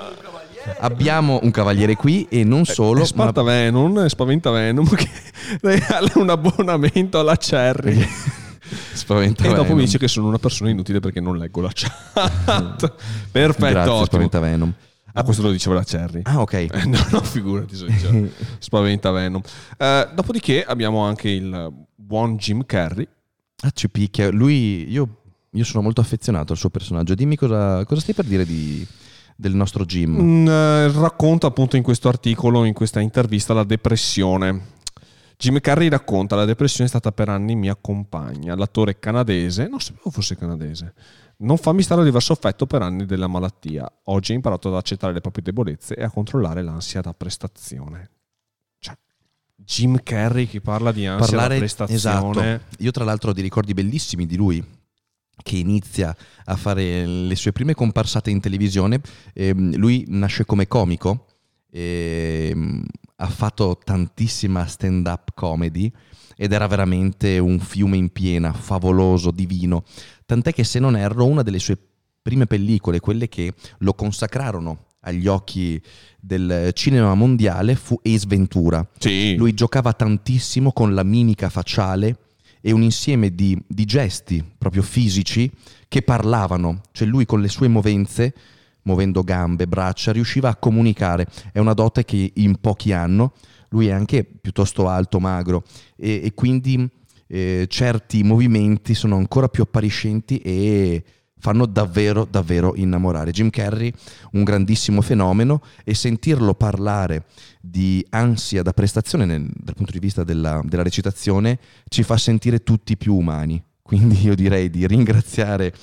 Abbiamo 0.80 1.40
un 1.44 1.52
cavaliere 1.52 1.96
qui 1.96 2.28
e 2.30 2.44
non 2.44 2.66
solo, 2.66 2.98
E 2.98 3.02
ma 3.02 3.06
Sparta 3.06 3.44
Venom 3.44 4.00
e 4.00 4.10
Spaventa 4.10 4.52
Venom 4.52 4.88
che 4.96 5.10
regala 5.62 6.10
un 6.16 6.30
abbonamento 6.30 7.20
alla 7.20 7.36
Cherry. 7.38 8.06
spaventa 8.94 9.44
E 9.44 9.48
dopo 9.50 9.62
Venom. 9.64 9.78
mi 9.78 9.84
dice 9.86 9.98
che 9.98 10.08
sono 10.08 10.28
una 10.28 10.40
persona 10.40 10.70
inutile 10.70 11.00
perché 11.00 11.20
non 11.22 11.38
leggo 11.38 11.62
la 11.62 11.72
chat. 11.74 12.94
Perfetto, 13.32 13.70
Grazie, 13.70 13.92
ottimo. 13.92 14.06
spaventa 14.06 14.40
Venom. 14.40 14.74
Ah, 15.14 15.24
questo 15.24 15.42
lo 15.42 15.52
diceva 15.52 15.76
la 15.76 15.84
Cherry. 15.84 16.22
Ah, 16.26 16.42
ok. 16.42 16.54
Eh, 16.54 16.70
no, 16.86 16.98
no, 17.10 17.22
figurati, 17.24 17.76
spaventa 18.60 19.10
Venom. 19.12 19.42
Eh, 19.78 20.10
dopodiché 20.14 20.64
abbiamo 20.64 21.04
anche 21.04 21.30
il 21.30 21.74
buon 21.96 22.36
Jim 22.38 22.64
Carrey. 22.66 23.08
Ah, 23.62 23.72
ci 23.74 23.90
picchia. 23.90 24.30
Lui, 24.30 24.88
io, 24.92 25.22
io 25.52 25.64
sono 25.64 25.82
molto 25.82 26.02
affezionato 26.02 26.52
al 26.52 26.60
suo 26.60 26.70
personaggio. 26.70 27.16
Dimmi 27.16 27.36
cosa, 27.36 27.84
cosa 27.86 28.00
stai 28.02 28.14
per 28.14 28.26
dire 28.26 28.46
di- 28.46 28.86
del 29.38 29.56
nostro 29.56 29.86
Jim. 29.86 30.20
Mm, 30.20 30.48
eh, 30.48 30.92
racconta 30.92 31.48
appunto 31.48 31.78
in 31.78 31.84
questo 31.84 32.10
articolo, 32.10 32.66
in 32.66 32.74
questa 32.74 33.00
intervista, 33.00 33.54
la 33.54 33.64
depressione. 33.64 34.76
Jim 35.38 35.60
Carrey 35.60 35.88
racconta 35.88 36.36
la 36.36 36.46
depressione 36.46 36.86
è 36.86 36.90
stata 36.90 37.12
per 37.12 37.30
anni 37.30 37.56
mia 37.56 37.76
compagna. 37.76 38.56
L'attore 38.56 38.98
canadese, 38.98 39.68
non 39.68 39.80
sapevo 39.80 40.10
fosse 40.10 40.36
canadese, 40.36 40.94
non 41.38 41.58
fa 41.58 41.72
mistero 41.72 42.02
di 42.02 42.10
aver 42.10 42.24
sofferto 42.24 42.66
per 42.66 42.82
anni 42.82 43.06
della 43.06 43.28
malattia. 43.28 43.90
Oggi 44.06 44.32
ha 44.32 44.36
imparato 44.36 44.70
ad 44.70 44.76
accettare 44.76 45.14
le 45.14 45.22
proprie 45.22 45.44
debolezze 45.44 45.96
e 45.96 46.04
a 46.04 46.10
controllare 46.10 46.64
l'ansia 46.64 47.02
da 47.02 47.14
prestazione. 47.14 48.10
Cioè, 48.80 48.98
Jim 49.56 50.02
Carrey 50.02 50.48
che 50.48 50.60
parla 50.60 50.92
di 50.92 51.06
ansia 51.06 51.28
Parlare, 51.28 51.54
da 51.54 51.60
prestazione. 51.60 52.54
Esatto. 52.56 52.76
Io 52.80 52.92
tra 52.92 53.04
l'altro 53.04 53.30
ho 53.30 53.34
dei 53.34 53.44
ricordi 53.44 53.76
bellissimi 53.76 54.26
di 54.26 54.36
lui 54.36 54.66
che 55.44 55.58
inizia 55.58 56.16
a 56.46 56.56
fare 56.56 57.06
le 57.06 57.36
sue 57.36 57.52
prime 57.52 57.74
comparsate 57.74 58.30
in 58.30 58.40
televisione. 58.40 59.02
Ehm, 59.34 59.76
lui 59.76 60.06
nasce 60.08 60.46
come 60.46 60.68
comico, 60.68 61.26
ehm, 61.72 62.84
ha 63.18 63.28
fatto 63.28 63.80
tantissima 63.84 64.66
stand-up 64.66 65.32
comedy 65.34 65.92
ed 66.36 66.52
era 66.52 66.68
veramente 66.68 67.40
un 67.40 67.60
fiume 67.60 67.98
in 67.98 68.10
piena, 68.10 68.54
favoloso, 68.54 69.32
divino. 69.32 69.84
Tant'è 70.26 70.54
che 70.54 70.64
se 70.64 70.80
non 70.80 70.96
erro 70.96 71.26
una 71.26 71.42
delle 71.42 71.60
sue 71.60 71.78
prime 72.22 72.46
pellicole, 72.46 73.00
quelle 73.00 73.28
che 73.28 73.54
lo 73.80 73.94
consacrarono 73.94 74.86
agli 75.02 75.28
occhi 75.28 75.82
del 76.20 76.72
cinema 76.74 77.14
mondiale, 77.16 77.76
fu 77.76 78.00
Ace 78.04 78.28
Ventura. 78.28 78.88
Sì. 78.98 79.36
Lui 79.36 79.54
giocava 79.54 79.94
tantissimo 79.94 80.74
con 80.74 80.94
la 80.94 81.04
mimica 81.04 81.50
facciale 81.50 82.18
e 82.68 82.74
un 82.74 82.84
insieme 82.84 83.34
di, 83.34 83.58
di 83.66 83.86
gesti 83.86 84.44
proprio 84.58 84.82
fisici 84.82 85.50
che 85.88 86.02
parlavano, 86.02 86.82
cioè 86.92 87.08
lui 87.08 87.26
con 87.26 87.40
le 87.40 87.48
sue 87.48 87.70
movenze, 87.70 88.34
muovendo 88.82 89.24
gambe, 89.24 89.68
braccia, 89.68 90.12
riusciva 90.12 90.50
a 90.50 90.58
comunicare. 90.58 91.28
È 91.54 91.60
una 91.60 91.72
dote 91.72 92.04
che 92.04 92.34
in 92.36 92.60
pochi 92.60 92.92
hanno, 92.92 93.32
lui 93.70 93.88
è 93.88 93.92
anche 93.92 94.26
piuttosto 94.26 94.90
alto, 94.90 95.22
magro. 95.22 95.64
E, 95.96 96.20
e 96.26 96.34
quindi 96.34 96.86
eh, 97.28 97.68
certi 97.70 98.22
movimenti 98.24 98.94
sono 98.96 99.16
ancora 99.16 99.48
più 99.48 99.64
appariscenti 99.64 100.40
e 100.40 101.02
fanno 101.40 101.66
davvero 101.66 102.28
davvero 102.30 102.74
innamorare. 102.76 103.32
Jim 103.32 103.50
Carrey, 103.50 103.92
un 104.32 104.44
grandissimo 104.44 105.02
fenomeno 105.02 105.62
e 105.84 105.94
sentirlo 105.94 106.54
parlare 106.54 107.26
di 107.62 108.06
ansia 108.10 108.64
da 108.64 108.74
prestazione 108.74 109.26
nel, 109.26 109.48
dal 109.54 109.76
punto 109.76 109.92
di 109.92 110.00
vista 110.00 110.24
della, 110.24 110.62
della 110.64 110.84
recitazione 110.84 111.60
ci 111.88 112.04
fa 112.04 112.18
sentire 112.18 112.64
tutti 112.64 112.98
più 112.98 113.16
umani. 113.16 113.62
Quindi 113.82 114.22
io 114.22 114.36
direi 114.36 114.70
di 114.70 114.86
ringraziare 114.86 115.74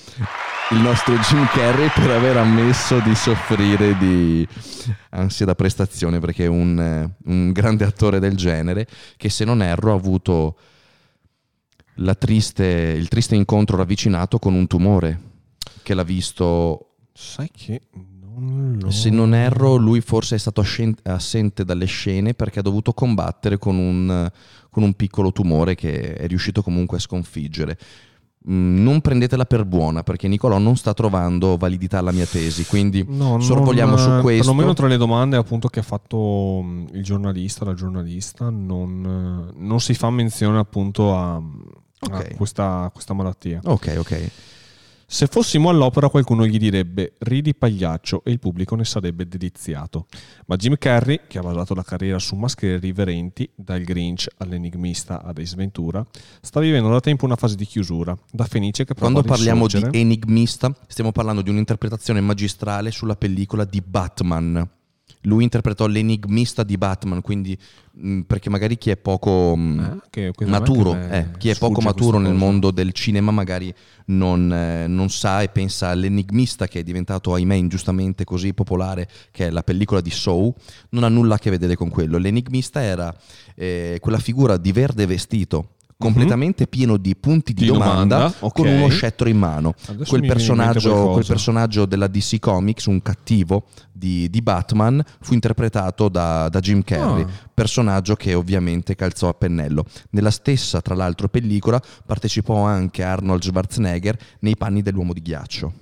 il 0.71 0.79
nostro 0.79 1.15
Jim 1.17 1.47
Carrey 1.47 1.89
per 1.95 2.11
aver 2.11 2.37
ammesso 2.37 3.01
di 3.01 3.15
soffrire 3.15 3.97
di 3.97 4.47
ansia 5.11 5.47
da 5.47 5.55
prestazione 5.55 6.19
perché 6.19 6.45
è 6.45 6.49
un, 6.49 7.11
un 7.25 7.53
grande 7.53 7.85
attore 7.85 8.19
del 8.19 8.37
genere 8.37 8.87
che 9.17 9.31
se 9.31 9.47
non 9.47 9.63
erro 9.63 9.93
ha 9.93 9.95
avuto 9.95 10.59
triste, 12.19 12.65
il 12.67 13.09
triste 13.09 13.37
incontro 13.37 13.79
ravvicinato 13.79 14.39
con 14.39 14.53
un 14.53 14.67
tumore 14.67 15.33
che 15.83 15.95
l'ha 15.95 16.03
visto 16.05 16.89
Sai 17.13 17.49
che 17.53 17.83
non 18.37 18.79
lo... 18.83 18.91
se 18.91 19.11
non 19.11 19.35
erro, 19.35 19.77
lui 19.77 20.01
forse 20.01 20.35
è 20.35 20.39
stato 20.39 20.65
assente 21.05 21.65
dalle 21.65 21.85
scene 21.87 22.35
perché 22.35 22.59
ha 22.59 22.63
dovuto 22.63 22.93
combattere 22.93 23.59
con 23.59 23.77
un, 23.77 24.29
con 24.71 24.83
un 24.83 24.95
piccolo 24.95 25.31
tumore 25.31 25.75
che 25.77 26.15
è 26.15 26.27
riuscito 26.27 26.63
comunque 26.63 26.97
a 26.97 27.01
sconfiggere. 27.01 27.79
Mm, 28.51 28.83
Non 28.83 29.01
prendetela 29.01 29.45
per 29.47 29.65
buona 29.65 30.03
perché 30.03 30.27
Nicolò 30.29 30.59
non 30.59 30.77
sta 30.77 30.93
trovando 30.93 31.57
validità 31.57 31.99
alla 31.99 32.13
mia 32.13 32.27
tesi, 32.27 32.67
quindi 32.67 33.05
No, 33.09 33.41
sorvoliamo 33.41 33.95
non- 33.97 34.17
su 34.17 34.23
questo. 34.23 34.45
Perlomeno 34.47 34.75
tra 34.75 34.87
le 34.89 34.97
domande 34.97 35.37
appunto 35.37 35.69
che 35.69 35.79
ha 35.79 35.85
fatto 35.85 36.61
mh, 36.61 36.89
il 36.95 37.03
giornalista, 37.05 37.65
la 37.65 37.75
giornalista, 37.75 38.51
non, 38.51 39.53
eh, 39.55 39.61
non 39.65 39.81
si 39.81 39.95
fa 39.95 40.11
menzione 40.11 40.59
appunto 40.59 41.15
a, 41.17 41.37
a 41.37 41.43
Ok. 42.01 42.35
questa, 42.35 42.91
questa 42.93 43.15
malattia. 43.15 43.61
Ok, 43.65 43.95
ok. 43.97 44.31
Se 45.15 45.29
fossimo 45.29 45.69
all'opera 45.69 46.09
qualcuno 46.09 46.45
gli 46.45 46.59
direbbe 46.59 47.13
ridi 47.19 47.55
pagliaccio 47.55 48.25
e 48.25 48.33
il 48.33 48.41
pubblico 48.41 48.75
ne 48.75 48.85
sarebbe 48.85 49.29
deliziato. 49.29 50.07
Ma 50.47 50.57
Jim 50.57 50.77
Carrey, 50.77 51.21
che 51.29 51.39
ha 51.39 51.41
basato 51.41 51.73
la 51.73 51.85
carriera 51.85 52.19
su 52.19 52.35
maschere 52.35 52.81
riverenti, 52.81 53.49
dal 53.55 53.83
Grinch 53.83 54.27
all'enigmista 54.39 55.23
ad 55.23 55.39
Ace 55.39 55.55
Ventura, 55.55 56.05
sta 56.41 56.59
vivendo 56.59 56.89
da 56.89 56.99
tempo 56.99 57.27
una 57.27 57.37
fase 57.37 57.55
di 57.55 57.65
chiusura, 57.65 58.19
da 58.33 58.45
fenice 58.45 58.85
che 58.85 58.95
prova 58.95 59.13
Quando 59.13 59.29
parliamo 59.29 59.69
di 59.69 59.87
enigmista, 59.93 60.75
stiamo 60.89 61.13
parlando 61.13 61.43
di 61.43 61.51
un'interpretazione 61.51 62.21
magistrale 62.21 62.91
sulla 62.91 63.15
pellicola 63.15 63.65
di 63.65 63.81
Batman. 63.87 64.69
Lui 65.27 65.43
interpretò 65.45 65.87
l'enigmista 65.87 66.63
di 66.65 66.77
Batman, 66.77 67.21
quindi 67.23 67.57
mh, 67.93 68.21
perché 68.21 68.51
magari 68.51 68.77
chi 68.77 68.91
è 68.91 68.97
poco 68.97 69.57
mh, 69.57 69.79
Eh, 69.81 70.09
che- 70.11 70.31
quindi 70.35 70.55
a 70.55 70.61
me 70.61 70.67
maturo, 70.69 70.95
eh, 70.95 71.29
chi 71.39 71.49
è 71.49 71.57
poco 71.57 71.81
maturo 71.81 72.19
nel 72.19 72.33
cosa. 72.33 72.45
mondo 72.45 72.71
del 72.71 72.93
cinema 72.93 73.31
magari 73.31 73.73
non, 74.07 74.53
eh, 74.53 74.87
non 74.87 75.09
sa 75.09 75.41
e 75.43 75.49
pensa 75.49 75.89
all'enigmista 75.89 76.67
che 76.69 76.81
è 76.81 76.83
diventato, 76.83 77.33
ahimè, 77.33 77.55
ingiustamente 77.55 78.25
così 78.25 78.53
popolare, 78.53 79.09
che 79.31 79.47
è 79.47 79.51
la 79.51 79.63
pellicola 79.63 80.01
di 80.03 80.11
Saw, 80.11 80.55
non 80.91 81.05
ha 81.05 81.09
nulla 81.09 81.37
a 81.37 81.39
che 81.39 81.51
vedere 81.51 81.75
con 81.75 81.89
quello. 81.89 82.19
L'enigmista 82.19 82.83
era 82.83 83.15
eh, 83.55 83.99
quella 84.01 84.19
figura 84.19 84.57
di 84.59 84.73
verde 84.73 85.07
vestito, 85.07 85.74
completamente 85.97 86.67
pieno 86.67 86.97
di 86.97 87.15
punti 87.17 87.53
di, 87.53 87.63
Di 87.63 87.69
domanda, 87.69 88.17
domanda, 88.17 88.37
ok. 88.41 88.53
con 88.53 88.67
uno 88.69 88.89
scettro 88.89 89.29
in 89.29 89.39
mano. 89.39 89.75
Quel 90.07 90.27
personaggio, 90.27 91.11
quel 91.11 91.27
personaggio 91.27 91.87
della 91.87 92.07
DC 92.09 92.39
Comics, 92.39 92.87
un 92.87 93.01
cattivo 93.01 93.65
di, 93.93 94.29
di 94.29 94.43
Batman, 94.43 95.03
fu 95.21 95.35
interpretato 95.35 96.09
da, 96.09 96.49
da 96.49 96.61
Jim 96.61 96.83
Carrey, 96.83 97.23
Ah. 97.23 97.29
personaggio 97.55 98.17
che 98.17 98.35
ovviamente 98.35 98.95
calzò 98.95 99.29
a 99.29 99.35
pennello. 99.35 99.85
Nella 100.11 100.31
stessa, 100.31 100.81
tra 100.81 100.95
l'altro, 100.95 101.29
pellicola 101.29 101.81
partecipò 102.05 102.63
anche 102.65 103.03
Arnold 103.03 103.43
Schwarzenegger 103.43 104.17
nei 104.41 104.57
panni 104.57 104.83
dell'uomo 104.83 105.13
di 105.13 105.23
ghiaccio. 105.23 105.73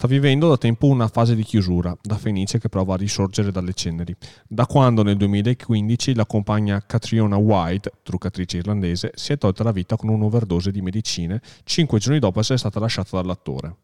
Sta 0.00 0.08
vivendo 0.08 0.48
da 0.48 0.56
tempo 0.56 0.86
una 0.86 1.08
fase 1.08 1.34
di 1.34 1.42
chiusura, 1.42 1.94
da 2.00 2.16
fenice 2.16 2.58
che 2.58 2.70
prova 2.70 2.94
a 2.94 2.96
risorgere 2.96 3.52
dalle 3.52 3.74
ceneri. 3.74 4.16
Da 4.48 4.64
quando 4.64 5.02
nel 5.02 5.18
2015 5.18 6.14
la 6.14 6.24
compagna 6.24 6.80
Catriona 6.86 7.36
White, 7.36 7.92
truccatrice 8.02 8.56
irlandese, 8.56 9.10
si 9.14 9.34
è 9.34 9.36
tolta 9.36 9.62
la 9.62 9.72
vita 9.72 9.96
con 9.96 10.08
un'overdose 10.08 10.70
di 10.70 10.80
medicine 10.80 11.42
cinque 11.64 11.98
giorni 11.98 12.18
dopo 12.18 12.40
essere 12.40 12.56
stata 12.56 12.80
lasciata 12.80 13.16
dall'attore. 13.16 13.76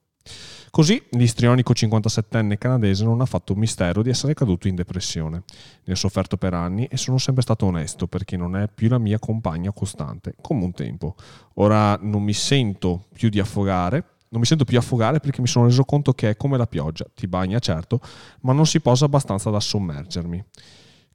Così 0.70 1.02
l'istrionico 1.10 1.74
57enne 1.74 2.56
canadese 2.56 3.04
non 3.04 3.20
ha 3.20 3.26
fatto 3.26 3.54
mistero 3.54 4.00
di 4.00 4.08
essere 4.08 4.32
caduto 4.32 4.68
in 4.68 4.74
depressione. 4.74 5.42
Ne 5.84 5.92
ho 5.92 5.96
sofferto 5.96 6.38
per 6.38 6.54
anni 6.54 6.86
e 6.86 6.96
sono 6.96 7.18
sempre 7.18 7.42
stato 7.42 7.66
onesto 7.66 8.06
perché 8.06 8.38
non 8.38 8.56
è 8.56 8.70
più 8.74 8.88
la 8.88 8.96
mia 8.96 9.18
compagna 9.18 9.70
costante, 9.70 10.34
come 10.40 10.64
un 10.64 10.72
tempo. 10.72 11.14
Ora 11.56 11.98
non 12.00 12.22
mi 12.22 12.32
sento 12.32 13.04
più 13.12 13.28
di 13.28 13.38
affogare, 13.38 14.15
non 14.28 14.40
mi 14.40 14.46
sento 14.46 14.64
più 14.64 14.78
affogare 14.78 15.20
perché 15.20 15.40
mi 15.40 15.46
sono 15.46 15.66
reso 15.66 15.84
conto 15.84 16.12
che 16.12 16.30
è 16.30 16.36
come 16.36 16.56
la 16.56 16.66
pioggia, 16.66 17.06
ti 17.14 17.26
bagna 17.26 17.58
certo, 17.58 18.00
ma 18.42 18.52
non 18.52 18.66
si 18.66 18.80
posa 18.80 19.04
abbastanza 19.04 19.50
da 19.50 19.60
sommergermi. 19.60 20.44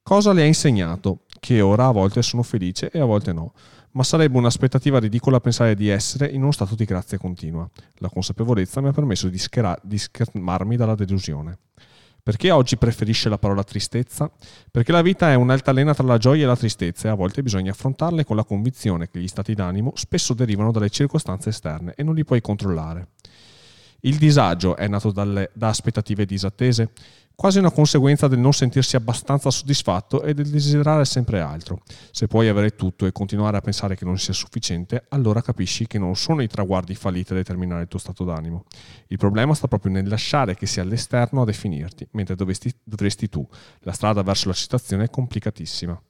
Cosa 0.03 0.33
le 0.33 0.41
ha 0.41 0.45
insegnato? 0.45 1.25
Che 1.39 1.61
ora 1.61 1.87
a 1.87 1.91
volte 1.91 2.21
sono 2.21 2.43
felice 2.43 2.89
e 2.89 2.99
a 2.99 3.05
volte 3.05 3.33
no, 3.33 3.53
ma 3.91 4.03
sarebbe 4.03 4.37
un'aspettativa 4.37 4.99
ridicola 4.99 5.39
pensare 5.39 5.75
di 5.75 5.89
essere 5.89 6.27
in 6.27 6.41
uno 6.41 6.51
stato 6.51 6.75
di 6.75 6.85
grazia 6.85 7.17
continua. 7.17 7.69
La 7.95 8.09
consapevolezza 8.09 8.81
mi 8.81 8.87
ha 8.87 8.93
permesso 8.93 9.27
di, 9.27 9.37
schera- 9.37 9.77
di 9.83 9.97
schermarmi 9.97 10.75
dalla 10.75 10.95
delusione. 10.95 11.57
Perché 12.23 12.51
oggi 12.51 12.77
preferisce 12.77 13.29
la 13.29 13.39
parola 13.39 13.63
tristezza? 13.63 14.31
Perché 14.69 14.91
la 14.91 15.01
vita 15.01 15.31
è 15.31 15.35
un'altalena 15.35 15.93
tra 15.93 16.05
la 16.05 16.17
gioia 16.17 16.43
e 16.43 16.47
la 16.47 16.55
tristezza 16.55 17.07
e 17.07 17.11
a 17.11 17.15
volte 17.15 17.41
bisogna 17.41 17.71
affrontarle 17.71 18.23
con 18.23 18.35
la 18.35 18.43
convinzione 18.43 19.09
che 19.09 19.19
gli 19.19 19.27
stati 19.27 19.55
d'animo 19.55 19.93
spesso 19.95 20.33
derivano 20.33 20.71
dalle 20.71 20.89
circostanze 20.89 21.49
esterne 21.49 21.93
e 21.95 22.03
non 22.03 22.13
li 22.13 22.23
puoi 22.23 22.41
controllare. 22.41 23.07
Il 24.01 24.17
disagio 24.17 24.75
è 24.75 24.87
nato 24.87 25.11
dalle- 25.11 25.51
da 25.53 25.67
aspettative 25.67 26.25
disattese, 26.25 26.91
quasi 27.35 27.59
una 27.59 27.71
conseguenza 27.71 28.27
del 28.27 28.39
non 28.39 28.53
sentirsi 28.53 28.95
abbastanza 28.95 29.49
soddisfatto 29.49 30.23
e 30.23 30.33
del 30.33 30.47
desiderare 30.47 31.05
sempre 31.05 31.41
altro. 31.41 31.81
Se 32.11 32.27
puoi 32.27 32.47
avere 32.47 32.75
tutto 32.75 33.05
e 33.05 33.11
continuare 33.11 33.57
a 33.57 33.61
pensare 33.61 33.95
che 33.95 34.05
non 34.05 34.17
sia 34.17 34.33
sufficiente, 34.33 35.05
allora 35.09 35.41
capisci 35.41 35.87
che 35.87 35.97
non 35.97 36.15
sono 36.15 36.41
i 36.41 36.47
traguardi 36.47 36.95
falliti 36.95 37.33
a 37.33 37.35
determinare 37.35 37.83
il 37.83 37.87
tuo 37.87 37.99
stato 37.99 38.23
d'animo. 38.23 38.65
Il 39.07 39.17
problema 39.17 39.53
sta 39.53 39.67
proprio 39.67 39.91
nel 39.91 40.07
lasciare 40.07 40.55
che 40.55 40.65
sia 40.65 40.83
l'esterno 40.83 41.41
a 41.41 41.45
definirti, 41.45 42.07
mentre 42.11 42.35
dovresti, 42.35 42.73
dovresti 42.83 43.29
tu. 43.29 43.47
La 43.79 43.91
strada 43.91 44.21
verso 44.21 44.47
la 44.47 44.53
citazione 44.53 45.05
è 45.05 45.09
complicatissima. 45.09 46.01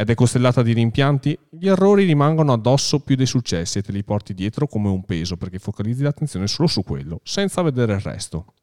Ed 0.00 0.10
è 0.10 0.14
costellata 0.14 0.62
di 0.62 0.74
rimpianti? 0.74 1.36
Gli 1.50 1.66
errori 1.66 2.04
rimangono 2.04 2.52
addosso 2.52 3.00
più 3.00 3.16
dei 3.16 3.26
successi 3.26 3.78
e 3.78 3.82
te 3.82 3.90
li 3.90 4.04
porti 4.04 4.32
dietro 4.32 4.68
come 4.68 4.88
un 4.88 5.04
peso 5.04 5.36
perché 5.36 5.58
focalizzi 5.58 6.02
l'attenzione 6.02 6.46
solo 6.46 6.68
su 6.68 6.84
quello, 6.84 7.20
senza 7.24 7.62
vedere 7.62 7.94
il 7.94 8.00
resto. 8.00 8.54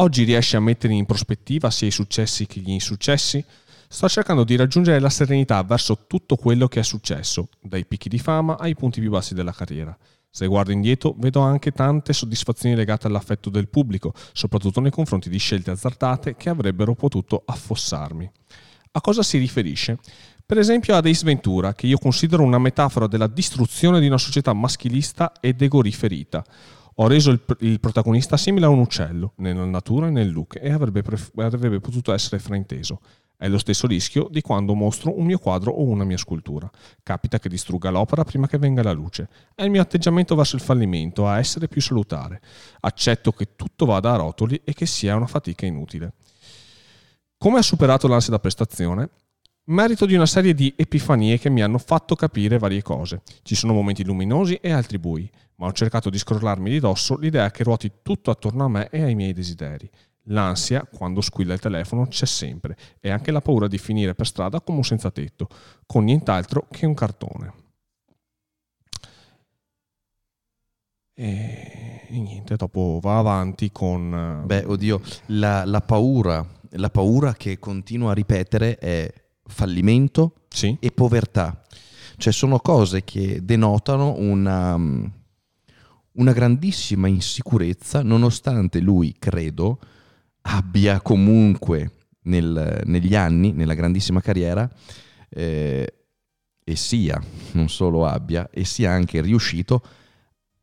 Oggi 0.00 0.24
riesci 0.24 0.56
a 0.56 0.60
mettere 0.60 0.94
in 0.94 1.04
prospettiva 1.04 1.70
sia 1.70 1.86
i 1.86 1.90
successi 1.90 2.46
che 2.46 2.60
gli 2.60 2.70
insuccessi? 2.70 3.44
Sto 3.86 4.08
cercando 4.08 4.44
di 4.44 4.56
raggiungere 4.56 4.98
la 4.98 5.10
serenità 5.10 5.62
verso 5.62 6.06
tutto 6.06 6.36
quello 6.36 6.68
che 6.68 6.80
è 6.80 6.82
successo, 6.82 7.50
dai 7.60 7.84
picchi 7.84 8.08
di 8.08 8.18
fama 8.18 8.56
ai 8.56 8.74
punti 8.74 9.00
più 9.00 9.10
bassi 9.10 9.34
della 9.34 9.52
carriera. 9.52 9.94
Se 10.30 10.46
guardo 10.46 10.72
indietro, 10.72 11.14
vedo 11.18 11.40
anche 11.40 11.70
tante 11.72 12.14
soddisfazioni 12.14 12.74
legate 12.74 13.08
all'affetto 13.08 13.50
del 13.50 13.68
pubblico, 13.68 14.14
soprattutto 14.32 14.80
nei 14.80 14.90
confronti 14.90 15.28
di 15.28 15.36
scelte 15.36 15.70
azzardate 15.70 16.34
che 16.34 16.48
avrebbero 16.48 16.94
potuto 16.94 17.42
affossarmi. 17.44 18.30
A 18.92 19.00
cosa 19.02 19.22
si 19.22 19.36
riferisce? 19.36 19.98
Per 20.46 20.56
esempio 20.56 20.96
ad 20.96 21.04
Ace 21.04 21.26
Ventura, 21.26 21.74
che 21.74 21.86
io 21.86 21.98
considero 21.98 22.42
una 22.42 22.58
metafora 22.58 23.06
della 23.06 23.26
distruzione 23.26 24.00
di 24.00 24.06
una 24.06 24.16
società 24.16 24.54
maschilista 24.54 25.32
ed 25.40 25.60
egoriferita. 25.60 26.42
Ho 27.00 27.06
reso 27.06 27.30
il, 27.30 27.40
il, 27.60 27.80
protagonista 27.80 28.36
simile 28.36 28.66
a 28.66 28.68
un 28.68 28.78
uccello, 28.78 29.32
nella 29.36 29.64
natura 29.64 30.08
e 30.08 30.10
nel 30.10 30.30
look, 30.30 30.58
e 30.60 30.70
avrebbe, 30.70 31.00
pref- 31.00 31.32
avrebbe 31.38 31.80
potuto 31.80 32.12
essere 32.12 32.38
frainteso. 32.38 33.00
È 33.38 33.48
lo 33.48 33.56
stesso 33.56 33.86
rischio 33.86 34.28
di 34.30 34.42
quando 34.42 34.74
mostro 34.74 35.18
un 35.18 35.24
mio 35.24 35.38
quadro 35.38 35.72
o 35.72 35.82
una 35.84 36.04
mia 36.04 36.18
scultura. 36.18 36.70
Capita 37.02 37.38
che 37.38 37.48
distrugga 37.48 37.88
l'opera 37.88 38.22
prima 38.22 38.46
che 38.46 38.58
venga 38.58 38.82
alla 38.82 38.92
luce. 38.92 39.30
È 39.54 39.62
il 39.62 39.70
mio 39.70 39.80
atteggiamento 39.80 40.34
verso 40.34 40.56
il 40.56 40.62
fallimento 40.62 41.26
a 41.26 41.38
essere 41.38 41.68
più 41.68 41.80
salutare. 41.80 42.42
Accetto 42.80 43.32
che 43.32 43.56
tutto 43.56 43.86
vada 43.86 44.12
a 44.12 44.16
rotoli 44.16 44.60
e 44.62 44.74
che 44.74 44.84
sia 44.84 45.16
una 45.16 45.26
fatica 45.26 45.64
inutile. 45.64 46.12
Come 47.38 47.60
ha 47.60 47.62
superato 47.62 48.08
l'ansia 48.08 48.32
da 48.32 48.40
prestazione? 48.40 49.08
Merito 49.64 50.06
di 50.06 50.14
una 50.14 50.26
serie 50.26 50.54
di 50.54 50.72
epifanie 50.76 51.38
che 51.38 51.50
mi 51.50 51.62
hanno 51.62 51.78
fatto 51.78 52.14
capire 52.14 52.58
varie 52.58 52.82
cose. 52.82 53.22
Ci 53.42 53.54
sono 53.54 53.72
momenti 53.72 54.04
luminosi 54.04 54.54
e 54.54 54.72
altri 54.72 54.98
bui, 54.98 55.30
ma 55.56 55.66
ho 55.66 55.72
cercato 55.72 56.10
di 56.10 56.18
scrollarmi 56.18 56.70
di 56.70 56.80
dosso 56.80 57.16
l'idea 57.16 57.50
che 57.50 57.64
ruoti 57.64 57.90
tutto 58.02 58.30
attorno 58.30 58.64
a 58.64 58.68
me 58.68 58.88
e 58.90 59.02
ai 59.02 59.14
miei 59.14 59.32
desideri. 59.32 59.88
L'ansia, 60.24 60.86
quando 60.90 61.20
squilla 61.20 61.54
il 61.54 61.60
telefono, 61.60 62.06
c'è 62.06 62.26
sempre, 62.26 62.76
e 63.00 63.10
anche 63.10 63.30
la 63.30 63.40
paura 63.40 63.66
di 63.68 63.78
finire 63.78 64.14
per 64.14 64.26
strada 64.26 64.60
come 64.60 64.78
un 64.78 64.84
senza 64.84 65.10
tetto, 65.10 65.48
con 65.86 66.04
nient'altro 66.04 66.66
che 66.70 66.86
un 66.86 66.94
cartone. 66.94 67.52
E, 71.14 72.06
niente, 72.08 72.56
dopo 72.56 72.98
va 73.02 73.18
avanti 73.18 73.70
con... 73.72 74.42
Beh, 74.46 74.64
oddio, 74.64 75.00
la, 75.26 75.64
la 75.64 75.80
paura, 75.80 76.46
la 76.70 76.90
paura 76.90 77.34
che 77.34 77.58
continua 77.58 78.12
a 78.12 78.14
ripetere 78.14 78.78
è 78.78 79.12
fallimento 79.50 80.34
sì. 80.48 80.76
e 80.80 80.90
povertà. 80.90 81.62
Cioè 82.16 82.32
sono 82.32 82.58
cose 82.58 83.02
che 83.04 83.40
denotano 83.42 84.14
una, 84.18 84.74
una 84.74 86.32
grandissima 86.32 87.08
insicurezza, 87.08 88.02
nonostante 88.02 88.80
lui, 88.80 89.14
credo, 89.18 89.78
abbia 90.42 91.00
comunque 91.00 91.92
nel, 92.22 92.82
negli 92.84 93.14
anni, 93.14 93.52
nella 93.52 93.74
grandissima 93.74 94.20
carriera, 94.20 94.70
eh, 95.28 95.94
e 96.62 96.76
sia, 96.76 97.20
non 97.52 97.68
solo 97.68 98.06
abbia, 98.06 98.48
e 98.50 98.64
sia 98.64 98.90
anche 98.90 99.20
riuscito 99.20 99.82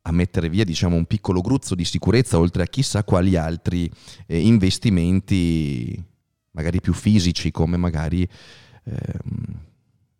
a 0.03 0.11
mettere 0.11 0.49
via 0.49 0.63
diciamo, 0.63 0.95
un 0.95 1.05
piccolo 1.05 1.41
gruzzo 1.41 1.75
di 1.75 1.83
sicurezza 1.83 2.39
oltre 2.39 2.63
a 2.63 2.67
chissà 2.67 3.03
quali 3.03 3.35
altri 3.35 3.91
eh, 4.25 4.39
investimenti 4.39 6.01
magari 6.51 6.79
più 6.79 6.93
fisici 6.93 7.51
come 7.51 7.77
magari 7.77 8.27
Ehm, 8.87 9.65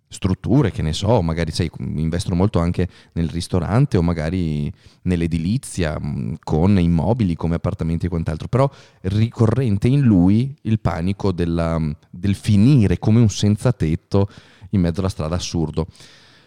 strutture, 0.09 0.72
che 0.72 0.82
ne 0.82 0.93
so, 0.93 1.22
magari 1.22 1.51
sai, 1.51 1.70
investono 1.80 2.36
molto 2.36 2.59
anche 2.59 2.88
nel 3.13 3.30
ristorante 3.30 3.97
o 3.97 4.01
magari 4.01 4.72
nell'edilizia 5.03 5.97
mm, 5.99 6.36
con 6.43 6.80
immobili 6.80 7.36
come 7.36 7.55
appartamenti 7.55 8.05
e 8.05 8.09
quant'altro, 8.09 8.47
però 8.47 8.70
ricorrente 9.01 9.88
in 9.88 10.01
lui 10.01 10.55
il 10.61 10.80
panico 10.80 11.32
della, 11.32 11.80
del 12.09 12.36
finire 12.36 12.99
come 12.99 13.20
un 13.20 13.30
senza 13.30 13.74
tetto 13.74 14.30
in 14.72 14.82
mezzo 14.82 15.01
alla 15.01 15.09
strada 15.09 15.36
assurdo. 15.36 15.88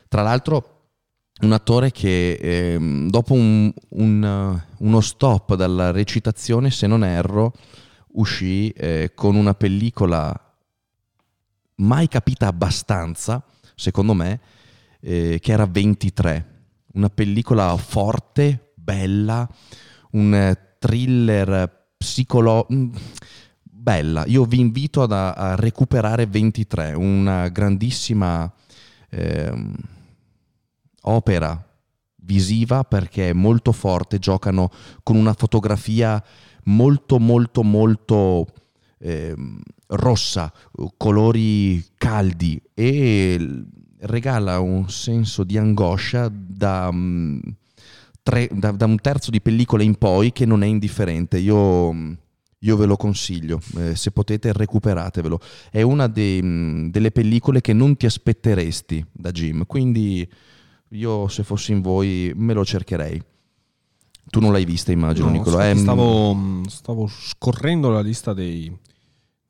Tra 0.08 0.22
l'altro 0.22 0.76
un 1.42 1.52
attore 1.52 1.90
che 1.90 2.32
eh, 2.32 3.06
dopo 3.08 3.34
un, 3.34 3.72
un, 3.90 4.62
uno 4.78 5.00
stop 5.00 5.54
dalla 5.54 5.90
recitazione, 5.90 6.70
se 6.70 6.86
non 6.86 7.04
erro, 7.04 7.52
uscì 8.12 8.70
eh, 8.70 9.12
con 9.14 9.36
una 9.36 9.54
pellicola 9.54 10.49
mai 11.80 12.08
capita 12.08 12.46
abbastanza, 12.46 13.44
secondo 13.74 14.14
me, 14.14 14.40
eh, 15.00 15.38
che 15.40 15.52
era 15.52 15.66
23. 15.66 16.46
Una 16.92 17.08
pellicola 17.08 17.76
forte, 17.76 18.72
bella, 18.74 19.48
un 20.12 20.56
thriller 20.78 21.92
psicologico. 21.96 22.74
Mm, 22.74 22.90
bella, 23.62 24.24
io 24.26 24.44
vi 24.44 24.60
invito 24.60 25.02
ad, 25.02 25.12
a 25.12 25.54
recuperare 25.56 26.26
23, 26.26 26.92
una 26.92 27.48
grandissima 27.48 28.52
eh, 29.08 29.72
opera 31.02 31.64
visiva 32.22 32.84
perché 32.84 33.30
è 33.30 33.32
molto 33.32 33.72
forte, 33.72 34.18
giocano 34.18 34.70
con 35.02 35.16
una 35.16 35.32
fotografia 35.32 36.22
molto 36.64 37.18
molto 37.18 37.62
molto 37.62 38.46
eh, 39.00 39.34
rossa, 39.88 40.52
colori 40.96 41.82
caldi 41.96 42.60
e 42.74 43.64
regala 44.00 44.60
un 44.60 44.88
senso 44.88 45.44
di 45.44 45.58
angoscia 45.58 46.30
da, 46.32 46.90
mm, 46.92 47.38
tre, 48.22 48.48
da, 48.52 48.70
da 48.72 48.84
un 48.84 48.98
terzo 49.00 49.30
di 49.30 49.40
pellicola 49.40 49.82
in 49.82 49.96
poi 49.96 50.32
che 50.32 50.46
non 50.46 50.62
è 50.62 50.66
indifferente. 50.66 51.38
Io, 51.38 51.92
io 52.58 52.76
ve 52.76 52.86
lo 52.86 52.96
consiglio, 52.96 53.60
eh, 53.78 53.96
se 53.96 54.10
potete 54.10 54.52
recuperatevelo. 54.52 55.40
È 55.70 55.82
una 55.82 56.06
dei, 56.06 56.40
mm, 56.42 56.88
delle 56.88 57.10
pellicole 57.10 57.60
che 57.60 57.72
non 57.72 57.96
ti 57.96 58.06
aspetteresti 58.06 59.04
da 59.12 59.30
Jim, 59.30 59.66
quindi 59.66 60.28
io 60.90 61.28
se 61.28 61.42
fossi 61.42 61.72
in 61.72 61.80
voi 61.80 62.32
me 62.34 62.52
lo 62.52 62.64
cercherei. 62.64 63.22
Tu 64.30 64.40
non 64.40 64.52
l'hai 64.52 64.64
vista, 64.64 64.92
immagino, 64.92 65.26
no, 65.26 65.32
Nicolo. 65.32 65.60
Eh, 65.60 65.74
stavo, 65.74 66.34
mm, 66.34 66.64
stavo, 66.64 67.06
scorrendo 67.08 67.90
la 67.90 68.00
lista 68.00 68.32
dei, 68.32 68.72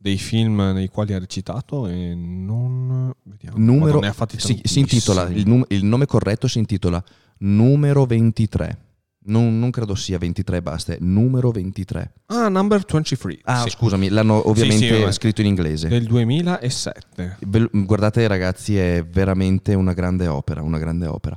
dei 0.02 0.16
film 0.16 0.72
nei 0.72 0.88
quali 0.88 1.12
ha 1.12 1.18
recitato 1.18 1.86
e 1.86 2.14
non 2.14 3.12
vediamo 3.22 3.58
numero, 3.58 4.00
si, 4.38 4.58
si 4.64 4.78
intitola 4.78 5.28
il, 5.28 5.46
num, 5.46 5.62
il, 5.68 5.84
nome 5.84 6.06
corretto 6.06 6.48
si 6.48 6.58
intitola 6.58 7.04
numero 7.40 8.06
23 8.06 8.78
non, 9.22 9.58
non, 9.58 9.70
credo 9.70 9.94
sia 9.94 10.16
23 10.16 10.62
basta 10.62 10.94
è 10.94 10.96
numero 11.00 11.50
23 11.50 12.12
ah 12.26 12.48
number 12.48 12.82
23 12.82 13.40
ah 13.42 13.60
sì. 13.60 13.68
scusami 13.68 14.08
l'hanno 14.08 14.48
ovviamente 14.48 14.88
sì, 14.88 15.04
sì, 15.04 15.12
scritto 15.12 15.42
in 15.42 15.48
inglese. 15.48 15.88
Del 15.88 16.06
2007 16.06 17.36
guardate 17.70 18.26
ragazzi 18.26 18.78
è 18.78 19.04
veramente 19.04 19.74
una 19.74 19.92
grande 19.92 20.28
opera 20.28 20.62
una 20.62 20.78
grande 20.78 21.06
opera 21.06 21.36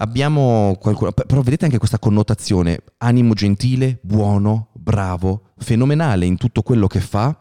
abbiamo 0.00 0.76
qualcuno, 0.78 1.12
però 1.12 1.40
vedete 1.42 1.64
anche 1.64 1.78
questa 1.78 1.98
connotazione, 1.98 2.82
animo 2.98 3.34
gentile, 3.34 3.98
buono, 4.02 4.68
bravo, 4.72 5.50
fenomenale 5.58 6.26
in 6.26 6.36
tutto 6.36 6.62
quello 6.62 6.86
che 6.86 7.00
fa, 7.00 7.38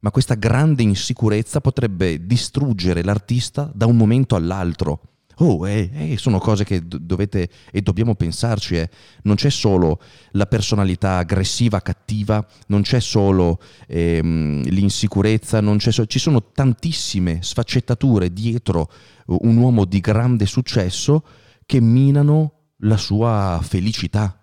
ma 0.00 0.10
questa 0.10 0.34
grande 0.34 0.82
insicurezza 0.82 1.60
potrebbe 1.60 2.26
distruggere 2.26 3.02
l'artista 3.02 3.70
da 3.74 3.86
un 3.86 3.96
momento 3.96 4.36
all'altro. 4.36 5.00
Oh, 5.38 5.66
eh, 5.66 5.90
eh, 5.92 6.16
sono 6.16 6.38
cose 6.38 6.62
che 6.62 6.80
dovete 6.86 7.48
e 7.72 7.80
dobbiamo 7.80 8.14
pensarci. 8.14 8.76
Eh. 8.76 8.88
Non 9.22 9.34
c'è 9.34 9.50
solo 9.50 10.00
la 10.32 10.46
personalità 10.46 11.16
aggressiva, 11.16 11.80
cattiva, 11.80 12.46
non 12.68 12.82
c'è 12.82 13.00
solo 13.00 13.58
ehm, 13.88 14.62
l'insicurezza, 14.62 15.60
so- 15.78 16.06
ci 16.06 16.20
sono 16.20 16.52
tantissime 16.52 17.38
sfaccettature 17.40 18.32
dietro 18.32 18.88
un 19.26 19.56
uomo 19.56 19.86
di 19.86 19.98
grande 19.98 20.46
successo 20.46 21.24
che 21.66 21.80
minano 21.80 22.52
la 22.78 22.96
sua 22.96 23.58
felicità. 23.62 24.38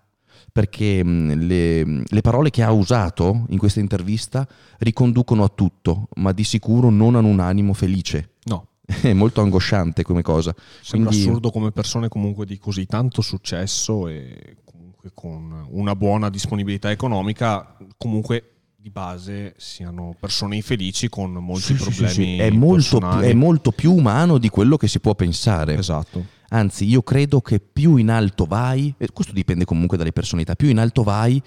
Perché 0.52 1.02
le, 1.02 1.82
le, 1.82 2.20
parole 2.20 2.50
che 2.50 2.62
ha 2.62 2.70
usato 2.72 3.46
in 3.48 3.56
questa 3.56 3.80
intervista 3.80 4.46
riconducono 4.80 5.44
a 5.44 5.48
tutto, 5.48 6.08
ma 6.16 6.32
di 6.32 6.44
sicuro 6.44 6.90
non 6.90 7.14
hanno 7.14 7.28
un 7.28 7.40
animo 7.40 7.72
felice. 7.72 8.32
No. 8.44 8.66
È 8.84 9.14
molto 9.14 9.40
angosciante 9.40 10.02
come 10.02 10.20
cosa. 10.20 10.54
Sembra 10.82 11.08
Quindi... 11.08 11.26
assurdo 11.26 11.50
come 11.50 11.70
persone 11.70 12.08
comunque 12.08 12.44
di 12.44 12.58
così 12.58 12.84
tanto 12.84 13.22
successo 13.22 14.08
e 14.08 14.56
comunque 14.64 15.12
con 15.14 15.66
una 15.70 15.96
buona 15.96 16.28
disponibilità 16.28 16.90
economica, 16.90 17.74
comunque 17.96 18.52
di 18.82 18.90
base 18.90 19.54
siano 19.58 20.16
persone 20.18 20.56
infelici 20.56 21.08
con 21.08 21.32
molti 21.34 21.62
sì, 21.66 21.74
problemi. 21.74 22.08
Sì, 22.08 22.14
sì, 22.14 22.36
è, 22.38 22.50
molto 22.50 23.20
è 23.20 23.32
molto 23.32 23.70
più 23.70 23.94
umano 23.94 24.38
di 24.38 24.48
quello 24.48 24.76
che 24.76 24.88
si 24.88 24.98
può 24.98 25.14
pensare. 25.14 25.78
Esatto. 25.78 26.26
Anzi, 26.54 26.84
io 26.84 27.02
credo 27.02 27.40
che 27.40 27.60
più 27.60 27.96
in 27.96 28.10
alto 28.10 28.44
vai, 28.44 28.94
e 28.98 29.08
questo 29.10 29.32
dipende 29.32 29.64
comunque 29.64 29.96
dalle 29.96 30.12
personalità, 30.12 30.54
più 30.54 30.68
in 30.68 30.78
alto 30.78 31.02
vai, 31.02 31.42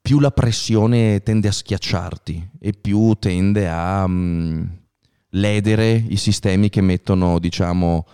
più 0.00 0.20
la 0.20 0.30
pressione 0.30 1.20
tende 1.22 1.48
a 1.48 1.52
schiacciarti 1.52 2.50
e 2.60 2.72
più 2.72 3.14
tende 3.18 3.68
a 3.68 4.04
um, 4.04 4.68
ledere 5.30 5.92
i 5.92 6.16
sistemi 6.16 6.68
che 6.68 6.80
mettono, 6.80 7.40
diciamo, 7.40 8.06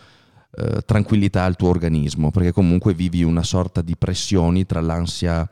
eh, 0.57 0.81
tranquillità 0.87 1.45
al 1.45 1.55
tuo 1.55 1.69
organismo, 1.69 2.31
perché 2.31 2.51
comunque 2.51 2.95
vivi 2.95 3.23
una 3.23 3.43
sorta 3.43 3.83
di 3.83 3.95
pressioni 3.95 4.65
tra 4.65 4.81
l'ansia 4.81 5.47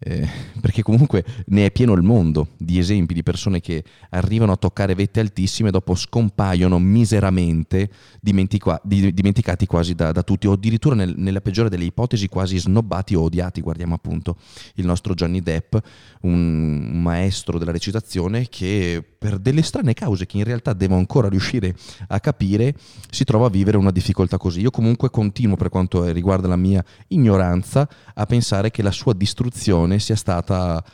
eh, 0.00 0.28
perché 0.60 0.82
comunque 0.82 1.24
ne 1.46 1.66
è 1.66 1.70
pieno 1.72 1.92
il 1.94 2.02
mondo 2.02 2.48
di 2.56 2.78
esempi 2.78 3.14
di 3.14 3.22
persone 3.22 3.60
che 3.60 3.82
arrivano 4.10 4.52
a 4.52 4.56
toccare 4.56 4.94
vette 4.94 5.20
altissime 5.20 5.68
e 5.68 5.72
dopo 5.72 5.94
scompaiono 5.94 6.78
miseramente, 6.78 7.90
dimentica- 8.20 8.80
dimenticati 8.84 9.66
quasi 9.66 9.94
da, 9.94 10.12
da 10.12 10.22
tutti, 10.22 10.46
o 10.46 10.52
addirittura 10.52 10.94
nel, 10.94 11.14
nella 11.16 11.40
peggiore 11.40 11.68
delle 11.68 11.84
ipotesi 11.84 12.28
quasi 12.28 12.58
snobbati 12.58 13.14
o 13.14 13.22
odiati. 13.22 13.60
Guardiamo 13.60 13.94
appunto 13.94 14.36
il 14.74 14.86
nostro 14.86 15.14
Johnny 15.14 15.40
Depp, 15.40 15.76
un 16.22 17.00
maestro 17.02 17.58
della 17.58 17.72
recitazione 17.72 18.48
che 18.48 19.02
per 19.18 19.38
delle 19.38 19.62
strane 19.62 19.94
cause 19.94 20.26
che 20.26 20.36
in 20.36 20.44
realtà 20.44 20.74
devo 20.74 20.94
ancora 20.94 21.28
riuscire 21.28 21.74
a 22.08 22.20
capire, 22.20 22.74
si 23.10 23.24
trova 23.24 23.46
a 23.46 23.50
vivere 23.50 23.76
una 23.76 23.90
difficoltà 23.90 24.36
così. 24.36 24.60
Io 24.60 24.70
comunque 24.70 25.10
continuo 25.10 25.56
per 25.56 25.70
quanto 25.70 26.10
riguarda 26.12 26.46
la 26.46 26.56
mia 26.56 26.84
ignoranza 27.08 27.88
a 28.14 28.26
pensare 28.26 28.70
che 28.70 28.82
la 28.82 28.92
sua 28.92 29.14
distruzione 29.14 29.87
sia 29.96 30.16
stata 30.16 30.84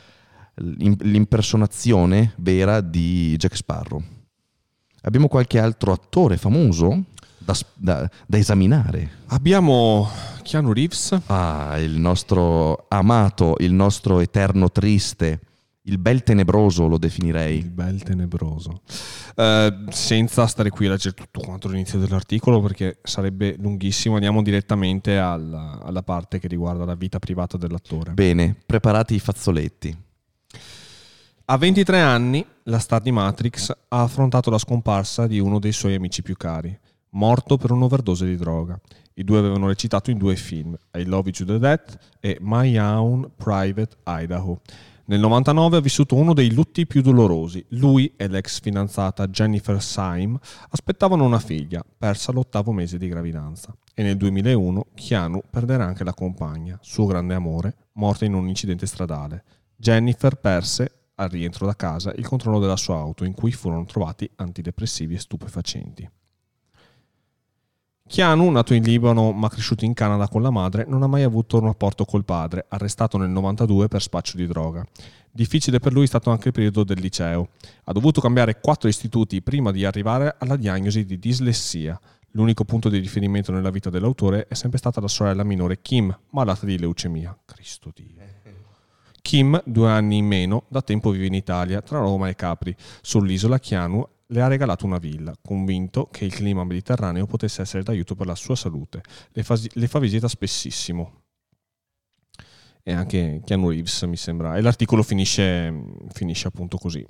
l'impersonazione 0.55 2.33
vera 2.37 2.79
di 2.79 3.35
Jack 3.35 3.57
Sparrow. 3.57 4.01
Abbiamo 5.01 5.27
qualche 5.27 5.59
altro 5.59 5.91
attore 5.91 6.37
famoso 6.37 7.03
da, 7.37 7.55
da, 7.75 8.09
da, 8.25 8.37
esaminare? 8.37 9.09
Abbiamo 9.27 10.09
Keanu 10.41 10.73
Reeves. 10.73 11.19
Ah, 11.27 11.77
il 11.77 11.99
nostro 11.99 12.85
amato, 12.87 13.55
il 13.59 13.73
nostro 13.73 14.19
eterno 14.19 14.71
triste 14.71 15.41
il 15.87 15.97
bel 15.97 16.23
tenebroso 16.23 16.87
lo 16.87 16.97
definirei. 16.97 17.57
Il 17.57 17.69
bel 17.69 18.01
tenebroso. 18.01 18.81
Uh, 19.35 19.89
senza 19.89 20.47
stare 20.47 20.69
qui 20.69 20.87
a 20.87 20.91
leggere 20.91 21.13
tutto 21.13 21.41
quanto 21.41 21.67
l'inizio 21.67 21.99
dell'articolo 21.99 22.61
perché 22.61 22.99
sarebbe 23.03 23.55
lunghissimo, 23.59 24.15
andiamo 24.15 24.41
direttamente 24.41 25.17
alla, 25.17 25.79
alla 25.83 26.03
parte 26.03 26.39
che 26.39 26.47
riguarda 26.47 26.85
la 26.85 26.95
vita 26.95 27.19
privata 27.19 27.57
dell'attore. 27.57 28.13
Bene, 28.13 28.55
preparati 28.65 29.15
i 29.15 29.19
fazzoletti. 29.19 29.97
A 31.47 31.57
23 31.57 32.01
anni 32.01 32.43
la 32.63 32.79
star 32.79 33.01
di 33.01 33.11
Matrix 33.11 33.69
ha 33.69 34.01
affrontato 34.01 34.49
la 34.49 34.57
scomparsa 34.57 35.27
di 35.27 35.37
uno 35.37 35.59
dei 35.59 35.73
suoi 35.73 35.93
amici 35.93 36.23
più 36.23 36.35
cari, 36.35 36.75
morto 37.09 37.57
per 37.57 37.71
un'overdose 37.71 38.25
di 38.25 38.35
droga. 38.35 38.79
I 39.17 39.23
due 39.23 39.37
avevano 39.37 39.67
recitato 39.67 40.09
in 40.09 40.17
due 40.17 40.35
film, 40.35 40.75
I 40.93 41.05
Love 41.05 41.31
You 41.33 41.45
to 41.45 41.57
Death 41.59 41.97
e 42.19 42.37
My 42.41 42.75
Own 42.79 43.29
Private 43.37 43.95
Idaho 44.05 44.59
nel 45.07 45.19
99 45.19 45.77
ha 45.77 45.81
vissuto 45.81 46.15
uno 46.15 46.33
dei 46.33 46.51
lutti 46.51 46.87
più 46.87 47.03
dolorosi. 47.03 47.63
Lui 47.69 48.13
e 48.15 48.27
l'ex 48.27 48.59
fidanzata 48.59 49.27
Jennifer 49.27 49.79
Syme 49.79 50.39
aspettavano 50.69 51.23
una 51.23 51.37
figlia, 51.37 51.85
persa 51.95 52.31
all'ottavo 52.31 52.71
mese 52.71 52.97
di 52.97 53.07
gravidanza. 53.07 53.75
E 53.93 54.01
nel 54.01 54.17
2001 54.17 54.87
Keanu 54.95 55.41
perderà 55.47 55.85
anche 55.85 56.03
la 56.03 56.15
compagna, 56.15 56.79
suo 56.81 57.05
grande 57.05 57.35
amore, 57.35 57.75
morta 57.93 58.25
in 58.25 58.33
un 58.33 58.47
incidente 58.47 58.87
stradale. 58.87 59.43
Jennifer 59.75 60.37
perse, 60.37 61.11
al 61.15 61.29
rientro 61.29 61.67
da 61.67 61.75
casa, 61.75 62.11
il 62.15 62.25
controllo 62.25 62.57
della 62.57 62.75
sua 62.75 62.97
auto 62.97 63.25
in 63.25 63.33
cui 63.33 63.51
furono 63.51 63.85
trovati 63.85 64.27
antidepressivi 64.37 65.13
e 65.13 65.19
stupefacenti. 65.19 66.09
Keanu, 68.07 68.51
nato 68.51 68.75
in 68.75 68.83
Libano 68.83 69.31
ma 69.31 69.49
cresciuto 69.49 69.83
in 69.83 69.93
Canada 69.93 70.27
con 70.27 70.43
la 70.43 70.51
madre, 70.51 70.85
non 70.87 71.01
ha 71.01 71.07
mai 71.07 71.23
avuto 71.23 71.57
un 71.57 71.65
rapporto 71.65 72.05
col 72.05 72.23
padre, 72.23 72.65
arrestato 72.69 73.17
nel 73.17 73.29
92 73.29 73.87
per 73.87 74.01
spaccio 74.01 74.37
di 74.37 74.45
droga. 74.45 74.85
Difficile 75.31 75.79
per 75.79 75.91
lui 75.91 76.03
è 76.03 76.07
stato 76.07 76.29
anche 76.29 76.49
il 76.49 76.53
periodo 76.53 76.83
del 76.83 76.99
liceo. 76.99 77.49
Ha 77.83 77.91
dovuto 77.91 78.21
cambiare 78.21 78.59
quattro 78.59 78.87
istituti 78.87 79.41
prima 79.41 79.71
di 79.71 79.85
arrivare 79.85 80.35
alla 80.37 80.55
diagnosi 80.55 81.03
di 81.03 81.17
dislessia. 81.17 81.99
L'unico 82.31 82.63
punto 82.63 82.89
di 82.89 82.99
riferimento 82.99 83.51
nella 83.51 83.71
vita 83.71 83.89
dell'autore 83.89 84.47
è 84.47 84.53
sempre 84.53 84.77
stata 84.77 85.01
la 85.01 85.07
sorella 85.07 85.43
minore 85.43 85.81
Kim, 85.81 86.15
malata 86.29 86.65
di 86.65 86.77
leucemia. 86.77 87.35
Cristo 87.43 87.91
Dio. 87.93 88.13
Kim, 89.21 89.59
due 89.65 89.89
anni 89.89 90.17
in 90.17 90.25
meno, 90.27 90.65
da 90.67 90.83
tempo 90.83 91.09
vive 91.09 91.25
in 91.25 91.33
Italia, 91.33 91.81
tra 91.81 91.97
Roma 91.97 92.29
e 92.29 92.35
Capri. 92.35 92.75
Sull'isola 93.01 93.57
Chianu 93.57 94.07
le 94.27 94.41
ha 94.41 94.47
regalato 94.47 94.85
una 94.85 94.97
villa, 94.97 95.33
convinto 95.41 96.07
che 96.11 96.25
il 96.25 96.33
clima 96.33 96.63
mediterraneo 96.63 97.25
potesse 97.25 97.61
essere 97.61 97.83
d'aiuto 97.83 98.15
per 98.15 98.25
la 98.25 98.35
sua 98.35 98.55
salute. 98.55 99.01
Le 99.31 99.43
fa, 99.43 99.57
le 99.73 99.87
fa 99.87 99.99
visita 99.99 100.27
spessissimo. 100.27 101.21
E 102.81 102.93
anche 102.93 103.41
Keanu 103.43 103.69
Reeves 103.69 104.03
mi 104.03 104.17
sembra. 104.17 104.55
E 104.55 104.61
l'articolo 104.61 105.03
finisce, 105.03 105.73
finisce 106.11 106.47
appunto 106.47 106.77
così. 106.77 107.05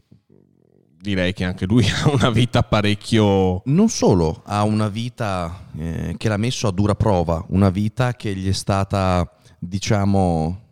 Direi 0.98 1.34
che 1.34 1.44
anche 1.44 1.66
lui 1.66 1.86
ha 2.04 2.10
una 2.10 2.30
vita 2.30 2.64
parecchio... 2.64 3.62
Non 3.66 3.90
solo, 3.90 4.42
ha 4.46 4.64
una 4.64 4.88
vita 4.90 5.68
eh, 5.78 6.16
che 6.18 6.30
l'ha 6.30 6.38
messo 6.38 6.68
a 6.68 6.72
dura 6.72 6.96
prova, 6.96 7.46
una 7.50 7.70
vita 7.70 8.14
che 8.14 8.36
gli 8.36 8.48
è 8.48 8.54
stata, 8.54 9.30
diciamo, 9.60 10.65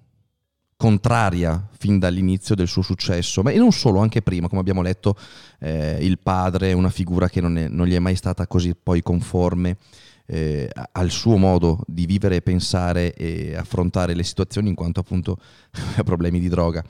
contraria 0.84 1.65
fin 1.77 1.97
dall'inizio 1.97 2.55
del 2.55 2.67
suo 2.67 2.81
successo, 2.81 3.41
ma 3.41 3.51
e 3.51 3.57
non 3.57 3.71
solo, 3.71 4.01
anche 4.01 4.21
prima, 4.21 4.49
come 4.49 4.59
abbiamo 4.59 4.81
letto, 4.81 5.15
eh, 5.59 5.97
il 6.01 6.19
padre 6.19 6.71
è 6.71 6.73
una 6.73 6.89
figura 6.89 7.29
che 7.29 7.39
non, 7.39 7.57
è, 7.57 7.69
non, 7.69 7.88
gli 7.88 7.93
è 7.93 7.99
mai 7.99 8.17
stata 8.17 8.47
così 8.47 8.75
poi 8.75 9.01
conforme 9.01 9.77
eh, 10.25 10.69
al 10.91 11.09
suo 11.09 11.38
modo 11.38 11.84
di 11.88 12.05
vivere, 12.05 12.41
pensare 12.41 13.13
e 13.13 13.55
affrontare 13.55 14.13
le 14.13 14.23
situazioni 14.23 14.67
in 14.67 14.75
quanto 14.75 14.99
appunto 14.99 15.38
ha 15.95 16.03
problemi 16.03 16.41
di 16.41 16.49
droga. 16.49 16.84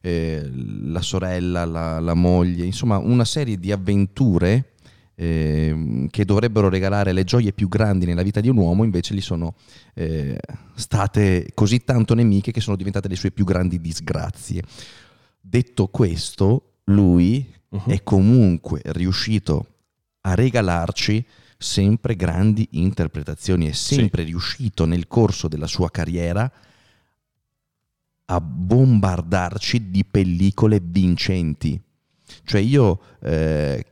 Eh, 0.00 0.50
la 0.84 1.02
sorella, 1.02 1.66
la, 1.66 2.00
la 2.00 2.14
moglie, 2.14 2.64
insomma 2.64 2.96
una 2.96 3.26
serie 3.26 3.58
di 3.58 3.70
avventure 3.70 4.72
eh, 5.14 6.06
che 6.10 6.24
dovrebbero 6.24 6.68
regalare 6.68 7.12
le 7.12 7.24
gioie 7.24 7.52
più 7.52 7.68
grandi 7.68 8.06
nella 8.06 8.22
vita 8.22 8.40
di 8.40 8.48
un 8.48 8.56
uomo, 8.56 8.84
invece 8.84 9.14
gli 9.14 9.20
sono 9.20 9.54
eh, 9.94 10.38
state 10.74 11.50
così 11.54 11.84
tanto 11.84 12.14
nemiche 12.14 12.52
che 12.52 12.60
sono 12.60 12.76
diventate 12.76 13.08
le 13.08 13.16
sue 13.16 13.30
più 13.30 13.44
grandi 13.44 13.80
disgrazie. 13.80 14.62
Detto 15.40 15.88
questo, 15.88 16.78
lui 16.84 17.52
uh-huh. 17.68 17.86
è 17.86 18.02
comunque 18.02 18.80
riuscito 18.84 19.66
a 20.22 20.34
regalarci 20.34 21.24
sempre 21.56 22.16
grandi 22.16 22.66
interpretazioni, 22.72 23.68
è 23.68 23.72
sempre 23.72 24.22
sì. 24.22 24.28
riuscito 24.28 24.84
nel 24.84 25.06
corso 25.06 25.48
della 25.48 25.66
sua 25.66 25.90
carriera 25.90 26.50
a 28.26 28.40
bombardarci 28.40 29.90
di 29.90 30.04
pellicole 30.04 30.80
vincenti. 30.82 31.80
Cioè 32.44 32.60
io 32.60 33.00
eh, 33.20 33.84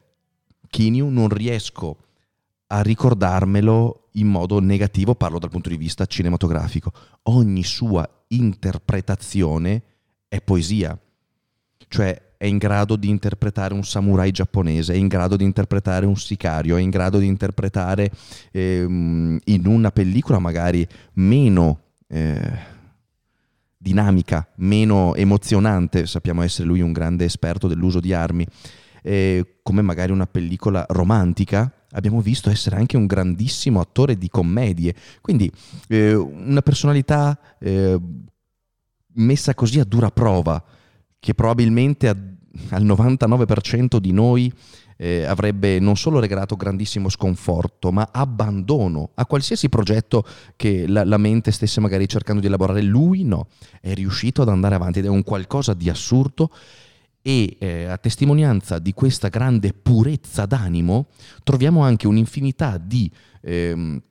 Kinyu 0.72 1.10
non 1.10 1.28
riesco 1.28 1.98
a 2.68 2.80
ricordarmelo 2.80 4.08
in 4.12 4.26
modo 4.26 4.58
negativo, 4.58 5.14
parlo 5.14 5.38
dal 5.38 5.50
punto 5.50 5.68
di 5.68 5.76
vista 5.76 6.06
cinematografico. 6.06 6.90
Ogni 7.24 7.62
sua 7.62 8.08
interpretazione 8.28 9.82
è 10.26 10.40
poesia, 10.40 10.98
cioè 11.88 12.30
è 12.38 12.46
in 12.46 12.56
grado 12.56 12.96
di 12.96 13.10
interpretare 13.10 13.74
un 13.74 13.84
samurai 13.84 14.30
giapponese, 14.30 14.94
è 14.94 14.96
in 14.96 15.08
grado 15.08 15.36
di 15.36 15.44
interpretare 15.44 16.06
un 16.06 16.16
sicario, 16.16 16.78
è 16.78 16.80
in 16.80 16.88
grado 16.88 17.18
di 17.18 17.26
interpretare 17.26 18.10
ehm, 18.50 19.40
in 19.44 19.66
una 19.66 19.90
pellicola 19.90 20.38
magari 20.38 20.88
meno 21.14 21.80
eh, 22.08 22.58
dinamica, 23.76 24.48
meno 24.56 25.14
emozionante, 25.16 26.06
sappiamo 26.06 26.40
essere 26.40 26.66
lui 26.66 26.80
un 26.80 26.92
grande 26.92 27.26
esperto 27.26 27.68
dell'uso 27.68 28.00
di 28.00 28.14
armi, 28.14 28.46
eh, 29.02 29.58
come 29.62 29.82
magari 29.82 30.12
una 30.12 30.26
pellicola 30.26 30.84
romantica, 30.88 31.70
abbiamo 31.90 32.20
visto 32.20 32.50
essere 32.50 32.76
anche 32.76 32.96
un 32.96 33.06
grandissimo 33.06 33.80
attore 33.80 34.16
di 34.16 34.28
commedie. 34.28 34.94
Quindi 35.20 35.50
eh, 35.88 36.14
una 36.14 36.62
personalità 36.62 37.38
eh, 37.58 37.98
messa 39.14 39.54
così 39.54 39.78
a 39.78 39.84
dura 39.84 40.10
prova, 40.10 40.62
che 41.18 41.34
probabilmente 41.34 42.08
a, 42.08 42.16
al 42.70 42.84
99% 42.84 43.96
di 43.98 44.12
noi 44.12 44.52
eh, 44.96 45.24
avrebbe 45.24 45.80
non 45.80 45.96
solo 45.96 46.20
regalato 46.20 46.56
grandissimo 46.56 47.08
sconforto, 47.08 47.90
ma 47.90 48.08
abbandono 48.12 49.10
a 49.14 49.26
qualsiasi 49.26 49.68
progetto 49.68 50.24
che 50.56 50.86
la, 50.86 51.04
la, 51.04 51.16
mente 51.16 51.50
stesse 51.50 51.80
magari 51.80 52.08
cercando 52.08 52.40
di 52.40 52.46
elaborare. 52.46 52.82
Lui 52.82 53.24
no, 53.24 53.48
è 53.80 53.94
riuscito 53.94 54.42
ad 54.42 54.48
andare 54.48 54.74
avanti 54.74 55.00
ed 55.00 55.06
è 55.06 55.08
un 55.08 55.24
qualcosa 55.24 55.74
di 55.74 55.90
assurdo 55.90 56.50
e 57.22 57.56
eh, 57.60 57.84
a 57.84 57.96
testimonianza 57.96 58.78
di 58.80 58.92
questa 58.92 59.28
grande 59.28 59.72
purezza 59.72 60.44
d'animo 60.44 61.06
troviamo 61.44 61.82
anche 61.82 62.08
un'infinità 62.08 62.78
di 62.78 63.10
ehm, 63.40 64.02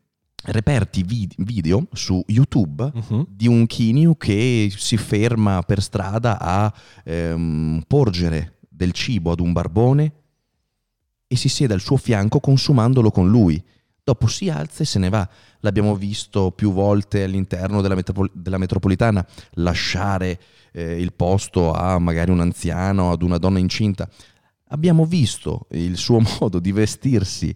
reperti 0.44 1.04
vid- 1.04 1.34
video 1.38 1.88
su 1.92 2.24
YouTube 2.28 2.90
uh-huh. 2.94 3.28
di 3.30 3.48
un 3.48 3.68
Kinyu 3.68 4.18
che 4.18 4.72
si 4.76 4.98
ferma 4.98 5.62
per 5.62 5.82
strada 5.82 6.40
a 6.40 6.74
ehm, 7.04 7.84
porgere 7.86 8.60
del 8.68 8.94
cibo 8.94 9.32
ad 9.32 9.40
un 9.40 9.52
barbone 9.52 10.14
e 11.28 11.36
si 11.36 11.50
siede 11.50 11.74
al 11.74 11.82
suo 11.82 11.98
fianco 11.98 12.40
consumandolo 12.40 13.12
con 13.12 13.30
lui. 13.30 13.62
Dopo 14.12 14.28
si 14.28 14.50
alza 14.50 14.84
e 14.84 14.86
se 14.86 15.00
ne 15.00 15.08
va. 15.08 15.26
L'abbiamo 15.62 15.96
visto 15.96 16.52
più 16.52 16.74
volte 16.74 17.24
all'interno 17.24 17.80
della, 17.80 17.96
metropol- 17.96 18.30
della 18.34 18.58
metropolitana 18.58 19.26
lasciare 19.52 20.38
eh, 20.74 21.00
il 21.00 21.14
posto 21.14 21.72
a 21.72 21.98
magari 21.98 22.30
un 22.30 22.42
anziano, 22.42 23.12
ad 23.12 23.22
una 23.22 23.38
donna 23.38 23.58
incinta. 23.58 24.10
Abbiamo 24.68 25.06
visto 25.06 25.68
il 25.70 25.96
suo 25.96 26.20
modo 26.42 26.60
di 26.60 26.74
vestirsi 26.74 27.56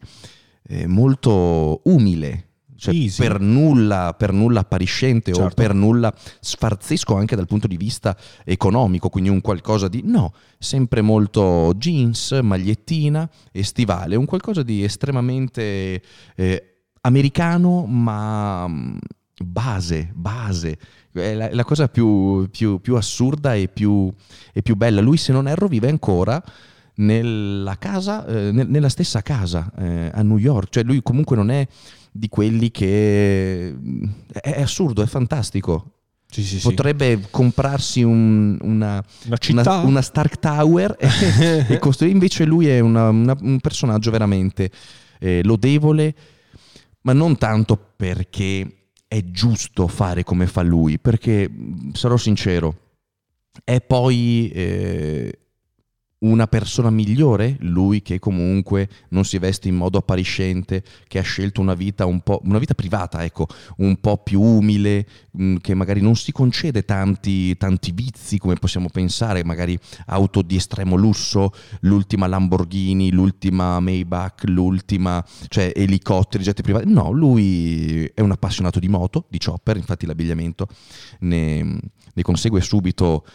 eh, 0.64 0.88
molto 0.88 1.82
umile, 1.84 2.52
cioè, 2.78 2.94
per, 3.18 3.40
nulla, 3.40 4.14
per 4.18 4.32
nulla 4.32 4.62
appariscente 4.62 5.32
o 5.32 5.36
Certo. 5.36 5.56
per 5.56 5.74
nulla 5.74 6.14
sfarzesco 6.40 7.16
anche 7.16 7.36
dal 7.36 7.48
punto 7.48 7.68
di 7.68 7.78
vista 7.78 8.18
economico, 8.44 9.10
quindi 9.10 9.30
un 9.30 9.42
qualcosa 9.42 9.88
di 9.88 10.02
no, 10.04 10.34
sempre 10.58 11.02
molto 11.02 11.74
jeans, 11.78 12.32
magliettina 12.42 13.30
e 13.52 13.64
stivale, 13.64 14.16
un 14.16 14.26
qualcosa 14.26 14.64
di 14.64 14.84
estremamente 14.84 16.02
eh, 16.36 16.76
americano 17.02 17.86
ma 17.86 18.68
mm, 18.68 18.98
base, 19.44 20.12
base. 20.14 20.78
È 21.12 21.34
la, 21.34 21.50
è 21.50 21.54
la 21.54 21.64
cosa 21.64 21.88
più, 21.88 22.50
più- 22.50 22.80
più 22.82 22.96
assurda 22.96 23.56
e 23.56 23.70
più, 23.70 24.12
e 24.52 24.62
più 24.62 24.76
bella. 24.76 25.00
Lui, 25.00 25.16
se 25.18 25.32
non 25.32 25.48
erro, 25.48 25.68
vive 25.68 25.88
ancora 25.88 26.44
nella 26.96 27.78
casa, 27.78 28.26
eh, 28.26 28.52
nel- 28.52 28.68
nella 28.70 28.90
stessa 28.90 29.22
casa 29.22 29.72
eh, 29.78 30.12
a 30.14 30.22
New 30.24 30.38
York. 30.38 30.70
Cioè, 30.72 30.84
lui 30.84 31.02
comunque 31.02 31.36
non 31.36 31.50
è 31.52 31.66
di 32.18 32.30
quelli 32.30 32.72
che. 32.72 33.76
È, 34.32 34.40
è 34.40 34.62
assurdo, 34.62 35.02
è 35.02 35.06
fantastico. 35.06 35.92
Sì, 36.30 36.44
sì, 36.44 36.60
sì. 36.60 36.68
Potrebbe 36.68 37.28
comprarsi 37.30 38.04
un- 38.04 38.58
una, 38.62 39.04
Una 39.28 39.38
una, 39.50 39.80
una 39.82 40.02
Stark 40.02 40.40
Tower 40.40 40.96
e, 40.98 41.66
e 41.76 41.80
costruire. 41.80 42.14
Invece, 42.16 42.46
lui 42.46 42.68
è 42.68 42.80
un 42.80 43.58
personaggio 43.62 44.12
veramente 44.12 44.72
eh, 45.20 45.42
lodevole, 45.44 46.16
ma 47.02 47.14
non 47.14 47.38
tanto 47.38 47.78
perché 47.96 48.90
è 49.08 49.24
giusto 49.32 49.88
fare 49.88 50.24
come 50.24 50.48
fa 50.48 50.62
lui, 50.62 50.98
perché 51.00 51.50
mh, 51.50 51.92
sarò 51.94 52.18
sincero, 52.18 52.76
è 53.64 53.82
poi 53.82 54.50
eh, 54.54 55.40
una 56.26 56.48
persona 56.48 56.90
migliore, 56.90 57.56
lui 57.60 58.02
che 58.02 58.20
comunque 58.20 58.90
non 59.10 59.26
si 59.26 59.38
veste 59.38 59.68
in 59.68 59.76
modo 59.76 60.00
appariscente, 60.00 60.84
che 61.08 61.20
ha 61.20 61.22
scelto 61.22 61.62
una 61.62 61.76
vita 61.76 62.06
un 62.06 62.22
po' 62.22 62.42
una 62.44 62.58
vita 62.58 62.74
privata, 62.74 63.24
ecco, 63.24 63.48
un 63.78 64.00
po' 64.00 64.18
più 64.18 64.42
umile, 64.42 65.06
mh, 65.32 65.58
che 65.58 65.74
magari 65.76 66.02
non 66.02 66.16
si 66.16 66.32
concede 66.32 66.84
tanti, 66.84 67.56
tanti 67.58 67.92
vizi 67.92 68.38
come 68.40 68.56
possiamo 68.56 68.90
pensare, 68.90 69.44
magari 69.44 69.78
auto 70.08 70.42
di 70.42 70.56
estremo 70.56 70.96
lusso, 70.96 71.52
l'ultima 71.82 72.28
Lamborghini, 72.28 73.12
l'ultima 73.12 73.80
Maybach, 73.80 74.44
l'ultima, 74.46 75.24
cioè 75.48 75.72
elicotteri, 75.76 76.44
jet 76.44 76.62
privati. 76.62 76.92
No, 76.92 77.12
lui 77.12 78.10
è 78.14 78.22
un 78.22 78.32
appassionato 78.32 78.80
di 78.80 78.88
moto, 78.88 79.26
di 79.30 79.38
chopper, 79.38 79.78
infatti 79.78 80.06
l'abbigliamento 80.06 80.68
ne, 81.20 81.62
ne 81.62 82.22
consegue 82.24 82.62
subito 82.62 83.26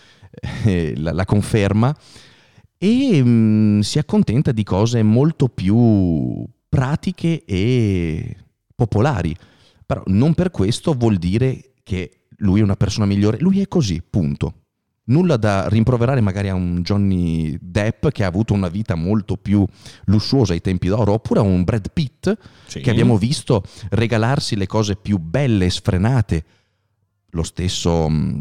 eh, 0.65 0.95
la, 0.97 1.13
la 1.13 1.25
conferma 1.25 1.97
e 2.83 3.23
mm, 3.23 3.81
si 3.81 3.99
accontenta 3.99 4.53
di 4.53 4.65
cose 4.65 5.03
molto 5.03 5.49
più 5.49 6.43
pratiche 6.67 7.45
e 7.45 8.37
popolari. 8.75 9.37
Però 9.85 10.03
non 10.07 10.33
per 10.33 10.51
questo 10.51 10.95
vuol 10.95 11.17
dire 11.17 11.73
che 11.83 12.21
lui 12.39 12.61
è 12.61 12.63
una 12.63 12.77
persona 12.77 13.05
migliore, 13.05 13.39
lui 13.41 13.61
è 13.61 13.69
così, 13.69 14.01
punto. 14.09 14.55
Nulla 15.11 15.37
da 15.37 15.69
rimproverare 15.69 16.21
magari 16.23 16.49
a 16.49 16.55
un 16.55 16.81
Johnny 16.83 17.59
Depp 17.61 18.09
che 18.09 18.25
ha 18.25 18.29
avuto 18.29 18.55
una 18.55 18.69
vita 18.69 18.95
molto 18.95 19.37
più 19.37 19.63
lussuosa 20.05 20.53
ai 20.55 20.61
tempi 20.63 20.89
d'oro, 20.89 21.13
oppure 21.13 21.41
a 21.41 21.43
un 21.43 21.65
Brad 21.65 21.91
Pitt 21.93 22.33
Sì. 22.67 22.81
che 22.81 22.91
abbiamo 22.91 23.19
visto 23.19 23.63
regalarsi 23.91 24.57
le 24.57 24.67
cose 24.67 24.97
più 24.97 25.19
belle 25.19 25.67
e 25.67 25.71
sfrenate. 25.71 26.45
Lo 27.31 27.43
stesso 27.43 28.09
mm, 28.09 28.39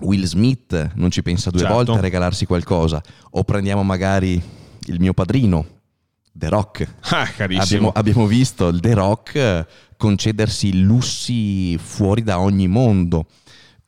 Will 0.00 0.24
Smith 0.24 0.92
non 0.94 1.10
ci 1.10 1.22
pensa 1.22 1.50
due 1.50 1.60
Certo. 1.60 1.74
volte 1.74 1.90
a 1.92 2.00
regalarsi 2.00 2.46
qualcosa. 2.46 3.02
O 3.32 3.44
prendiamo 3.44 3.82
magari 3.82 4.40
il 4.86 5.00
mio 5.00 5.12
padrino, 5.12 5.66
The 6.32 6.48
Rock. 6.48 6.94
Ah, 7.10 7.26
carissimo. 7.26 7.62
Abbiamo, 7.62 7.92
abbiamo 7.94 8.26
visto 8.26 8.68
il 8.68 8.80
The 8.80 8.94
Rock 8.94 9.34
eh, 9.34 9.66
concedersi 9.96 10.80
lussi 10.80 11.76
fuori 11.78 12.22
da 12.22 12.40
ogni 12.40 12.66
mondo, 12.68 13.26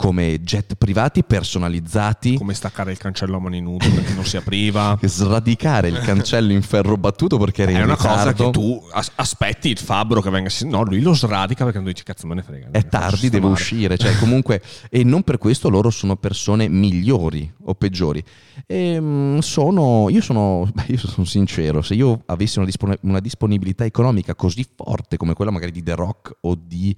come 0.02 0.40
jet 0.40 0.74
privati 0.74 1.22
personalizzati, 1.22 2.34
Come 2.34 2.54
staccare 2.54 2.90
il 2.90 2.98
cancello 2.98 3.36
a 3.36 3.40
mani 3.40 3.60
nude 3.60 3.88
perché 3.88 4.14
non 4.14 4.24
si 4.24 4.36
apriva. 4.36 4.98
sradicare 5.02 5.86
il 5.88 6.00
cancello 6.00 6.50
in 6.50 6.62
ferro 6.62 6.96
battuto 6.96 7.38
perché 7.38 7.62
era 7.62 7.70
in 7.70 7.76
È 7.76 7.82
una 7.84 7.96
cosa 7.96 8.32
che 8.32 8.50
tu 8.50 8.84
as- 8.90 9.12
aspetti 9.14 9.68
il 9.68 9.78
fabbro 9.78 10.20
che 10.20 10.28
venga. 10.28 10.50
No, 10.64 10.82
lui 10.82 11.00
lo 11.00 11.14
sradica 11.14 11.62
perché 11.62 11.78
non 11.78 11.86
dici 11.86 12.02
cazzo 12.02 12.26
me 12.26 12.34
ne 12.34 12.42
frega. 12.42 12.68
è 12.72 12.84
tardi, 12.88 13.30
devo 13.30 13.48
uscire, 13.48 13.96
cioè 13.96 14.18
comunque, 14.18 14.60
e 14.90 15.04
non 15.04 15.22
per 15.22 15.38
questo 15.38 15.68
loro 15.68 15.90
sono 15.90 16.16
persone 16.16 16.68
migliori 16.68 17.48
o 17.66 17.74
peggiori. 17.74 18.22
Ehm, 18.66 19.38
sono, 19.38 20.08
io 20.10 20.20
sono, 20.20 20.68
beh, 20.74 20.86
io 20.88 20.98
sono 20.98 21.24
sincero, 21.24 21.80
se 21.80 21.94
io 21.94 22.22
avessi 22.26 22.58
una, 22.58 22.66
dispone- 22.66 22.98
una 23.02 23.20
disponibilità 23.20 23.84
economica 23.84 24.34
così 24.34 24.66
forte 24.74 25.16
come 25.16 25.34
quella 25.34 25.52
magari 25.52 25.70
di 25.70 25.82
The 25.82 25.94
Rock 25.94 26.36
o 26.40 26.58
di 26.60 26.94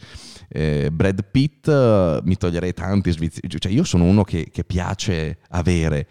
eh, 0.49 0.89
Brad 0.91 1.25
Pitt, 1.31 1.69
mi 2.23 2.37
toglierei 2.37 2.73
tanti 2.95 3.11
svizi. 3.13 3.41
Cioè 3.47 3.71
io 3.73 3.85
sono 3.85 4.05
uno 4.05 4.25
che, 4.25 4.49
che 4.51 4.65
piace 4.65 5.39
avere. 5.51 6.07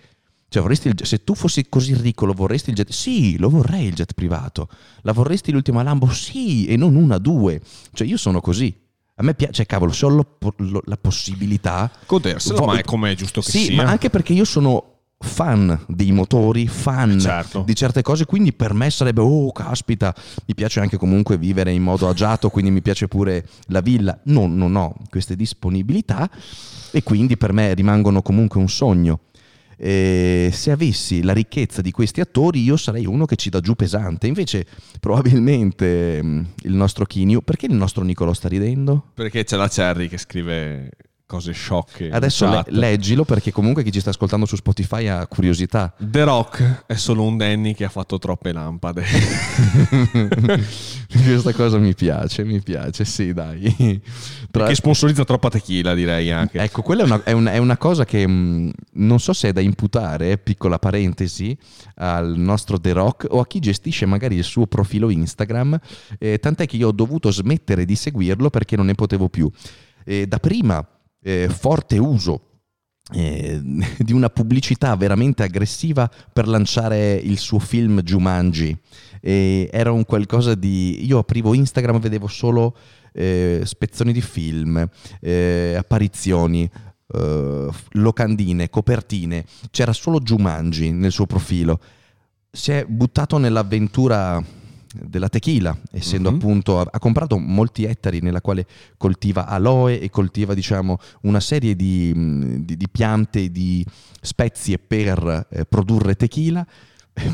Cioè, 0.50 0.62
vorresti 0.62 0.90
il- 0.90 1.00
se 1.02 1.24
tu 1.24 1.34
fossi 1.34 1.66
così 1.68 1.96
ricco, 1.96 2.26
lo 2.26 2.34
vorresti 2.34 2.70
il 2.70 2.76
jet? 2.76 2.92
Sì, 2.92 3.38
lo 3.40 3.50
vorrei 3.50 3.86
il 3.88 3.94
jet 3.96 4.14
privato. 4.14 4.70
La 5.02 5.12
vorresti 5.12 5.52
l'ultima 5.52 5.82
Lambo? 5.82 6.08
Sì, 6.12 6.66
e 6.68 6.76
non 6.78 6.96
una, 6.96 7.18
due. 7.18 7.60
Cioè, 7.92 8.08
io 8.08 8.18
sono 8.18 8.40
così. 8.40 8.74
A 9.16 9.24
me 9.24 9.34
piace, 9.36 9.66
cavolo, 9.66 9.92
se 9.92 10.06
ho 10.06 10.10
lo- 10.10 10.38
lo- 10.58 10.82
la 10.86 10.98
possibilità. 10.98 11.92
Goderselo, 12.06 12.60
vo- 12.60 12.66
ma 12.66 12.78
è 12.78 12.84
come 12.84 13.12
è 13.12 13.16
giusto 13.16 13.42
che 13.42 13.50
sì, 13.50 13.64
sia. 13.66 13.76
ma 13.76 13.84
anche 13.90 14.10
perché 14.12 14.34
io 14.34 14.46
sono 14.46 14.93
fan 15.24 15.80
dei 15.88 16.12
motori, 16.12 16.68
fan 16.68 17.20
Certo. 17.20 17.64
di 17.66 17.74
certe 17.76 18.02
cose, 18.02 18.26
quindi 18.26 18.54
per 18.54 18.74
me 18.74 18.90
sarebbe, 18.90 19.22
oh, 19.22 19.52
caspita, 19.52 20.14
mi 20.46 20.54
piace 20.54 20.80
anche 20.82 20.98
comunque 20.98 21.38
vivere 21.38 21.72
in 21.72 21.82
modo 21.82 22.08
agiato, 22.10 22.50
quindi 22.50 22.70
mi 22.72 22.82
piace 22.82 23.08
pure 23.08 23.48
la 23.68 23.82
villa. 23.82 24.20
No, 24.26 24.48
non 24.48 24.76
ho 24.76 24.96
queste 25.10 25.36
disponibilità 25.36 26.30
e 26.92 27.02
quindi 27.04 27.38
per 27.38 27.54
me 27.54 27.74
rimangono 27.74 28.22
comunque 28.22 28.60
un 28.60 28.70
sogno. 28.70 29.22
E 29.76 30.50
se 30.54 30.72
avessi 30.72 31.24
la 31.24 31.34
ricchezza 31.34 31.82
di 31.82 31.92
questi 31.92 32.22
attori, 32.22 32.62
io 32.62 32.78
sarei 32.78 33.06
uno 33.06 33.26
che 33.26 33.36
ci 33.36 33.50
dà 33.50 33.60
giù 33.60 33.74
pesante. 33.74 34.28
Invece, 34.28 34.66
probabilmente 35.00 36.22
mh, 36.22 36.48
il 36.64 36.74
nostro 36.74 37.06
Kinyu, 37.06 37.42
perché 37.42 37.66
il 37.66 37.74
nostro 37.74 38.04
Nicolo 38.04 38.34
sta 38.34 38.48
ridendo? 38.48 39.08
Perché 39.14 39.44
c'è 39.44 39.58
la 39.58 39.68
Cherry 39.68 40.08
che 40.08 40.18
scrive 40.18 40.90
cose 41.34 41.52
sciocche. 41.52 42.12
Adesso 42.12 42.48
le- 42.48 42.64
leggilo 42.68 43.24
perché 43.26 43.52
comunque 43.52 43.82
chi 43.84 43.92
ci 43.92 44.00
sta 44.00 44.12
ascoltando 44.12 44.46
su 44.46 44.56
Spotify 44.56 45.08
ha 45.08 45.26
curiosità. 45.26 45.92
The 45.98 46.24
Rock 46.24 46.84
è 46.86 46.94
solo 46.94 47.24
un 47.24 47.38
Danny 47.38 47.74
che 47.74 47.86
ha 47.86 47.90
fatto 47.90 48.20
troppe 48.20 48.52
lampade. 48.52 49.04
Questa 51.10 51.54
cosa 51.54 51.78
mi 51.80 51.96
piace, 51.96 52.44
mi 52.44 52.62
piace, 52.62 53.04
sì, 53.06 53.34
dai. 53.34 54.00
Tra- 54.52 54.68
che 54.68 54.76
sponsorizza 54.76 55.24
troppa 55.26 55.50
tequila, 55.50 55.94
direi 55.96 56.30
anche. 56.32 56.60
Ecco, 56.60 56.82
quella 56.84 57.02
è 57.02 57.06
una, 57.06 57.24
è 57.24 57.32
una- 57.32 57.52
è 57.52 57.58
una 57.58 57.78
cosa 57.78 58.06
che 58.06 58.28
mh, 58.28 58.72
non 58.94 59.20
so 59.20 59.34
se 59.34 59.50
è 59.50 59.54
da 59.54 59.62
imputare, 59.62 60.38
piccola 60.38 60.78
parentesi, 60.78 61.58
al 61.96 62.38
nostro 62.38 62.80
The 62.80 62.92
Rock 62.94 63.26
o 63.30 63.40
a 63.40 63.48
chi 63.48 63.60
gestisce 63.60 64.06
magari 64.06 64.36
il 64.36 64.44
suo 64.44 64.68
profilo 64.68 65.10
Instagram, 65.10 65.80
eh, 66.20 66.38
tant'è 66.38 66.66
che 66.68 66.76
io 66.78 66.90
ho 66.90 66.92
dovuto 66.92 67.32
smettere 67.32 67.86
di 67.86 67.96
seguirlo 67.96 68.50
perché 68.52 68.76
non 68.76 68.86
ne 68.86 68.94
potevo 68.96 69.30
più. 69.30 69.50
Eh, 70.06 70.28
da 70.28 70.38
prima, 70.38 70.86
eh, 71.24 71.50
forte 71.50 71.98
uso 71.98 72.54
eh, 73.12 73.60
di 73.98 74.14
una 74.14 74.30
pubblicità 74.30 74.96
veramente 74.96 75.44
aggressiva 75.44 76.10
per 76.32 76.48
lanciare 76.48 77.16
il 77.16 77.38
suo 77.38 77.60
film 77.60 78.02
Jumanji. 78.02 78.78
E 79.22 79.70
era 79.72 79.92
un 79.92 80.06
qualcosa 80.06 80.56
di... 80.56 81.06
Io 81.06 81.20
aprivo 81.20 81.54
Instagram, 81.54 82.00
vedevo 82.00 82.28
solo 82.28 82.76
eh, 83.14 83.62
spezzoni 83.64 84.12
di 84.12 84.22
film, 84.22 84.88
eh, 85.22 85.76
apparizioni, 85.78 86.70
eh, 87.14 87.70
locandine, 87.92 88.70
copertine. 88.70 89.46
C'era 89.72 89.94
solo 89.94 90.20
Jumanji 90.20 90.92
nel 90.92 91.12
suo 91.12 91.26
profilo. 91.26 91.80
Si 92.52 92.72
è 92.72 92.86
buttato 92.86 93.38
nell'avventura 93.38 94.44
della 94.94 95.30
tequila, 95.30 95.76
essendo 95.92 96.30
Mhm. 96.30 96.36
appunto 96.36 96.80
ha, 96.80 96.88
ha 96.92 97.00
comprato 97.00 97.38
molti 97.38 97.84
ettari 97.86 98.22
nella 98.22 98.42
quale 98.42 98.66
coltiva 98.98 99.48
aloe 99.48 100.00
e 100.00 100.10
coltiva 100.10 100.54
diciamo 100.54 100.98
una 101.22 101.40
serie 101.40 101.76
di, 101.76 102.12
mh, 102.16 102.56
di- 102.66 102.78
di 102.78 102.90
piante, 102.90 103.50
di 103.52 103.86
spezie 104.22 104.78
per 104.80 105.48
eh, 105.50 105.66
produrre 105.66 106.16
tequila. 106.16 106.66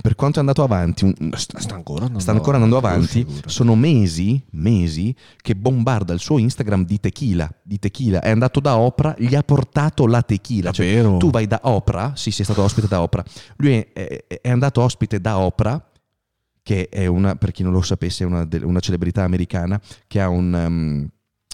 Per 0.02 0.14
quanto 0.16 0.40
è 0.40 0.42
andato 0.42 0.62
avanti, 0.62 1.06
un- 1.06 1.14
Sta, 1.36 1.58
sta 1.58 1.74
ancora 1.76 2.02
andando 2.02 2.20
sta 2.20 2.32
ancora 2.34 2.56
andando 2.58 2.76
avanti, 2.76 3.26
sono 3.46 3.76
mesi, 3.76 4.44
mesi 4.52 5.16
che 5.42 5.56
bombarda 5.56 6.12
il 6.14 6.20
suo 6.20 6.38
Instagram 6.38 6.84
di 6.84 7.00
tequila, 7.00 7.50
di 7.64 7.80
tequila. 7.80 8.20
È 8.20 8.30
andato 8.30 8.60
da 8.60 8.78
Oprah, 8.78 9.16
gli 9.18 9.36
ha 9.36 9.42
portato 9.44 10.06
la 10.06 10.22
tequila. 10.22 10.72
Cioè, 10.72 11.02
tu 11.18 11.30
vai 11.30 11.48
da 11.48 11.62
Oprah, 11.64 12.12
sì, 12.18 12.30
sì, 12.30 12.42
è 12.42 12.44
stato 12.44 12.62
ospite 12.62 12.88
da 12.90 13.02
Oprah. 13.02 13.24
Lui 13.56 13.72
è, 13.76 13.88
è- 14.28 14.42
è 14.42 14.50
andato 14.50 14.82
ospite 14.82 15.22
da 15.22 15.38
Oprah, 15.38 15.82
che 16.70 16.88
è 16.88 17.08
una, 17.08 17.36
per 17.36 17.50
chi 17.50 17.64
non 17.64 17.72
lo 17.72 17.82
sapesse, 17.82 18.24
è 18.24 18.28
una, 18.28 18.48
una 18.62 18.80
celebrità 18.80 19.24
americana 19.24 19.82
che 20.06 20.22
ha 20.22 20.30
un, 20.30 20.54
um, 20.54 21.10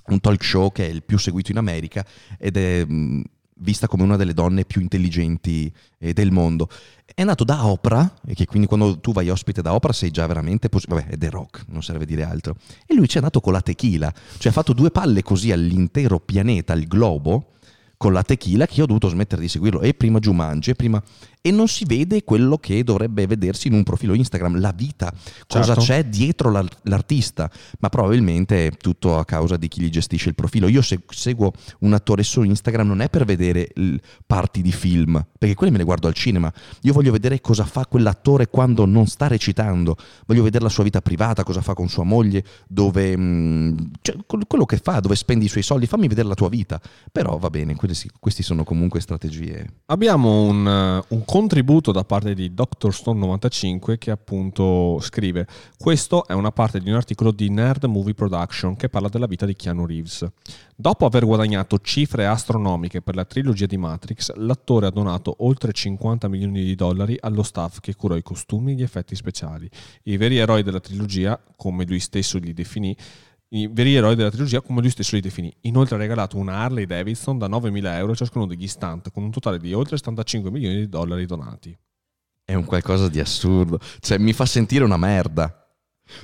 un 0.07 0.19
talk 0.19 0.43
show 0.43 0.73
che 0.73 0.85
è 0.85 0.89
il 0.89 1.03
più 1.03 1.17
seguito 1.17 1.51
in 1.51 1.57
America 1.57 2.05
ed 2.37 2.57
è, 2.57 2.81
um, 2.85 3.23
vista 3.59 3.87
come 3.87 4.03
una 4.03 4.17
delle 4.17 4.33
donne 4.33 4.65
più 4.65 4.81
intelligenti 4.81 5.71
eh, 5.99 6.11
del 6.11 6.33
mondo. 6.33 6.67
È 7.05 7.23
nato 7.23 7.45
da 7.45 7.65
Oprah, 7.65 8.13
e 8.27 8.33
che 8.33 8.45
quindi 8.45 8.67
quando 8.67 8.99
tu 8.99 9.13
vai 9.13 9.29
ospite 9.29 9.61
da 9.61 9.73
Oprah 9.73 9.93
sei 9.93 10.11
già 10.11 10.27
veramente, 10.27 10.67
poss- 10.67 10.87
vabbè, 10.87 11.05
è 11.05 11.17
The 11.17 11.29
Rock, 11.29 11.63
non 11.69 11.81
serve 11.81 12.05
dire 12.05 12.23
altro. 12.23 12.57
E 12.85 12.93
lui 12.93 13.07
ci 13.07 13.17
è 13.17 13.21
nato 13.21 13.39
con 13.39 13.53
la 13.53 13.61
tequila, 13.61 14.13
cioè 14.37 14.51
ha 14.51 14.53
fatto 14.53 14.73
due 14.73 14.91
palle 14.91 15.23
così 15.23 15.49
all'intero 15.53 16.19
pianeta, 16.19 16.73
al 16.73 16.83
globo, 16.83 17.51
con 17.95 18.11
la 18.11 18.23
tequila 18.23 18.65
che 18.65 18.73
io 18.75 18.83
ho 18.83 18.87
dovuto 18.87 19.07
smettere 19.07 19.41
di 19.41 19.47
seguirlo 19.47 19.79
e 19.79 19.93
prima 19.93 20.19
Jumanji 20.19 20.71
e 20.71 20.75
prima 20.75 21.01
e 21.45 21.51
non 21.51 21.67
si 21.67 21.85
vede 21.85 22.23
quello 22.23 22.57
che 22.57 22.83
dovrebbe 22.83 23.27
vedersi 23.27 23.67
in 23.67 23.75
un 23.75 23.83
profilo 23.83 24.15
Instagram, 24.15 24.59
la 24.59 24.71
vita, 24.75 25.13
cosa 25.45 25.75
Certo. 25.75 25.81
c'è 25.81 26.03
dietro 26.05 26.49
l'ar- 26.49 26.75
l'artista, 26.85 27.51
ma 27.81 27.89
probabilmente 27.89 28.65
è 28.65 28.71
tutto 28.71 29.19
a 29.19 29.25
causa 29.25 29.55
di 29.55 29.67
chi 29.67 29.79
gli 29.81 29.89
gestisce 29.91 30.29
il 30.29 30.33
profilo. 30.33 30.67
Io 30.67 30.81
se 30.81 31.01
seguo 31.07 31.53
un 31.81 31.93
attore 31.93 32.23
su 32.23 32.41
Instagram 32.41 32.87
non 32.87 33.01
è 33.01 33.09
per 33.11 33.25
vedere 33.25 33.69
parti 34.25 34.63
di 34.63 34.71
film, 34.71 35.23
perché 35.37 35.53
quelle 35.53 35.71
me 35.71 35.77
le 35.77 35.83
guardo 35.83 36.07
al 36.07 36.15
cinema. 36.15 36.51
Io 36.81 36.93
voglio 36.93 37.11
vedere 37.11 37.39
cosa 37.41 37.63
fa 37.63 37.85
quell'attore 37.85 38.47
quando 38.47 38.85
non 38.87 39.05
sta 39.05 39.27
recitando, 39.27 39.97
voglio 40.25 40.41
vedere 40.41 40.63
la 40.63 40.69
sua 40.71 40.83
vita 40.83 40.99
privata, 41.01 41.43
cosa 41.43 41.61
fa 41.61 41.75
con 41.75 41.89
sua 41.89 42.03
moglie, 42.05 42.43
dove 42.67 43.15
mh, 43.15 43.91
cioè, 44.01 44.15
quel- 44.25 44.47
quello 44.47 44.65
che 44.65 44.77
fa, 44.77 44.99
dove 44.99 45.15
spendi 45.15 45.45
i 45.45 45.49
suoi 45.49 45.61
soldi, 45.61 45.85
fammi 45.85 46.07
vedere 46.07 46.27
la 46.27 46.33
tua 46.33 46.49
vita. 46.49 46.81
Però 47.11 47.37
va 47.37 47.51
bene, 47.51 47.75
questi 47.75 48.41
sono 48.41 48.63
comunque 48.63 48.99
strategie. 48.99 49.67
Abbiamo 49.85 50.41
un, 50.41 51.03
un 51.07 51.23
contributo 51.35 51.91
da 51.91 52.05
parte 52.05 52.33
di 52.33 52.53
Dr. 52.53 52.93
Stone 52.93 53.19
95 53.19 53.97
che 53.97 54.09
appunto 54.09 54.99
scrive 55.01 55.45
questo 55.77 56.25
è 56.25 56.31
una 56.31 56.53
parte 56.53 56.79
di 56.79 56.89
un 56.89 56.95
articolo 56.95 57.31
di 57.31 57.49
Nerd 57.49 57.83
Movie 57.83 58.13
Production 58.13 58.77
che 58.77 58.87
parla 58.87 59.09
della 59.09 59.25
vita 59.25 59.45
di 59.45 59.53
Keanu 59.53 59.85
Reeves. 59.85 60.25
Dopo 60.73 61.05
aver 61.05 61.25
guadagnato 61.25 61.79
cifre 61.79 62.25
astronomiche 62.25 63.01
per 63.01 63.15
la 63.15 63.25
trilogia 63.25 63.65
di 63.65 63.75
Matrix, 63.75 64.33
l'attore 64.35 64.87
ha 64.87 64.91
donato 64.91 65.35
oltre 65.39 65.73
50 65.73 66.29
milioni 66.29 66.63
di 66.63 66.73
dollari 66.73 67.17
allo 67.19 67.43
staff 67.43 67.81
che 67.81 67.95
curò 67.95 68.15
i 68.15 68.23
costumi 68.23 68.71
e 68.71 68.75
gli 68.75 68.83
effetti 68.83 69.13
speciali. 69.13 69.69
I 70.03 70.15
veri 70.15 70.37
eroi 70.37 70.63
della 70.63 70.79
trilogia, 70.79 71.37
come 71.57 71.83
lui 71.83 71.99
stesso 71.99 72.37
li 72.37 72.53
definì, 72.53 72.95
i 73.55 73.67
veri 73.67 73.95
eroi 73.95 74.15
della 74.15 74.29
trilogia 74.29 74.61
come 74.61 74.81
lui 74.81 74.89
stesso 74.89 75.15
li 75.15 75.21
definì. 75.21 75.53
Inoltre 75.61 75.95
ha 75.95 75.99
regalato 75.99 76.37
una 76.37 76.57
Harley 76.57 76.85
Davidson 76.85 77.37
da 77.37 77.47
9.000 77.47 77.95
euro 77.97 78.11
a 78.11 78.15
ciascuno 78.15 78.45
degli 78.45 78.67
stunt, 78.67 79.11
con 79.11 79.23
un 79.23 79.31
totale 79.31 79.59
di 79.59 79.73
oltre 79.73 79.97
75 79.97 80.51
milioni 80.51 80.75
di 80.75 80.89
dollari 80.89 81.25
donati. 81.25 81.77
È 82.43 82.53
un 82.53 82.65
qualcosa 82.65 83.09
di 83.09 83.19
assurdo. 83.19 83.79
Cioè, 83.99 84.17
mi 84.17 84.33
fa 84.33 84.45
sentire 84.45 84.83
una 84.83 84.97
merda. 84.97 85.67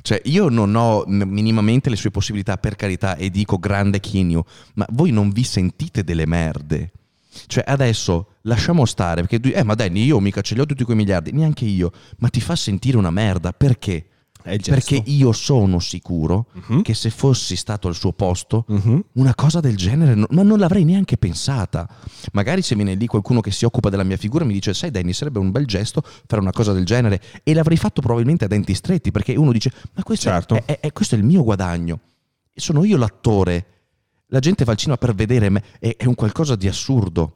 Cioè, 0.02 0.22
io 0.26 0.50
non 0.50 0.76
ho 0.76 1.04
minimamente 1.08 1.90
le 1.90 1.96
sue 1.96 2.12
possibilità, 2.12 2.58
per 2.58 2.76
carità, 2.76 3.16
e 3.16 3.30
dico 3.30 3.58
grande 3.58 4.00
Kinyu, 4.00 4.44
ma 4.76 4.86
voi 4.92 5.12
non 5.12 5.32
vi 5.32 5.44
sentite 5.44 6.04
delle 6.04 6.28
merde. 6.28 6.92
Cioè, 7.48 7.64
adesso 7.66 8.36
lasciamo 8.42 8.86
stare, 8.86 9.22
perché 9.22 9.40
tu, 9.40 9.50
eh, 9.54 9.64
ma 9.64 9.74
Danny, 9.74 10.04
io 10.04 10.20
mica 10.20 10.42
ce 10.42 10.54
li 10.54 10.62
ho 10.62 10.66
tutti 10.66 10.84
quei 10.84 10.98
miliardi, 10.98 11.32
neanche 11.32 11.66
io, 11.66 11.92
ma 12.18 12.28
ti 12.30 12.42
fa 12.42 12.56
sentire 12.56 12.98
una 12.98 13.10
merda. 13.10 13.54
Perché? 13.54 14.08
Perché 14.44 15.02
io 15.06 15.32
sono 15.32 15.80
sicuro 15.80 16.48
Mhm. 16.68 16.82
che 16.82 16.94
se 16.94 17.10
fossi 17.10 17.56
stato 17.56 17.88
al 17.88 17.96
suo 17.96 18.12
posto, 18.14 18.66
Mhm. 18.68 19.04
una 19.14 19.36
cosa 19.36 19.60
del 19.60 19.76
genere, 19.78 20.16
no- 20.16 20.28
ma 20.32 20.44
non 20.44 20.60
l'avrei 20.60 20.84
neanche 20.84 21.18
pensata. 21.18 21.88
Magari 22.34 22.62
se 22.62 22.76
viene 22.76 22.96
lì 22.96 23.06
qualcuno 23.08 23.42
che 23.42 23.52
si 23.52 23.66
occupa 23.66 23.90
della 23.90 24.04
mia 24.04 24.18
figura 24.18 24.44
mi 24.46 24.54
dice, 24.54 24.74
sai 24.74 24.92
Danny, 24.92 25.14
sarebbe 25.14 25.40
un 25.40 25.52
bel 25.52 25.66
gesto 25.66 26.02
fare 26.28 26.42
una 26.42 26.52
cosa 26.52 26.74
del 26.74 26.86
genere 26.86 27.22
e 27.44 27.54
l'avrei 27.54 27.78
fatto 27.78 28.02
probabilmente 28.02 28.46
a 28.46 28.48
denti 28.48 28.74
stretti 28.74 29.12
perché 29.12 29.36
uno 29.36 29.52
dice, 29.52 29.72
ma 29.94 30.04
questo, 30.04 30.30
è- 30.30 30.32
Certo. 30.32 30.56
è, 30.56 30.64
è- 30.66 30.80
è- 30.82 30.92
questo 30.94 31.16
è 31.16 31.18
il 31.18 31.24
mio 31.24 31.44
guadagno, 31.44 32.00
sono 32.54 32.84
io 32.84 32.98
l'attore, 32.98 33.66
la 34.28 34.40
gente 34.40 34.64
va 34.64 34.72
al 34.72 34.78
cinema 34.78 34.98
per 34.98 35.14
vedere 35.14 35.50
me, 35.50 35.64
è, 35.80 35.96
è 35.98 36.06
un 36.06 36.16
qualcosa 36.16 36.56
di 36.56 36.68
assurdo. 36.68 37.36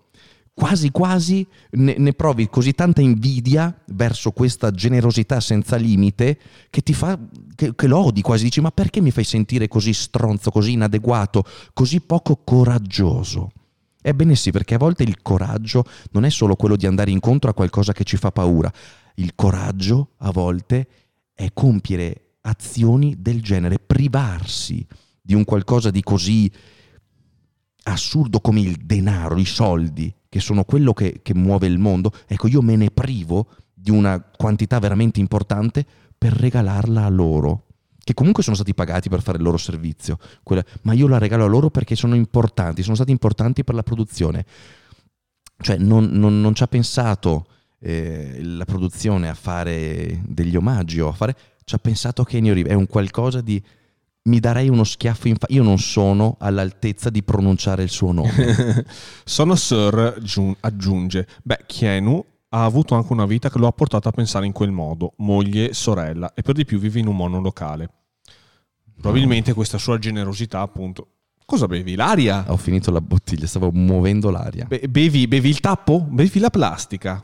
Quasi 0.58 0.89
quasi 0.89 1.45
ne, 1.72 1.95
ne 1.97 2.14
provi 2.14 2.47
così 2.47 2.72
tanta 2.72 3.01
invidia 3.01 3.78
verso 3.88 4.32
questa 4.32 4.72
generosità 4.72 5.41
senza 5.41 5.76
limite 5.76 6.39
che 6.70 6.80
ti 6.82 6.93
fa 6.93 7.20
che, 7.56 7.76
che 7.76 7.88
lo 7.88 8.06
odi 8.06 8.22
quasi 8.22 8.45
dici 8.45 8.62
ma 8.62 8.72
perché 8.72 9.01
mi 9.01 9.12
fai 9.12 9.26
sentire 9.26 9.68
così 9.68 9.91
stronzo, 9.91 10.51
così 10.51 10.72
inadeguato, 10.72 11.43
così 11.74 11.99
poco 11.99 12.39
coraggioso? 12.45 13.51
Ebbene 14.01 14.36
sì, 14.36 14.51
perché 14.51 14.76
a 14.76 14.78
volte 14.78 15.03
il 15.03 15.22
coraggio 15.22 15.84
non 16.12 16.24
è 16.24 16.30
solo 16.30 16.56
quello 16.56 16.78
di 16.78 16.86
andare 16.86 17.12
incontro 17.12 17.49
a 17.49 17.53
qualcosa 17.53 17.91
che 17.91 18.03
ci 18.03 18.16
fa 18.16 18.32
paura. 18.32 18.72
Il 19.16 19.34
coraggio 19.36 20.12
a 20.18 20.32
volte 20.32 20.88
è 21.34 21.49
compiere 21.53 22.36
azioni 22.41 23.16
del 23.20 23.41
genere, 23.41 23.80
privarsi 23.80 24.86
di 25.20 25.34
un 25.34 25.43
qualcosa 25.43 25.89
di 25.89 26.01
così 26.03 26.49
assurdo 27.84 28.39
come 28.39 28.62
il 28.62 28.78
denaro, 28.78 29.38
i 29.38 29.45
soldi, 29.45 30.14
che 30.36 30.42
sono 30.42 30.66
quello 30.66 30.92
che, 30.92 31.22
che 31.22 31.34
muove 31.34 31.66
il 31.66 31.80
mondo. 31.80 32.12
Ecco, 32.28 32.50
io 32.50 32.62
me 32.62 32.76
ne 32.76 32.92
privo 32.92 33.48
di 33.74 33.90
una 33.90 34.20
quantità 34.20 34.80
veramente 34.80 35.22
importante 35.22 35.86
per 36.18 36.34
regalarla 36.34 37.06
a 37.06 37.08
loro, 37.08 37.68
che 38.04 38.14
comunque 38.14 38.44
sono 38.44 38.58
stati 38.58 38.74
pagati 38.74 39.08
per 39.08 39.22
fare 39.22 39.38
il 39.38 39.46
loro 39.46 39.56
servizio, 39.56 40.20
Quella- 40.44 40.66
ma 40.82 40.92
io 40.92 41.08
la 41.08 41.20
regalo 41.20 41.46
a 41.46 41.48
loro 41.48 41.70
perché 41.70 41.96
sono 41.96 42.16
importanti, 42.16 42.84
sono 42.84 42.96
stati 42.96 43.12
importanti 43.12 43.64
per 43.64 43.76
la 43.76 43.84
produzione. 43.84 44.46
Cioè 45.58 45.78
non, 45.78 46.10
non- 46.12 46.42
non 46.42 46.54
ci 46.54 46.64
ha 46.64 46.68
pensato 46.68 47.46
eh, 47.80 48.42
la 48.44 48.66
produzione 48.66 49.30
a 49.30 49.36
fare 49.36 50.22
degli 50.28 50.58
omaggi 50.58 51.00
o 51.00 51.08
a 51.08 51.14
fare... 51.14 51.34
Ci 51.64 51.76
ha 51.76 51.80
pensato 51.80 52.26
Reeves, 52.30 52.66
è 52.66 52.74
un 52.74 52.88
qualcosa 52.88 53.40
di... 53.40 53.64
Mi 54.28 54.40
darei 54.40 54.70
uno 54.70 54.84
schiaffo 54.84 55.28
in 55.28 55.36
faccia. 55.36 55.54
Io 55.54 55.64
non 55.64 55.78
sono 55.78 56.38
all'altezza 56.40 57.10
di 57.10 57.22
pronunciare 57.22 57.84
il 57.84 57.90
suo 57.90 58.12
nome. 58.12 58.86
Sono 59.24 59.56
Sir 59.56 60.18
aggiunge, 60.62 61.28
beh, 61.44 61.66
Keanu 61.68 62.26
ha 62.50 62.64
avuto 62.64 62.96
anche 62.96 63.12
una 63.12 63.26
vita 63.26 63.50
che 63.50 63.60
lo 63.60 63.68
ha 63.68 63.72
portato 63.72 64.08
a 64.08 64.12
pensare 64.12 64.46
in 64.46 64.52
quel 64.52 64.72
modo, 64.72 65.14
moglie, 65.18 65.74
sorella, 65.74 66.34
e 66.34 66.42
per 66.42 66.56
di 66.56 66.66
più 66.66 66.80
vive 66.80 67.00
in 67.00 67.08
un 67.08 67.16
monolocale. 67.16 67.90
Probabilmente 69.00 69.54
questa 69.54 69.78
sua 69.78 70.00
generosità, 70.00 70.62
appunto... 70.62 71.10
Cosa 71.46 71.68
bevi? 71.68 71.94
L'aria? 71.94 72.46
Ho 72.48 72.58
finito 72.58 72.90
la 72.90 73.02
bottiglia, 73.02 73.46
stavo 73.46 73.70
muovendo 73.72 74.32
l'aria. 74.32 74.66
Be- 74.66 74.88
bevi, 74.90 75.28
bevi 75.28 75.50
il 75.50 75.60
tappo? 75.60 76.00
Bevi 76.00 76.40
la 76.40 76.50
plastica? 76.50 77.24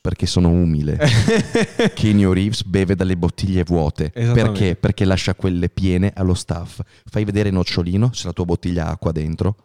Perché 0.00 0.26
sono 0.26 0.48
umile. 0.48 0.98
Kenny 1.94 2.24
Reeves 2.32 2.64
beve 2.64 2.94
dalle 2.94 3.16
bottiglie 3.16 3.62
vuote. 3.64 4.10
Perché? 4.10 4.74
Perché 4.76 5.04
lascia 5.04 5.34
quelle 5.34 5.68
piene 5.68 6.12
allo 6.14 6.34
staff. 6.34 6.80
Fai 7.04 7.24
vedere 7.24 7.50
nocciolino 7.50 8.10
se 8.12 8.26
la 8.26 8.32
tua 8.32 8.44
bottiglia 8.44 8.86
ha 8.86 8.90
acqua 8.90 9.12
dentro. 9.12 9.56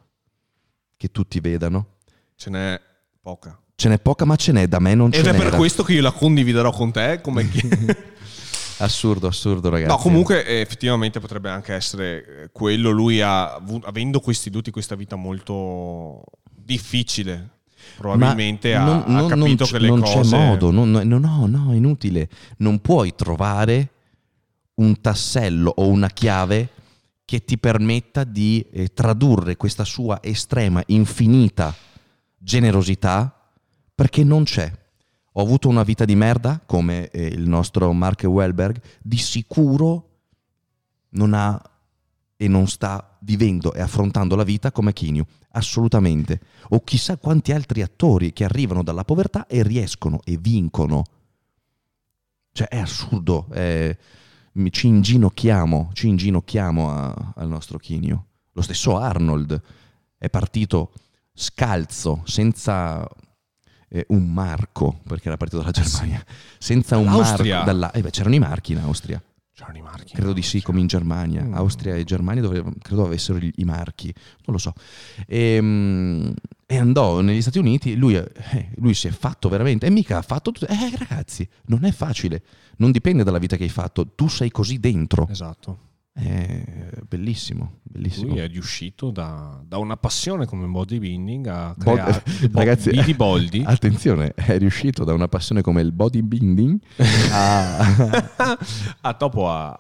Che 0.98 1.12
tutti 1.12 1.40
vedano. 1.40 1.98
Ce 2.36 2.50
n'è 2.50 2.80
poca. 3.22 3.60
Ce 3.76 3.90
n'è 3.90 4.00
poca, 4.00 4.26
ma 4.26 4.36
ce 4.36 4.52
n'è. 4.52 4.68
Da 4.68 4.80
me 4.80 4.96
non 4.96 5.12
ce 5.12 5.20
Ed 5.20 5.28
è 5.28 5.32
n'era. 5.32 5.50
per 5.50 5.58
questo 5.58 5.84
che 5.84 5.94
io 5.94 6.02
la 6.02 6.12
condividerò 6.12 6.72
con 6.72 6.92
te 6.92 7.20
come 7.22 7.48
chi- 7.50 7.68
Assurdo, 8.80 9.28
assurdo, 9.28 9.70
ragazzi. 9.70 9.90
No, 9.92 9.98
comunque 9.98 10.46
eh, 10.46 10.60
effettivamente 10.60 11.20
potrebbe 11.20 11.50
anche 11.50 11.74
essere 11.74 12.44
eh, 12.44 12.50
quello. 12.52 12.92
Lui 12.92 13.22
ha 13.22 13.56
avendo 13.84 14.20
questi 14.20 14.52
tutti 14.52 14.70
questa 14.72 14.96
vita 14.96 15.16
molto 15.16 16.22
difficile. 16.52 17.50
Probabilmente 17.96 18.76
ha, 18.76 18.84
non, 18.84 19.04
ha 19.06 19.12
non- 19.22 19.28
capito 19.28 19.64
non 19.64 19.72
che 19.72 19.80
le 19.80 19.88
non 19.88 20.00
cose. 20.02 20.22
c'è 20.22 20.38
modo, 20.38 20.72
non- 20.72 20.92
no, 20.92 21.18
no, 21.18 21.46
no, 21.48 21.72
è 21.72 21.76
inutile. 21.76 22.30
Non 22.58 22.80
puoi 22.80 23.16
trovare 23.16 23.92
un 24.76 25.00
tassello 25.02 25.72
o 25.78 25.88
una 25.88 26.10
chiave 26.10 26.70
che 27.26 27.44
ti 27.44 27.58
permetta 27.58 28.24
di 28.24 28.66
eh, 28.72 28.94
tradurre 28.94 29.58
questa 29.58 29.84
sua 29.84 30.20
estrema, 30.22 30.82
infinita 30.88 31.74
generosità 32.38 33.34
perché 33.94 34.24
non 34.24 34.44
c'è. 34.44 34.72
Ho 35.34 35.42
avuto 35.42 35.68
una 35.68 35.84
vita 35.84 36.06
di 36.06 36.16
merda, 36.16 36.62
come 36.66 37.10
eh, 37.10 37.26
il 37.26 37.48
nostro 37.48 37.92
Mark 37.94 38.24
Wahlberg, 38.24 38.80
di 39.02 39.18
sicuro 39.18 40.04
non 41.10 41.34
ha 41.34 41.62
e 42.38 42.48
non 42.48 42.68
sta 42.68 43.17
vivendo 43.28 43.74
e 43.74 43.82
affrontando 43.82 44.38
la 44.38 44.44
vita 44.44 44.72
come 44.72 44.94
Kinyu, 44.94 45.22
assolutamente. 45.52 46.40
O 46.70 46.82
chissà 46.86 47.18
quanti 47.18 47.52
altri 47.52 47.82
attori 47.82 48.32
che 48.32 48.46
arrivano 48.46 48.84
dalla 48.84 49.04
povertà 49.04 49.48
e 49.48 49.64
riescono 49.64 50.22
e 50.24 50.38
vincono. 50.38 51.04
Cioè 52.54 52.70
è 52.70 52.78
assurdo, 52.80 53.48
è- 53.52 53.96
ci 54.70 54.88
inginocchiamo, 54.88 55.90
ci 55.94 56.08
inginocchiamo 56.08 56.90
a- 56.90 57.34
al 57.36 57.50
nostro 57.50 57.78
Kinyu. 57.78 58.20
Lo 58.54 58.62
stesso 58.62 58.98
Arnold 58.98 59.62
è 60.18 60.30
partito 60.30 60.94
scalzo, 61.34 62.22
senza 62.26 63.06
eh, 63.90 64.06
un 64.10 64.32
marco, 64.34 65.00
perché 65.06 65.28
era 65.28 65.38
partito 65.38 65.60
dalla 65.62 65.72
Germania, 65.72 66.24
senza 66.58 66.98
un 66.98 67.06
Dall'Austria. 67.06 67.56
marco. 67.58 67.72
Dalla, 67.72 67.92
eh 67.92 68.02
beh, 68.02 68.10
c'erano 68.10 68.36
i 68.36 68.40
marchi 68.40 68.72
in 68.72 68.80
Austria. 68.80 69.22
C'erano 69.58 69.78
i 69.80 69.82
marchi. 69.82 70.14
Credo 70.14 70.34
di 70.34 70.44
sì, 70.44 70.62
come 70.62 70.82
in 70.82 70.86
Germania. 70.86 71.44
Mm. 71.44 71.56
Austria 71.56 71.96
e 71.96 72.04
Germania 72.04 72.44
dovevano- 72.44 72.76
credo 72.80 73.06
avessero 73.06 73.40
i, 73.40 73.52
i 73.56 73.64
marchi, 73.64 74.14
non 74.46 74.56
lo 74.56 74.60
so. 74.60 74.72
E, 75.26 76.32
e 76.64 76.78
andò 76.78 77.22
negli 77.22 77.42
Stati 77.42 77.58
Uniti, 77.58 77.96
lui, 77.96 78.14
eh, 78.14 78.70
lui 78.76 78.94
si 78.94 79.08
è 79.08 79.12
fatto 79.12 79.50
veramente, 79.50 79.88
e 79.88 79.90
mica 79.90 80.20
ha 80.20 80.22
fatto 80.22 80.52
tutto. 80.52 80.68
Eh 80.68 80.96
ragazzi, 80.96 81.50
non 81.66 81.86
è 81.86 81.92
facile, 81.92 82.44
non 82.78 82.92
dipende 82.92 83.24
dalla 83.24 83.40
vita 83.40 83.56
che 83.56 83.64
hai 83.64 83.70
fatto, 83.70 84.06
tu 84.14 84.28
sei 84.28 84.52
così 84.52 84.80
dentro. 84.80 85.28
Esatto. 85.28 85.86
È 86.20 86.64
bellissimo, 87.08 87.82
bellissimo. 87.84 88.30
Lui 88.30 88.40
è 88.40 88.48
riuscito 88.48 89.12
da, 89.12 89.62
da 89.64 89.78
una 89.78 89.98
passione 89.98 90.48
come 90.48 90.66
bodybuilding 90.66 91.46
a 91.46 91.76
creare 91.78 92.24
bo- 92.50 92.58
Ragazzi, 92.58 92.90
Bidi 92.90 93.14
Boldi 93.14 93.62
attenzione, 93.68 94.34
è 94.34 94.58
riuscito 94.58 95.04
da 95.04 95.14
una 95.14 95.28
passione 95.28 95.62
come 95.62 95.82
il 95.82 95.92
bodybuilding 95.92 96.80
a... 97.32 98.58
a 99.02 99.16
dopo 99.18 99.48
a, 99.48 99.76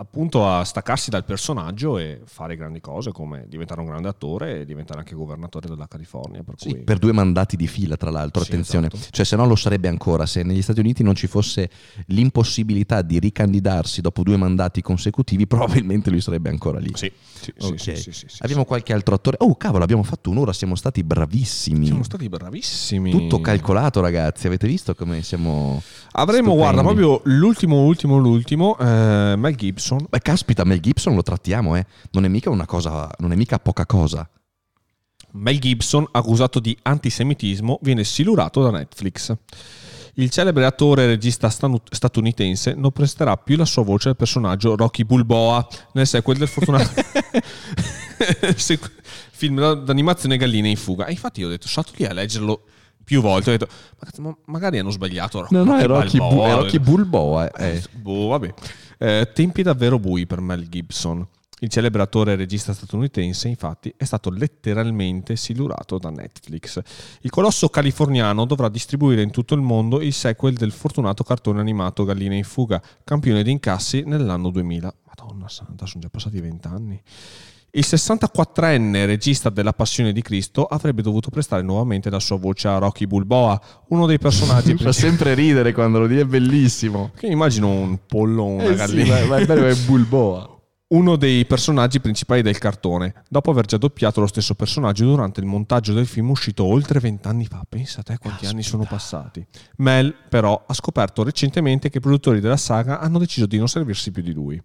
appunto 0.00 0.48
a 0.48 0.64
staccarsi 0.64 1.10
dal 1.10 1.26
personaggio 1.26 1.98
e 1.98 2.22
fare 2.24 2.56
grandi 2.56 2.80
cose 2.80 3.12
come 3.12 3.44
diventare 3.48 3.80
un 3.80 3.86
grande 3.86 4.08
attore 4.08 4.60
e 4.60 4.64
diventare 4.64 5.00
anche 5.00 5.14
governatore 5.14 5.68
della 5.68 5.86
California. 5.86 6.42
Per, 6.42 6.54
Sì, 6.56 6.70
cui... 6.70 6.78
per 6.80 6.98
due 6.98 7.12
mandati 7.12 7.54
di 7.54 7.66
fila, 7.66 7.96
tra 7.96 8.10
l'altro, 8.10 8.42
Sì, 8.42 8.50
attenzione. 8.50 8.88
esatto. 8.90 9.10
Cioè, 9.10 9.26
se 9.26 9.36
no 9.36 9.46
lo 9.46 9.56
sarebbe 9.56 9.88
ancora. 9.88 10.24
Se 10.24 10.42
negli 10.42 10.62
Stati 10.62 10.80
Uniti 10.80 11.02
non 11.02 11.14
ci 11.14 11.26
fosse 11.26 11.68
l'impossibilità 12.06 13.02
di 13.02 13.18
ricandidarsi 13.18 14.00
dopo 14.00 14.22
due 14.22 14.38
mandati 14.38 14.80
consecutivi, 14.80 15.44
probabilmente 15.46 16.08
lui 16.08 16.22
sarebbe 16.22 16.48
ancora 16.48 16.78
lì. 16.78 16.92
Sì, 16.94 17.12
sì, 17.40 17.52
sì, 17.56 17.66
Ok. 17.66 17.78
sì, 17.80 17.96
sì, 17.96 18.12
sì, 18.12 18.26
sì, 18.28 18.38
Abbiamo 18.40 18.64
qualche 18.64 18.92
altro 18.92 19.14
attore. 19.14 19.36
Oh, 19.40 19.56
cavolo, 19.56 19.82
abbiamo 19.84 20.02
fatto 20.02 20.30
un'ora, 20.30 20.52
siamo 20.52 20.74
stati 20.74 21.02
bravissimi. 21.02 21.86
Siamo 21.86 22.02
stati 22.02 22.28
bravissimi. 22.28 23.10
Tutto 23.10 23.40
calcolato, 23.40 24.00
ragazzi. 24.00 24.46
Avete 24.46 24.66
visto 24.66 24.94
come 24.94 25.22
siamo. 25.22 25.82
Avremo, 26.12 26.50
stupendi? 26.50 26.56
guarda, 26.56 26.82
proprio 26.82 27.20
l'ultimo, 27.24 27.82
ultimo, 27.84 28.18
l'ultimo, 28.18 28.76
eh, 28.78 29.34
Mel 29.36 29.56
Gibson. 29.56 30.06
Beh, 30.08 30.20
caspita, 30.20 30.64
Mel 30.64 30.80
Gibson 30.80 31.14
lo 31.14 31.22
trattiamo, 31.22 31.76
eh. 31.76 31.86
Non 32.12 32.24
è 32.24 32.28
mica 32.28 32.50
una 32.50 32.66
cosa. 32.66 33.10
Non 33.18 33.32
è 33.32 33.36
mica 33.36 33.58
poca 33.58 33.86
cosa. 33.86 34.28
Mel 35.32 35.58
Gibson, 35.58 36.06
accusato 36.10 36.58
di 36.58 36.76
antisemitismo, 36.82 37.78
viene 37.82 38.04
silurato 38.04 38.62
da 38.62 38.70
Netflix. 38.70 39.34
Il 40.20 40.28
celebre 40.28 40.66
attore 40.66 41.04
e 41.04 41.06
regista 41.06 41.48
statunitense 41.48 42.74
non 42.74 42.90
presterà 42.90 43.38
più 43.38 43.56
la 43.56 43.64
sua 43.64 43.82
voce 43.82 44.10
al 44.10 44.16
personaggio 44.16 44.76
Rocky 44.76 45.02
Bulboa 45.04 45.66
nel 45.92 46.06
sequel 46.06 46.36
del 46.36 46.46
fortunato 46.46 46.90
film 49.32 49.82
d'animazione 49.82 50.36
Galline 50.36 50.68
in 50.68 50.76
fuga. 50.76 51.06
E 51.06 51.12
infatti 51.12 51.40
io 51.40 51.46
ho 51.46 51.50
detto, 51.50 51.68
stato 51.68 51.92
lì 51.96 52.04
a 52.04 52.12
leggerlo 52.12 52.64
più 53.02 53.22
volte, 53.22 53.48
ho 53.48 53.56
detto, 53.56 53.72
ma 53.98 54.04
cazzo, 54.04 54.20
ma 54.20 54.36
magari 54.44 54.78
hanno 54.78 54.90
sbagliato. 54.90 55.46
No, 55.48 55.64
no, 55.64 55.78
è 55.78 55.86
Rocky, 55.86 56.18
Bu- 56.18 56.26
Balboa. 56.26 56.48
è 56.48 56.54
Rocky 56.54 56.78
Bulboa. 56.78 57.52
Eh. 57.52 57.82
Boh, 57.92 58.28
vabbè. 58.28 58.54
Eh, 58.98 59.30
tempi 59.32 59.62
davvero 59.62 59.98
bui 59.98 60.26
per 60.26 60.40
Mel 60.40 60.68
Gibson. 60.68 61.26
Il 61.62 61.68
celebre 61.68 62.00
attore 62.00 62.32
e 62.32 62.36
regista 62.36 62.72
statunitense, 62.72 63.46
infatti, 63.48 63.92
è 63.96 64.04
stato 64.04 64.30
letteralmente 64.30 65.36
silurato 65.36 65.98
da 65.98 66.08
Netflix. 66.08 66.80
Il 67.20 67.30
colosso 67.30 67.68
californiano 67.68 68.46
dovrà 68.46 68.70
distribuire 68.70 69.20
in 69.20 69.30
tutto 69.30 69.54
il 69.54 69.60
mondo 69.60 70.00
il 70.00 70.14
sequel 70.14 70.54
del 70.54 70.72
fortunato 70.72 71.22
cartone 71.22 71.60
animato 71.60 72.04
Galline 72.04 72.36
in 72.36 72.44
fuga, 72.44 72.80
campione 73.04 73.42
di 73.42 73.50
incassi 73.50 74.04
nell'anno 74.06 74.48
2000. 74.50 74.94
Madonna 75.06 75.48
santa, 75.50 75.84
sono 75.84 76.02
già 76.02 76.08
passati 76.08 76.40
vent'anni. 76.40 76.98
Il 77.72 77.84
64enne 77.86 79.04
regista 79.06 79.48
della 79.50 79.72
Passione 79.72 80.12
di 80.12 80.22
Cristo 80.22 80.64
avrebbe 80.64 81.02
dovuto 81.02 81.30
prestare 81.30 81.62
nuovamente 81.62 82.10
la 82.10 82.18
sua 82.18 82.36
voce 82.36 82.68
a 82.68 82.78
Rocky 82.78 83.06
Bulboa, 83.06 83.60
uno 83.88 84.06
dei 84.06 84.18
personaggi 84.18 84.72
Mi 84.74 84.78
fa 84.78 84.92
sempre 84.92 85.34
ridere 85.34 85.72
quando 85.72 85.98
lo 86.00 86.06
dici, 86.06 86.20
è 86.20 86.24
bellissimo. 86.24 87.12
Che 87.14 87.26
immagino 87.26 87.68
un 87.68 87.98
pollo, 88.06 88.44
una 88.44 88.64
Eh 88.64 88.70
sì, 88.70 88.74
gallina. 88.76 89.20
ma- 89.20 89.26
ma 89.26 89.36
è 89.36 89.46
bello, 89.46 89.66
è 89.66 89.74
Bulboa. 89.76 90.58
Uno 90.92 91.14
dei 91.14 91.46
personaggi 91.46 92.00
principali 92.00 92.42
del 92.42 92.58
cartone, 92.58 93.22
dopo 93.28 93.52
aver 93.52 93.64
già 93.64 93.76
doppiato 93.76 94.18
lo 94.18 94.26
stesso 94.26 94.56
personaggio 94.56 95.04
durante 95.04 95.38
il 95.38 95.46
montaggio 95.46 95.92
del 95.92 96.04
film 96.04 96.30
uscito 96.30 96.64
oltre 96.64 96.98
vent'anni 96.98 97.46
fa. 97.46 97.64
Pensa 97.68 98.00
a 98.00 98.02
te 98.02 98.18
quanti 98.18 98.46
anni 98.46 98.64
sono 98.64 98.84
passati. 98.84 99.46
Mel, 99.76 100.12
però, 100.28 100.60
ha 100.66 100.74
scoperto 100.74 101.22
recentemente 101.22 101.90
che 101.90 101.98
i 101.98 102.00
produttori 102.00 102.40
della 102.40 102.56
saga 102.56 102.98
hanno 102.98 103.20
deciso 103.20 103.46
di 103.46 103.56
non 103.56 103.68
servirsi 103.68 104.10
più 104.10 104.20
di 104.20 104.32
lui. 104.32 104.60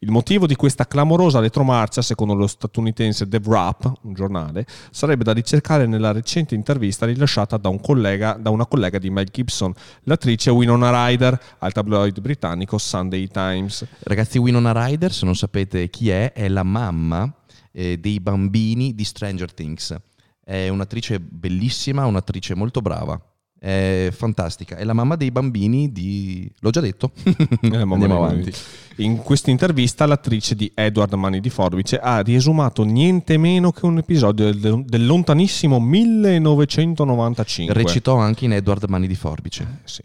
Il 0.00 0.10
motivo 0.10 0.48
di 0.48 0.56
questa 0.56 0.84
clamorosa 0.84 1.38
retromarcia, 1.38 2.02
secondo 2.02 2.34
lo 2.34 2.48
statunitense 2.48 3.28
The 3.28 3.40
Wrap, 3.44 3.92
un 4.02 4.14
giornale, 4.14 4.66
sarebbe 4.90 5.22
da 5.22 5.32
ricercare 5.32 5.86
nella 5.86 6.10
recente 6.10 6.56
intervista 6.56 7.06
rilasciata 7.06 7.56
da, 7.56 7.68
un 7.68 7.80
collega, 7.80 8.32
da 8.32 8.50
una 8.50 8.66
collega 8.66 8.98
di 8.98 9.10
Mel 9.10 9.28
Gibson, 9.30 9.72
l'attrice 10.02 10.50
Winona 10.50 11.06
Ryder, 11.06 11.40
al 11.58 11.70
tabloid 11.70 12.20
britannico 12.20 12.78
Sunday 12.78 13.28
Times. 13.28 13.86
Ragazzi, 14.00 14.38
Winona 14.38 14.72
Ryder, 14.72 15.12
se 15.12 15.24
non 15.24 15.36
sapete 15.36 15.66
chi 15.90 16.10
è, 16.10 16.32
è 16.32 16.48
la 16.48 16.62
mamma 16.62 17.32
eh, 17.72 17.98
dei 17.98 18.20
bambini 18.20 18.94
di 18.94 19.04
Stranger 19.04 19.52
Things. 19.52 19.94
È 20.42 20.68
un'attrice 20.68 21.20
bellissima, 21.20 22.06
un'attrice 22.06 22.54
molto 22.54 22.80
brava. 22.80 23.22
È 23.58 24.08
fantastica. 24.12 24.76
È 24.76 24.84
la 24.84 24.92
mamma 24.92 25.16
dei 25.16 25.30
bambini 25.30 25.90
di... 25.90 26.50
L'ho 26.60 26.70
già 26.70 26.80
detto. 26.80 27.10
Eh, 27.60 27.76
Andiamo 27.76 28.24
avanti. 28.24 28.52
In 28.96 29.18
questa 29.18 29.50
intervista 29.50 30.06
l'attrice 30.06 30.54
di 30.54 30.70
Edward 30.74 31.12
Mani 31.14 31.40
di 31.40 31.50
Forbice 31.50 31.98
ha 31.98 32.20
riesumato 32.20 32.82
niente 32.84 33.36
meno 33.36 33.72
che 33.72 33.84
un 33.84 33.98
episodio 33.98 34.52
del, 34.52 34.84
del 34.84 35.06
lontanissimo 35.06 35.78
1995. 35.80 37.74
Recitò 37.74 38.16
anche 38.16 38.44
in 38.44 38.52
Edward 38.52 38.84
Mani 38.88 39.06
di 39.06 39.14
Forbice. 39.14 39.80
Sì. 39.84 40.02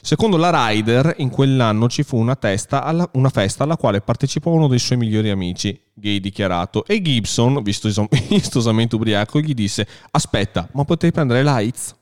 Secondo 0.00 0.36
la 0.36 0.50
Ryder, 0.68 1.14
in 1.18 1.28
quell'anno 1.28 1.88
ci 1.88 2.02
fu 2.02 2.16
una, 2.16 2.36
testa 2.36 2.82
alla- 2.82 3.08
una 3.14 3.28
festa 3.28 3.64
alla 3.64 3.76
quale 3.76 4.00
partecipò 4.00 4.50
uno 4.50 4.68
dei 4.68 4.78
suoi 4.78 4.98
migliori 4.98 5.30
amici, 5.30 5.78
gay 5.92 6.20
dichiarato, 6.20 6.84
e 6.86 7.02
Gibson, 7.02 7.62
visto 7.62 7.88
vistosamente 8.28 8.94
ubriaco, 8.94 9.40
gli 9.40 9.54
disse 9.54 9.86
«Aspetta, 10.10 10.68
ma 10.72 10.84
potrei 10.84 11.12
prendere 11.12 11.42
lights?» 11.42 11.94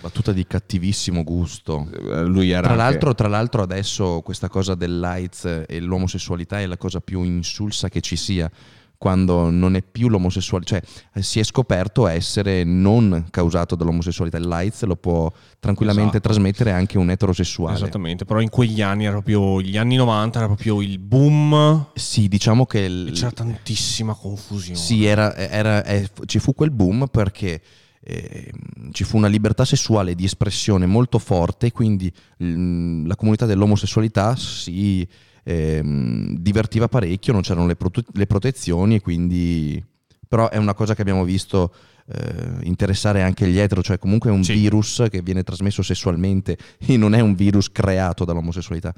Battuta 0.00 0.32
di 0.32 0.46
cattivissimo 0.46 1.22
gusto. 1.22 1.86
Eh, 1.92 2.24
Lui 2.24 2.50
era 2.50 2.62
Tra 2.62 2.70
anche- 2.70 2.82
l'altro, 2.82 3.14
tra 3.14 3.28
l'altro 3.28 3.62
adesso 3.62 4.20
questa 4.22 4.48
cosa 4.48 4.74
del 4.74 4.98
lights 4.98 5.64
e 5.66 5.80
l'omosessualità 5.80 6.58
è 6.60 6.66
la 6.66 6.76
cosa 6.78 7.00
più 7.00 7.22
insulsa 7.22 7.88
che 7.88 8.00
ci 8.00 8.16
sia 8.16 8.50
quando 8.96 9.48
non 9.48 9.76
è 9.76 9.82
più 9.82 10.08
l'omosessualità, 10.10 10.78
cioè 10.78 10.82
eh, 11.14 11.22
si 11.22 11.38
è 11.40 11.42
scoperto 11.42 12.06
essere 12.06 12.64
non 12.64 13.26
causato 13.30 13.74
dall'omosessualità. 13.74 14.36
Il 14.36 14.46
lights 14.46 14.82
lo 14.84 14.96
può 14.96 15.30
tranquillamente 15.58 16.18
Esatto. 16.18 16.28
trasmettere 16.28 16.72
anche 16.72 16.98
un 16.98 17.08
eterosessuale. 17.10 17.76
Esattamente, 17.76 18.26
però 18.26 18.40
in 18.40 18.50
quegli 18.50 18.82
anni 18.82 19.04
era 19.04 19.12
proprio 19.12 19.60
gli 19.62 19.78
anni 19.78 19.96
90 19.96 20.38
era 20.38 20.46
proprio 20.48 20.82
il 20.82 20.98
boom 20.98 21.86
Sì, 21.94 22.28
diciamo 22.28 22.66
che 22.66 22.84
e 22.84 23.10
c'era 23.12 23.30
tantissima 23.32 24.12
confusione. 24.14 24.78
Sì, 24.78 25.04
era- 25.06 25.34
era- 25.34 25.82
eh, 25.84 26.08
ci 26.26 26.38
fu 26.38 26.52
quel 26.52 26.70
boom 26.70 27.06
perché 27.10 27.62
eh, 28.02 28.50
ci 28.92 29.04
fu 29.04 29.16
una 29.16 29.28
libertà 29.28 29.64
sessuale 29.64 30.14
di 30.14 30.24
espressione 30.24 30.86
molto 30.86 31.18
forte, 31.18 31.70
quindi 31.72 32.12
mm, 32.42 33.06
la 33.06 33.16
comunità 33.16 33.46
dell'omosessualità 33.46 34.36
si 34.36 35.06
ehm, 35.44 36.36
divertiva 36.38 36.88
parecchio, 36.88 37.32
non 37.32 37.42
c'erano 37.42 37.66
le, 37.66 37.76
prote- 37.76 38.04
le 38.12 38.26
protezioni 38.26 38.96
e 38.96 39.00
quindi... 39.00 39.84
Però 40.30 40.48
è 40.48 40.58
una 40.58 40.74
cosa 40.74 40.94
che 40.94 41.00
abbiamo 41.02 41.24
visto 41.24 41.74
eh, 42.06 42.58
interessare 42.62 43.20
anche 43.22 43.48
gli 43.48 43.58
etero, 43.58 43.82
cioè 43.82 43.98
comunque 43.98 44.30
è 44.30 44.32
un 44.32 44.44
Sì. 44.44 44.52
virus 44.52 45.04
che 45.10 45.22
viene 45.22 45.42
trasmesso 45.42 45.82
sessualmente 45.82 46.56
e 46.78 46.96
non 46.96 47.14
è 47.14 47.20
un 47.20 47.34
virus 47.34 47.72
creato 47.72 48.24
dall'omosessualità. 48.24 48.94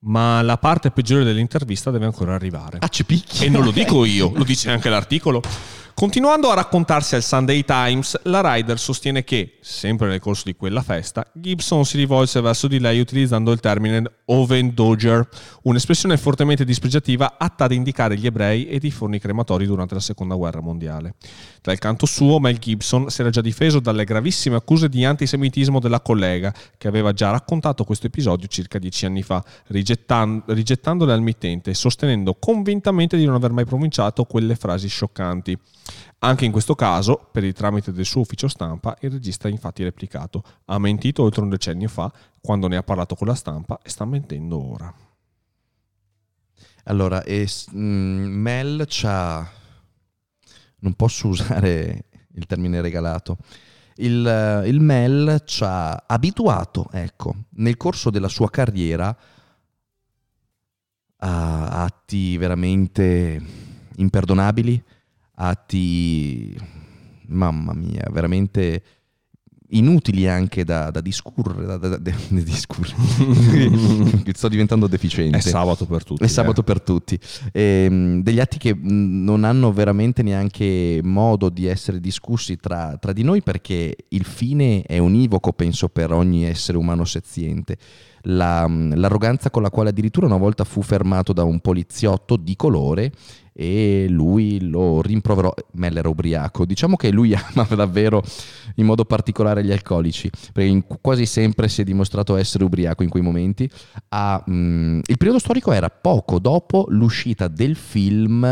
Ma 0.00 0.42
la 0.42 0.58
parte 0.58 0.90
peggiore 0.90 1.22
dell'intervista 1.22 1.92
deve 1.92 2.06
ancora 2.06 2.34
arrivare. 2.34 2.78
Ah, 2.80 2.88
ci 2.88 3.04
picchia! 3.04 3.46
E 3.46 3.48
non 3.48 3.62
lo 3.62 3.70
dico 3.70 4.04
io, 4.04 4.32
lo 4.34 4.42
dice 4.44 4.70
anche 4.70 4.88
l'articolo. 4.88 5.40
Continuando 5.98 6.48
a 6.48 6.54
raccontarsi 6.54 7.16
al 7.16 7.24
Sunday 7.24 7.64
Times, 7.64 8.20
la 8.22 8.40
Ryder 8.40 8.78
sostiene 8.78 9.24
che, 9.24 9.58
sempre 9.60 10.06
nel 10.06 10.20
corso 10.20 10.44
di 10.44 10.54
quella 10.54 10.80
festa, 10.80 11.28
Gibson 11.34 11.84
si 11.84 11.96
rivolse 11.96 12.40
verso 12.40 12.68
di 12.68 12.78
lei 12.78 13.00
utilizzando 13.00 13.50
il 13.50 13.58
termine 13.58 14.04
Ovendoger, 14.26 15.28
un'espressione 15.62 16.16
fortemente 16.16 16.64
dispregiativa 16.64 17.34
atta 17.36 17.64
ad 17.64 17.72
indicare 17.72 18.16
gli 18.16 18.26
ebrei 18.26 18.68
ed 18.68 18.84
i 18.84 18.92
forni 18.92 19.18
crematori 19.18 19.66
durante 19.66 19.94
la 19.94 20.00
seconda 20.00 20.36
guerra 20.36 20.60
mondiale. 20.60 21.14
Dal 21.60 21.78
canto 21.78 22.06
suo, 22.06 22.38
Mel 22.38 22.58
Gibson 22.58 23.10
si 23.10 23.20
era 23.20 23.30
già 23.30 23.40
difeso 23.40 23.80
dalle 23.80 24.04
gravissime 24.04 24.54
accuse 24.54 24.88
di 24.88 25.04
antisemitismo 25.04 25.80
della 25.80 26.00
collega, 26.00 26.54
che 26.78 26.86
aveva 26.86 27.12
già 27.12 27.30
raccontato 27.30 27.82
questo 27.82 28.06
episodio 28.06 28.46
circa 28.46 28.78
dieci 28.78 29.04
anni 29.04 29.24
fa, 29.24 29.42
rigettan- 29.66 30.44
rigettandole 30.46 31.12
al 31.12 31.22
mittente 31.22 31.70
e 31.70 31.74
sostenendo 31.74 32.34
convintamente 32.34 33.16
di 33.16 33.24
non 33.24 33.34
aver 33.34 33.50
mai 33.50 33.64
pronunciato 33.64 34.22
quelle 34.26 34.54
frasi 34.54 34.86
scioccanti. 34.86 35.58
Anche 36.20 36.44
in 36.44 36.52
questo 36.52 36.74
caso, 36.74 37.28
per 37.30 37.44
il 37.44 37.52
tramite 37.52 37.92
del 37.92 38.04
suo 38.04 38.22
ufficio 38.22 38.48
stampa, 38.48 38.96
il 39.00 39.10
regista 39.10 39.48
ha 39.48 39.50
infatti 39.50 39.82
replicato: 39.82 40.42
ha 40.66 40.78
mentito 40.78 41.22
oltre 41.22 41.42
un 41.42 41.48
decennio 41.48 41.88
fa, 41.88 42.12
quando 42.40 42.66
ne 42.68 42.76
ha 42.76 42.82
parlato 42.82 43.14
con 43.14 43.26
la 43.26 43.34
stampa, 43.34 43.78
e 43.82 43.88
sta 43.88 44.04
mentendo 44.04 44.72
ora. 44.72 44.92
Allora, 46.84 47.22
e, 47.22 47.46
s- 47.46 47.68
mm, 47.74 48.24
Mel 48.26 48.84
c'ha... 48.88 49.56
Non 50.80 50.94
posso 50.94 51.28
usare 51.28 52.04
il 52.34 52.46
termine 52.46 52.80
regalato. 52.80 53.36
Il, 53.96 54.24
eh, 54.24 54.68
il 54.68 54.80
Mel 54.80 55.42
ci 55.44 55.64
ha 55.64 56.04
abituato, 56.06 56.88
ecco, 56.92 57.34
nel 57.54 57.76
corso 57.76 58.10
della 58.10 58.28
sua 58.28 58.48
carriera 58.48 59.16
a 61.16 61.82
atti 61.82 62.36
veramente 62.36 63.42
imperdonabili, 63.96 64.80
atti, 65.38 66.56
mamma 67.26 67.72
mia, 67.72 68.08
veramente 68.10 68.82
inutili 69.70 70.26
anche 70.26 70.64
da, 70.64 70.90
da 70.90 71.00
discurrere, 71.00 71.66
da, 71.66 71.76
da, 71.76 71.96
da 71.98 72.12
discurrere. 72.28 72.96
sto 74.32 74.48
diventando 74.48 74.86
deficiente. 74.86 75.36
È 75.36 75.40
sabato 75.40 75.84
per 75.84 76.04
tutti. 76.04 76.24
È 76.24 76.26
sabato 76.26 76.62
eh. 76.62 76.64
per 76.64 76.80
tutti. 76.80 77.18
E, 77.52 77.84
ehm, 77.84 78.22
degli 78.22 78.40
atti 78.40 78.58
che 78.58 78.74
non 78.80 79.44
hanno 79.44 79.72
veramente 79.72 80.22
neanche 80.22 81.00
modo 81.02 81.50
di 81.50 81.66
essere 81.66 82.00
discussi 82.00 82.56
tra, 82.56 82.96
tra 82.98 83.12
di 83.12 83.22
noi 83.22 83.42
perché 83.42 83.94
il 84.08 84.24
fine 84.24 84.82
è 84.82 84.98
univoco, 84.98 85.52
penso, 85.52 85.88
per 85.88 86.12
ogni 86.12 86.44
essere 86.44 86.78
umano 86.78 87.04
seziente. 87.04 87.76
La, 88.22 88.66
l'arroganza 88.68 89.50
con 89.50 89.62
la 89.62 89.70
quale 89.70 89.90
addirittura 89.90 90.26
una 90.26 90.36
volta 90.36 90.64
fu 90.64 90.82
fermato 90.82 91.32
da 91.32 91.44
un 91.44 91.60
poliziotto 91.60 92.36
di 92.36 92.56
colore 92.56 93.12
e 93.52 94.06
lui 94.08 94.68
lo 94.68 95.02
rimproverò. 95.02 95.52
Mel 95.72 95.96
era 95.96 96.08
ubriaco. 96.08 96.64
Diciamo 96.64 96.94
che 96.94 97.10
lui 97.10 97.34
amava 97.54 97.74
davvero 97.74 98.22
in 98.76 98.86
modo 98.86 99.04
particolare 99.04 99.64
gli 99.64 99.72
alcolici, 99.72 100.30
perché 100.52 100.70
in, 100.70 100.84
quasi 101.00 101.26
sempre 101.26 101.66
si 101.68 101.80
è 101.80 101.84
dimostrato 101.84 102.36
essere 102.36 102.62
ubriaco 102.62 103.02
in 103.02 103.08
quei 103.08 103.22
momenti. 103.22 103.68
Ah, 104.10 104.40
mh, 104.46 105.00
il 105.06 105.16
periodo 105.16 105.40
storico 105.40 105.72
era 105.72 105.90
poco 105.90 106.38
dopo 106.38 106.86
l'uscita 106.88 107.48
del 107.48 107.74
film. 107.74 108.44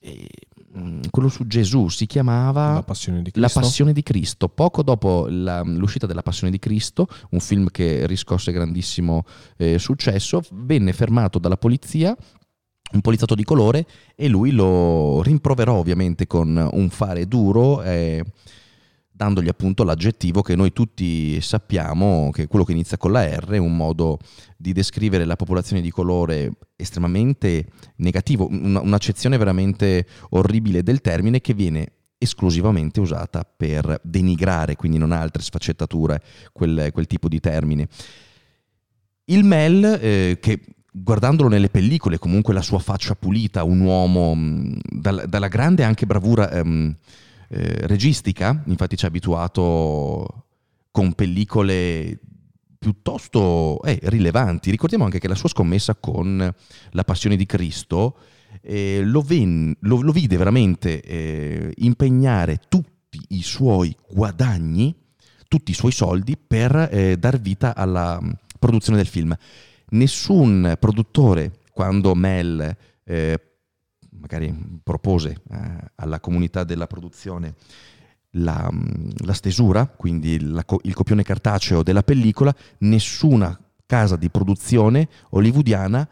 Eh, 0.00 0.28
quello 1.10 1.28
su 1.28 1.46
Gesù 1.46 1.88
si 1.88 2.06
chiamava 2.06 2.74
La 2.74 2.82
Passione 2.82 3.22
di 3.22 3.30
Cristo. 3.30 3.60
Passione 3.60 3.92
di 3.92 4.02
Cristo. 4.02 4.48
Poco 4.48 4.82
dopo 4.82 5.26
la, 5.28 5.62
l'uscita 5.62 6.06
della 6.06 6.22
Passione 6.22 6.50
di 6.50 6.58
Cristo, 6.58 7.06
un 7.30 7.40
film 7.40 7.68
che 7.70 8.06
riscosse 8.06 8.52
grandissimo 8.52 9.24
eh, 9.56 9.78
successo, 9.78 10.42
venne 10.52 10.92
fermato 10.92 11.38
dalla 11.38 11.56
polizia 11.56 12.16
un 12.90 13.00
poliziotto 13.00 13.34
di 13.34 13.44
colore 13.44 13.86
e 14.14 14.28
lui 14.28 14.50
lo 14.50 15.20
rimproverò 15.22 15.74
ovviamente 15.74 16.26
con 16.26 16.68
un 16.72 16.88
fare 16.88 17.26
duro, 17.26 17.82
eh, 17.82 18.24
dandogli 19.18 19.48
appunto 19.48 19.82
l'aggettivo 19.82 20.42
che 20.42 20.54
noi 20.54 20.72
tutti 20.72 21.40
sappiamo, 21.40 22.30
che 22.30 22.44
è 22.44 22.46
quello 22.46 22.64
che 22.64 22.70
inizia 22.70 22.96
con 22.96 23.10
la 23.10 23.24
R, 23.24 23.58
un 23.58 23.76
modo 23.76 24.18
di 24.56 24.72
descrivere 24.72 25.24
la 25.24 25.34
popolazione 25.34 25.82
di 25.82 25.90
colore 25.90 26.52
estremamente 26.76 27.66
negativo, 27.96 28.46
un'accezione 28.48 29.36
veramente 29.36 30.06
orribile 30.30 30.84
del 30.84 31.00
termine 31.00 31.40
che 31.40 31.52
viene 31.52 31.94
esclusivamente 32.16 33.00
usata 33.00 33.44
per 33.44 34.00
denigrare, 34.04 34.76
quindi 34.76 34.98
non 34.98 35.10
ha 35.10 35.18
altre 35.18 35.42
sfaccettature 35.42 36.22
quel, 36.52 36.90
quel 36.92 37.06
tipo 37.08 37.26
di 37.28 37.40
termine. 37.40 37.88
Il 39.24 39.42
Mel, 39.42 39.98
eh, 40.00 40.38
che 40.40 40.60
guardandolo 40.92 41.48
nelle 41.48 41.70
pellicole, 41.70 42.18
comunque 42.18 42.54
la 42.54 42.62
sua 42.62 42.78
faccia 42.78 43.16
pulita, 43.16 43.64
un 43.64 43.80
uomo 43.80 44.32
mh, 44.32 44.78
dal, 44.92 45.24
dalla 45.28 45.48
grande 45.48 45.82
anche 45.82 46.06
bravura 46.06 46.50
ehm, 46.52 46.96
eh, 47.48 47.86
registica, 47.86 48.62
infatti 48.66 48.96
ci 48.96 49.04
ha 49.04 49.08
abituato 49.08 50.46
con 50.90 51.12
pellicole 51.14 52.18
piuttosto 52.78 53.82
eh, 53.82 53.98
rilevanti. 54.02 54.70
Ricordiamo 54.70 55.04
anche 55.04 55.18
che 55.18 55.28
la 55.28 55.34
sua 55.34 55.48
scommessa 55.48 55.94
con 55.94 56.54
la 56.90 57.04
Passione 57.04 57.36
di 57.36 57.46
Cristo 57.46 58.18
eh, 58.62 59.02
lo, 59.02 59.20
ven- 59.20 59.76
lo, 59.80 60.00
lo, 60.00 60.12
vide 60.12 60.36
veramente 60.36 61.02
eh, 61.02 61.72
impegnare 61.78 62.60
tutti 62.68 63.20
i 63.28 63.42
suoi 63.42 63.94
guadagni, 64.08 64.94
tutti 65.48 65.70
i 65.70 65.74
suoi 65.74 65.92
soldi 65.92 66.36
per 66.36 66.88
eh, 66.90 67.16
dar 67.16 67.40
vita 67.40 67.74
alla 67.74 68.20
produzione 68.58 68.98
del 68.98 69.06
film 69.06 69.36
nessun 69.90 70.76
produttore, 70.78 71.60
quando 71.72 72.14
Mel 72.14 72.76
eh, 73.04 73.40
magari 74.18 74.80
propose 74.82 75.40
eh, 75.50 75.58
alla 75.96 76.20
comunità 76.20 76.64
della 76.64 76.86
produzione 76.86 77.54
la, 78.32 78.70
la 79.24 79.32
stesura, 79.32 79.86
quindi 79.86 80.40
la, 80.40 80.64
il 80.82 80.94
copione 80.94 81.22
cartaceo 81.22 81.82
della 81.82 82.02
pellicola, 82.02 82.54
nessuna 82.78 83.58
casa 83.86 84.16
di 84.16 84.28
produzione 84.28 85.08
hollywoodiana 85.30 86.06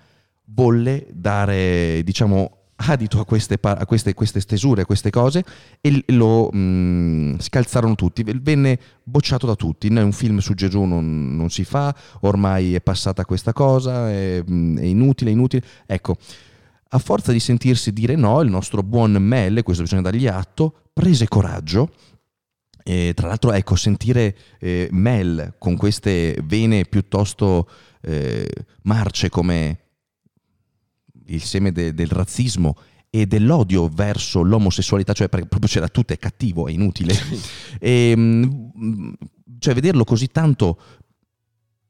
volle 0.44 1.06
dare, 1.12 2.02
diciamo, 2.04 2.56
adito 2.76 3.20
a 3.20 3.24
queste, 3.24 3.58
a 3.60 3.86
queste, 3.86 4.14
queste 4.14 4.40
stesure, 4.40 4.82
a 4.82 4.86
queste 4.86 5.10
cose 5.10 5.44
e 5.80 6.04
lo 6.08 6.50
mh, 6.50 6.58
mm, 6.58 7.38
scalzarono 7.38 7.94
tutti, 7.94 8.22
venne 8.22 8.78
bocciato 9.02 9.46
da 9.46 9.54
tutti, 9.54 9.88
un 9.88 10.12
film 10.12 10.38
su 10.38 10.54
Gesù 10.54 10.82
non, 10.82 11.36
non 11.36 11.48
si 11.48 11.64
fa, 11.64 11.94
ormai 12.20 12.74
è 12.74 12.80
passata 12.80 13.24
questa 13.24 13.52
cosa, 13.52 14.10
è, 14.10 14.42
mm, 14.48 14.78
è 14.78 14.84
inutile, 14.84 15.30
inutile. 15.30 15.64
Ecco, 15.86 16.16
a 16.88 16.98
forza 16.98 17.32
di 17.32 17.40
sentirsi 17.40 17.92
dire 17.92 18.14
no, 18.14 18.40
il 18.40 18.50
nostro 18.50 18.82
buon 18.82 19.12
Mel, 19.12 19.62
questo 19.62 19.82
bisogna 19.82 20.02
dargli 20.02 20.26
atto, 20.26 20.90
prese 20.92 21.28
coraggio 21.28 21.90
e 22.88 23.14
tra 23.16 23.26
l'altro, 23.26 23.52
ecco, 23.52 23.74
sentire 23.74 24.36
eh, 24.60 24.88
Mel 24.92 25.56
con 25.58 25.76
queste 25.76 26.38
vene 26.44 26.84
piuttosto 26.84 27.68
eh, 28.00 28.48
marce 28.82 29.28
come 29.28 29.80
il 31.26 31.42
seme 31.42 31.72
de, 31.72 31.92
del 31.94 32.06
razzismo 32.06 32.76
e 33.10 33.26
dell'odio 33.26 33.88
verso 33.88 34.42
l'omosessualità, 34.42 35.14
cioè 35.14 35.28
perché 35.28 35.46
proprio 35.48 35.68
c'era 35.68 35.88
tutto, 35.88 36.12
è 36.12 36.18
cattivo, 36.18 36.68
è 36.68 36.70
inutile. 36.70 37.12
e, 37.80 38.10
ehm, 38.10 39.16
cioè 39.58 39.74
vederlo 39.74 40.04
così 40.04 40.28
tanto 40.28 40.78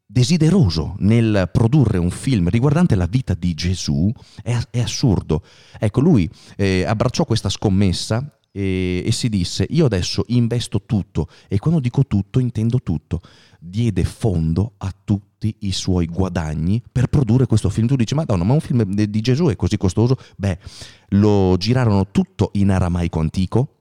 desideroso 0.06 0.94
nel 1.00 1.50
produrre 1.52 1.98
un 1.98 2.10
film 2.10 2.48
riguardante 2.48 2.94
la 2.94 3.06
vita 3.06 3.34
di 3.34 3.54
Gesù 3.54 4.10
è, 4.42 4.56
è 4.70 4.80
assurdo. 4.80 5.42
Ecco, 5.78 6.00
lui 6.00 6.30
eh, 6.56 6.84
abbracciò 6.84 7.24
questa 7.24 7.48
scommessa 7.48 8.38
e, 8.52 9.02
e, 9.04 9.12
si 9.12 9.28
disse 9.28 9.66
io 9.68 9.84
adesso 9.84 10.22
investo 10.28 10.82
tutto 10.86 11.28
e 11.48 11.58
quando 11.58 11.80
dico 11.80 12.06
tutto 12.06 12.38
intendo 12.38 12.80
tutto. 12.82 13.20
Diede 13.58 14.04
fondo 14.04 14.74
a 14.78 14.94
tutti 15.04 15.56
i 15.60 15.72
suoi 15.72 16.06
guadagni 16.06 16.80
per 16.90 17.08
produrre 17.08 17.46
questo 17.46 17.68
film. 17.68 17.88
Tu 17.88 17.96
dici 17.96 18.14
madonna 18.14 18.44
ma 18.44 18.52
un 18.52 18.60
film 18.60 18.84
di 18.84 19.20
Gesù 19.20 19.46
è 19.46 19.56
così 19.56 19.76
costoso? 19.76 20.16
Beh, 20.36 20.58
lo 21.10 21.56
girarono 21.58 22.10
tutto 22.10 22.50
in 22.54 22.70
aramaico 22.70 23.18
antico, 23.18 23.80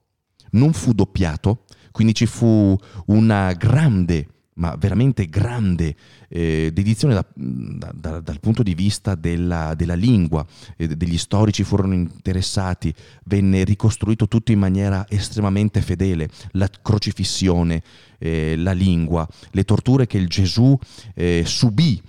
non 0.52 0.74
fu 0.74 0.94
doppiato, 0.94 1.66
quindi 1.92 2.16
ci 2.16 2.26
fu 2.26 2.76
una 3.06 3.54
grande 3.54 4.35
ma 4.56 4.76
veramente 4.78 5.28
grande 5.28 5.96
eh, 6.30 6.70
dedizione 6.74 7.14
da, 7.14 7.26
da, 7.34 7.92
da, 7.94 8.20
dal 8.20 8.40
punto 8.40 8.64
di 8.64 8.74
vista 8.74 9.16
della, 9.16 9.74
della 9.76 9.96
lingua, 9.96 10.46
eh, 10.78 10.88
degli 10.88 11.18
storici 11.18 11.64
furono 11.64 11.94
interessati, 11.94 12.94
venne 13.26 13.64
ricostruito 13.64 14.28
tutto 14.28 14.52
in 14.52 14.60
maniera 14.60 15.06
estremamente 15.10 15.82
fedele, 15.82 16.30
la 16.52 16.70
crocifissione, 16.82 17.82
eh, 18.18 18.56
la 18.58 18.72
lingua, 18.72 19.28
le 19.52 19.64
torture 19.64 20.08
che 20.08 20.18
il 20.18 20.28
Gesù 20.28 20.78
eh, 21.14 21.44
subì 21.46 22.02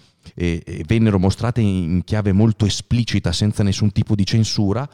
vennero 0.87 1.19
mostrate 1.19 1.61
in 1.61 2.03
chiave 2.05 2.33
molto 2.33 2.67
esplicita, 2.67 3.33
senza 3.33 3.63
nessun 3.63 3.93
tipo 3.93 4.15
di 4.15 4.27
censura, 4.27 4.87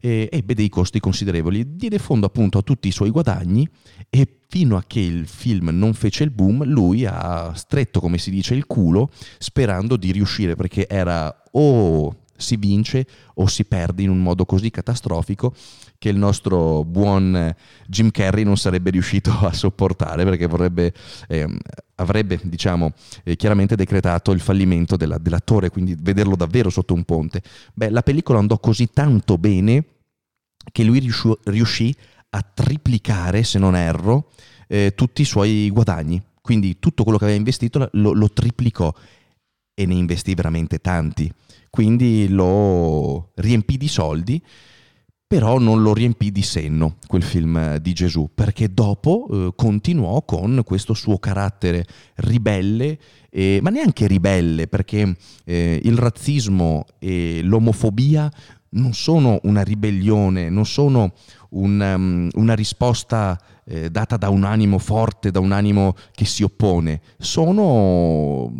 e 0.00 0.28
ebbe 0.32 0.54
dei 0.54 0.68
costi 0.68 0.98
considerevoli. 0.98 1.76
Diede 1.76 1.98
fondo 1.98 2.26
appunto 2.26 2.58
a 2.58 2.62
tutti 2.62 2.88
i 2.88 2.92
suoi 2.92 3.10
guadagni 3.10 3.68
e 4.08 4.26
fino 4.48 4.76
a 4.76 4.84
che 4.86 5.00
il 5.00 5.26
film 5.28 5.68
non 5.72 5.94
fece 5.94 6.24
il 6.24 6.30
boom, 6.30 6.64
lui 6.64 7.06
ha 7.06 7.52
stretto, 7.54 8.00
come 8.00 8.18
si 8.18 8.30
dice, 8.30 8.54
il 8.54 8.66
culo 8.66 9.10
sperando 9.38 9.96
di 9.96 10.10
riuscire 10.10 10.56
perché 10.56 10.88
era 10.88 11.42
o 11.52 12.19
si 12.40 12.56
vince 12.56 13.06
o 13.34 13.46
si 13.46 13.64
perde 13.64 14.02
in 14.02 14.10
un 14.10 14.22
modo 14.22 14.44
così 14.44 14.70
catastrofico 14.70 15.54
che 15.98 16.08
il 16.08 16.16
nostro 16.16 16.82
buon 16.84 17.54
Jim 17.86 18.10
Carrey 18.10 18.42
non 18.42 18.56
sarebbe 18.56 18.90
riuscito 18.90 19.30
a 19.42 19.52
sopportare 19.52 20.24
perché 20.24 20.46
vorrebbe, 20.46 20.94
eh, 21.28 21.46
avrebbe 21.96 22.40
diciamo, 22.42 22.92
eh, 23.22 23.36
chiaramente 23.36 23.76
decretato 23.76 24.32
il 24.32 24.40
fallimento 24.40 24.96
della, 24.96 25.18
dell'attore, 25.18 25.68
quindi 25.68 25.94
vederlo 26.00 26.36
davvero 26.36 26.70
sotto 26.70 26.94
un 26.94 27.04
ponte. 27.04 27.42
Beh, 27.74 27.90
la 27.90 28.02
pellicola 28.02 28.38
andò 28.38 28.58
così 28.58 28.88
tanto 28.90 29.36
bene 29.36 29.84
che 30.72 30.84
lui 30.84 31.00
riuscì, 31.00 31.32
riuscì 31.44 31.94
a 32.30 32.42
triplicare, 32.42 33.42
se 33.42 33.58
non 33.58 33.76
erro, 33.76 34.30
eh, 34.68 34.94
tutti 34.94 35.22
i 35.22 35.26
suoi 35.26 35.68
guadagni. 35.70 36.22
Quindi 36.40 36.78
tutto 36.78 37.02
quello 37.02 37.18
che 37.18 37.24
aveva 37.24 37.38
investito 37.38 37.90
lo, 37.92 38.12
lo 38.12 38.30
triplicò 38.30 38.92
e 39.80 39.86
ne 39.86 39.94
investì 39.94 40.34
veramente 40.34 40.78
tanti. 40.80 41.32
Quindi 41.70 42.28
lo 42.28 43.30
riempì 43.34 43.76
di 43.76 43.88
soldi 43.88 44.42
però 45.30 45.60
non 45.60 45.80
lo 45.80 45.94
riempì 45.94 46.32
di 46.32 46.42
senno 46.42 46.96
quel 47.06 47.22
film 47.22 47.56
eh, 47.56 47.80
di 47.80 47.92
Gesù, 47.92 48.30
perché 48.34 48.74
dopo 48.74 49.28
eh, 49.30 49.52
continuò 49.54 50.24
con 50.24 50.62
questo 50.64 50.92
suo 50.92 51.20
carattere 51.20 51.86
ribelle, 52.16 52.98
eh, 53.30 53.60
ma 53.62 53.70
neanche 53.70 54.08
ribelle, 54.08 54.66
perché 54.66 55.16
eh, 55.44 55.80
il 55.84 55.96
razzismo 55.96 56.84
e 56.98 57.42
l'omofobia 57.44 58.28
non 58.70 58.92
sono 58.92 59.38
una 59.44 59.62
ribellione, 59.62 60.48
non 60.48 60.66
sono 60.66 61.12
un, 61.50 61.80
um, 61.80 62.28
una 62.34 62.54
risposta 62.54 63.40
eh, 63.64 63.88
data 63.88 64.16
da 64.16 64.30
un 64.30 64.42
animo 64.42 64.78
forte, 64.78 65.30
da 65.30 65.38
un 65.38 65.52
animo 65.52 65.94
che 66.10 66.24
si 66.24 66.42
oppone, 66.42 67.02
sono 67.18 68.52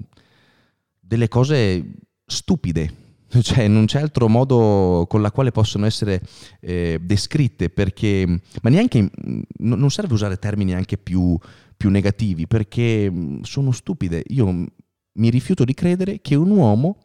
delle 1.11 1.27
cose 1.27 1.85
stupide, 2.25 3.09
Cioè, 3.43 3.67
non 3.67 3.87
c'è 3.87 4.01
altro 4.01 4.29
modo 4.29 5.07
con 5.09 5.23
la 5.23 5.33
quale 5.33 5.51
possono 5.51 5.87
essere 5.87 6.23
eh, 6.61 6.99
descritte, 7.01 7.69
perché, 7.69 8.27
ma 8.63 8.71
neanche, 8.71 9.11
non 9.59 9.91
serve 9.91 10.15
usare 10.15 10.39
termini 10.39 10.73
anche 10.73 10.99
più, 10.99 11.37
più 11.77 11.91
negativi, 11.91 12.47
perché 12.47 13.11
mm, 13.11 13.43
sono 13.43 13.73
stupide. 13.73 14.23
Io 14.29 14.47
mi 14.47 15.31
rifiuto 15.31 15.65
di 15.65 15.75
credere 15.75 16.21
che 16.21 16.37
un 16.37 16.51
uomo 16.51 16.99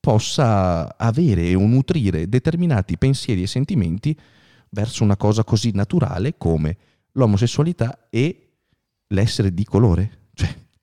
possa 0.00 0.96
avere 0.96 1.54
o 1.54 1.66
nutrire 1.66 2.28
determinati 2.28 2.96
pensieri 2.96 3.42
e 3.42 3.46
sentimenti 3.46 4.18
verso 4.70 5.04
una 5.04 5.16
cosa 5.16 5.44
così 5.44 5.72
naturale 5.72 6.36
come 6.38 6.76
l'omosessualità 7.12 8.06
e 8.08 8.52
l'essere 9.08 9.52
di 9.52 9.64
colore. 9.64 10.19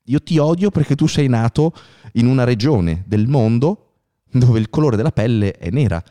Io 0.08 0.22
ti 0.22 0.38
odio 0.38 0.70
perché 0.70 0.94
tu 0.94 1.06
sei 1.06 1.28
nato 1.28 1.72
in 2.12 2.26
una 2.26 2.44
regione 2.44 3.04
del 3.06 3.28
mondo 3.28 3.84
dove 4.30 4.58
il 4.58 4.70
colore 4.70 4.96
della 4.96 5.10
pelle 5.12 5.52
è 5.52 5.70
nera. 5.70 6.02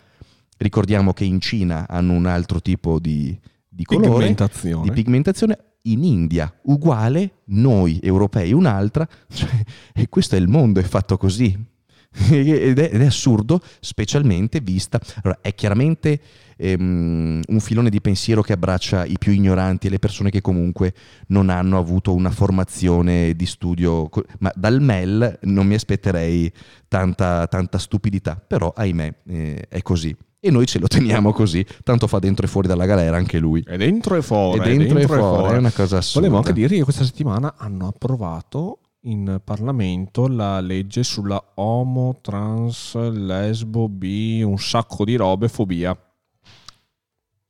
Ricordiamo 0.57 1.13
che 1.13 1.23
in 1.23 1.39
Cina 1.39 1.87
hanno 1.87 2.13
un 2.13 2.25
altro 2.25 2.61
tipo 2.61 2.99
di, 2.99 3.37
di 3.67 3.83
colore, 3.83 4.09
Pigmentazione. 4.09 4.83
di 4.83 4.91
pigmentazione. 4.91 5.59
In 5.87 6.03
India, 6.03 6.53
uguale, 6.63 7.43
noi 7.45 7.99
europei 8.01 8.51
un'altra, 8.51 9.07
cioè, 9.31 9.49
e 9.93 10.09
questo 10.09 10.35
è 10.35 10.39
il 10.39 10.49
mondo, 10.49 10.79
è 10.79 10.83
fatto 10.83 11.17
così. 11.17 11.75
Ed 12.29 12.79
è, 12.79 12.89
ed 12.93 13.01
è 13.01 13.05
assurdo, 13.05 13.61
specialmente 13.79 14.59
vista. 14.59 14.99
Allora, 15.21 15.39
è 15.41 15.53
chiaramente 15.53 16.19
ehm, 16.57 17.41
un 17.47 17.59
filone 17.59 17.89
di 17.89 18.01
pensiero 18.01 18.41
che 18.41 18.53
abbraccia 18.53 19.05
i 19.05 19.17
più 19.17 19.31
ignoranti 19.31 19.87
e 19.87 19.89
le 19.89 19.99
persone 19.99 20.29
che 20.29 20.41
comunque 20.41 20.93
non 21.27 21.49
hanno 21.49 21.77
avuto 21.77 22.13
una 22.13 22.31
formazione 22.31 23.33
di 23.35 23.45
studio. 23.45 24.09
Ma 24.39 24.51
dal 24.55 24.81
MEL 24.81 25.39
non 25.43 25.67
mi 25.67 25.75
aspetterei 25.75 26.51
tanta, 26.87 27.47
tanta 27.47 27.77
stupidità, 27.77 28.35
però 28.35 28.73
ahimè 28.75 29.13
eh, 29.27 29.65
è 29.69 29.81
così. 29.81 30.15
E 30.39 30.51
noi 30.51 30.67
ce 30.67 30.79
lo 30.79 30.87
teniamo 30.87 31.33
così, 31.33 31.65
tanto 31.83 32.07
fa 32.07 32.19
dentro 32.19 32.45
e 32.45 32.49
fuori 32.49 32.67
dalla 32.67 32.85
galera 32.85 33.17
anche 33.17 33.39
lui. 33.39 33.63
È 33.65 33.75
dentro 33.75 34.15
e 34.15 34.21
fuori. 34.21 34.59
E 34.59 34.77
dentro, 34.77 34.99
e 34.99 35.07
fuori, 35.07 35.55
è 35.55 35.57
una 35.57 35.71
cosa 35.71 35.97
assurda. 35.97 36.27
Volevo 36.27 36.37
anche 36.47 36.59
dire 36.59 36.75
che 36.75 36.83
questa 36.83 37.03
settimana 37.03 37.55
hanno 37.57 37.87
approvato 37.87 38.79
in 39.01 39.41
Parlamento 39.43 40.27
la 40.27 40.59
legge 40.59 41.03
sulla 41.03 41.41
homo, 41.55 42.19
trans, 42.21 42.95
lesbo, 42.95 43.89
bi, 43.89 44.41
un 44.41 44.57
sacco 44.57 45.05
di 45.05 45.15
robe, 45.15 45.47
fobia. 45.47 45.97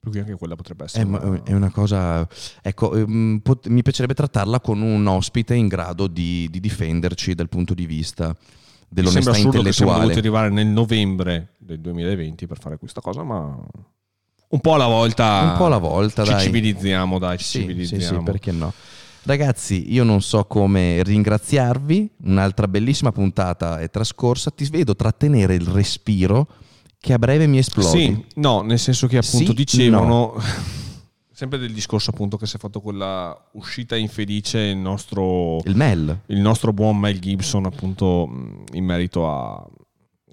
Cui 0.10 0.20
anche 0.20 0.36
quella 0.36 0.56
potrebbe 0.56 0.86
essere. 0.86 1.04
È, 1.04 1.06
ma- 1.06 1.42
è 1.44 1.54
una 1.54 1.70
cosa. 1.72 2.28
Ecco, 2.62 2.96
ehm, 2.96 3.40
pot- 3.44 3.68
mi 3.68 3.82
piacerebbe 3.82 4.14
trattarla 4.14 4.60
con 4.60 4.82
un 4.82 5.06
ospite 5.08 5.54
in 5.56 5.68
grado 5.68 6.08
di, 6.08 6.48
di 6.50 6.60
difenderci 6.60 7.34
dal 7.36 7.50
punto 7.50 7.74
di 7.74 7.86
vista 7.86 8.28
Mi 8.28 8.36
dell'onestà 8.88 9.34
sembra 9.34 9.40
assurdo 9.40 9.62
che 9.64 9.74
siamo 9.74 9.92
dovuti 9.94 10.08
intellettuale. 10.10 10.42
arrivare 10.48 10.64
nel 10.64 10.74
novembre 10.74 11.50
del 11.58 11.80
2020 11.80 12.48
per 12.48 12.60
fare 12.60 12.78
questa 12.78 13.02
cosa, 13.02 13.24
ma 13.24 13.58
un 14.50 14.60
po' 14.62 14.74
alla 14.76 14.88
volta. 14.88 15.42
Un 15.52 15.58
po' 15.58 15.66
alla 15.66 15.78
volta, 15.78 16.24
ci 16.24 16.32
dai. 16.32 16.42
civilizziamo, 16.44 17.20
dai, 17.20 17.38
ci 17.38 17.44
Sì, 17.44 17.52
sì, 17.52 17.60
civilizziamo. 17.66 18.20
sì, 18.20 18.24
perché 18.24 18.52
no? 18.52 18.72
Ragazzi, 19.24 19.92
io 19.92 20.06
non 20.06 20.22
so 20.22 20.46
come 20.46 21.04
ringraziarvi. 21.04 22.12
Un'altra 22.24 22.66
bellissima 22.70 23.12
puntata 23.12 23.78
è 23.80 23.90
trascorsa. 23.90 24.52
Ti 24.52 24.64
vedo 24.70 24.96
trattenere 24.96 25.54
il 25.56 25.68
respiro 25.68 26.48
che 27.08 27.14
a 27.14 27.18
breve 27.20 27.48
mi 27.48 27.58
esplodi. 27.58 27.88
Sì, 27.90 28.26
no, 28.36 28.62
nel 28.62 28.78
senso 28.78 29.08
che 29.08 29.18
appunto 29.18 29.46
Sì, 29.48 29.54
dicevano, 29.54 30.34
sempre 31.32 31.58
del 31.58 31.72
discorso 31.72 32.10
appunto 32.10 32.36
che 32.36 32.46
si 32.46 32.58
è 32.58 32.60
fatto 32.60 32.82
quella 32.82 33.36
uscita 33.54 33.96
infelice 33.96 34.60
il 34.60 34.76
nostro, 34.78 35.62
Il 35.64 35.76
Mel. 35.78 36.24
il 36.26 36.40
nostro 36.40 36.74
buon 36.74 36.98
Mel 36.98 37.18
Gibson 37.20 37.66
appunto 37.66 38.30
in 38.74 38.84
merito 38.84 39.30
a 39.30 39.66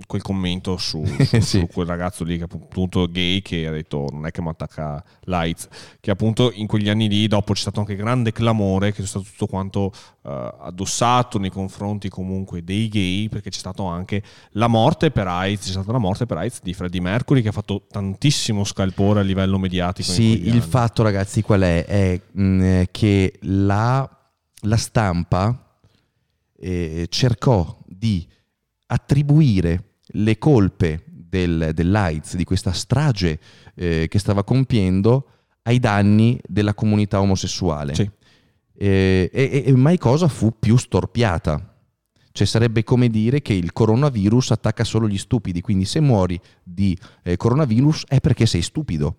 quel 0.07 0.23
commento 0.23 0.77
su, 0.77 1.05
su- 1.07 1.25
Sì. 1.25 1.41
su 1.61 1.69
quel 1.73 1.87
ragazzo 1.87 2.25
lì 2.25 2.37
che 2.37 2.45
appunto 2.45 3.07
gay 3.09 3.41
che 3.43 3.67
ha 3.69 3.71
detto 3.71 4.09
non 4.11 4.27
è 4.27 4.33
che 4.33 4.43
mi 4.43 4.49
attacca 4.49 5.03
l'AIDS 5.23 5.69
che 6.01 6.11
appunto 6.11 6.51
in 6.53 6.67
quegli 6.67 6.89
anni 6.89 7.09
lì 7.09 7.29
dopo 7.29 7.53
c'è 7.53 7.61
stato 7.61 7.79
anche 7.79 7.95
grande 7.95 8.33
clamore 8.33 8.93
che 8.93 9.03
è 9.03 9.07
stato 9.07 9.25
tutto 9.25 9.47
quanto 9.47 9.93
eh, 10.25 10.55
addossato 10.63 11.39
nei 11.39 11.51
confronti 11.51 12.09
comunque 12.09 12.65
dei 12.65 12.89
gay 12.89 13.29
perché 13.29 13.51
c'è 13.51 13.59
stato 13.59 13.85
anche 13.85 14.21
la 14.53 14.67
morte 14.67 15.13
per 15.13 15.29
AIDS 15.29 15.65
c'è 15.67 15.71
stata 15.73 15.93
la 15.93 15.99
morte 15.99 16.27
per 16.27 16.39
AIDS 16.39 16.61
di 16.61 16.75
Freddie 16.75 17.01
Mercury 17.01 17.41
che 17.41 17.49
ha 17.49 17.53
fatto 17.53 17.87
tantissimo 17.89 18.65
scalpore 18.65 19.21
a 19.21 19.23
livello 19.23 19.59
mediatico 19.59 20.11
Sì, 20.11 20.43
il 20.43 20.51
anni. 20.51 20.61
fatto, 20.61 21.05
ragazzi, 21.05 21.41
qual 21.41 21.61
è? 21.61 21.85
È 21.85 22.21
mh, 22.33 22.63
eh, 22.63 22.89
che 22.91 23.39
la, 23.43 24.09
la 24.63 24.77
stampa 24.77 25.79
eh, 26.59 27.07
cercò 27.09 27.79
di 27.87 28.27
attribuire 28.95 29.97
le 30.07 30.39
colpe 30.39 31.05
del, 31.07 31.73
dell'AIDS, 31.75 32.37
di 32.37 32.45
questa 32.45 32.73
strage 32.73 33.41
eh, 33.75 34.07
che 34.09 34.19
stava 34.19 34.45
compiendo, 34.45 35.29
ai 35.63 35.79
danni 35.81 36.39
della 36.47 36.75
comunità 36.75 37.21
omosessuale. 37.21 37.95
Sì. 37.95 38.09
Eh, 38.77 39.31
e, 39.33 39.65
e 39.67 39.73
mai 39.73 39.99
cosa 39.99 40.29
fu 40.29 40.59
più 40.59 40.77
storpiata. 40.77 41.71
Cioè 42.31 42.47
sarebbe 42.47 42.83
come 42.83 43.09
dire 43.09 43.43
che 43.43 43.53
il 43.53 43.73
coronavirus 43.73 44.53
attacca 44.53 44.83
solo 44.83 45.09
gli 45.09 45.19
stupidi, 45.19 45.61
quindi 45.61 45.85
se 45.85 46.01
muori 46.01 46.39
di 46.63 46.97
eh, 47.23 47.37
coronavirus 47.37 48.05
è 48.09 48.21
perché 48.21 48.47
sei 48.47 48.63
stupido. 48.63 49.19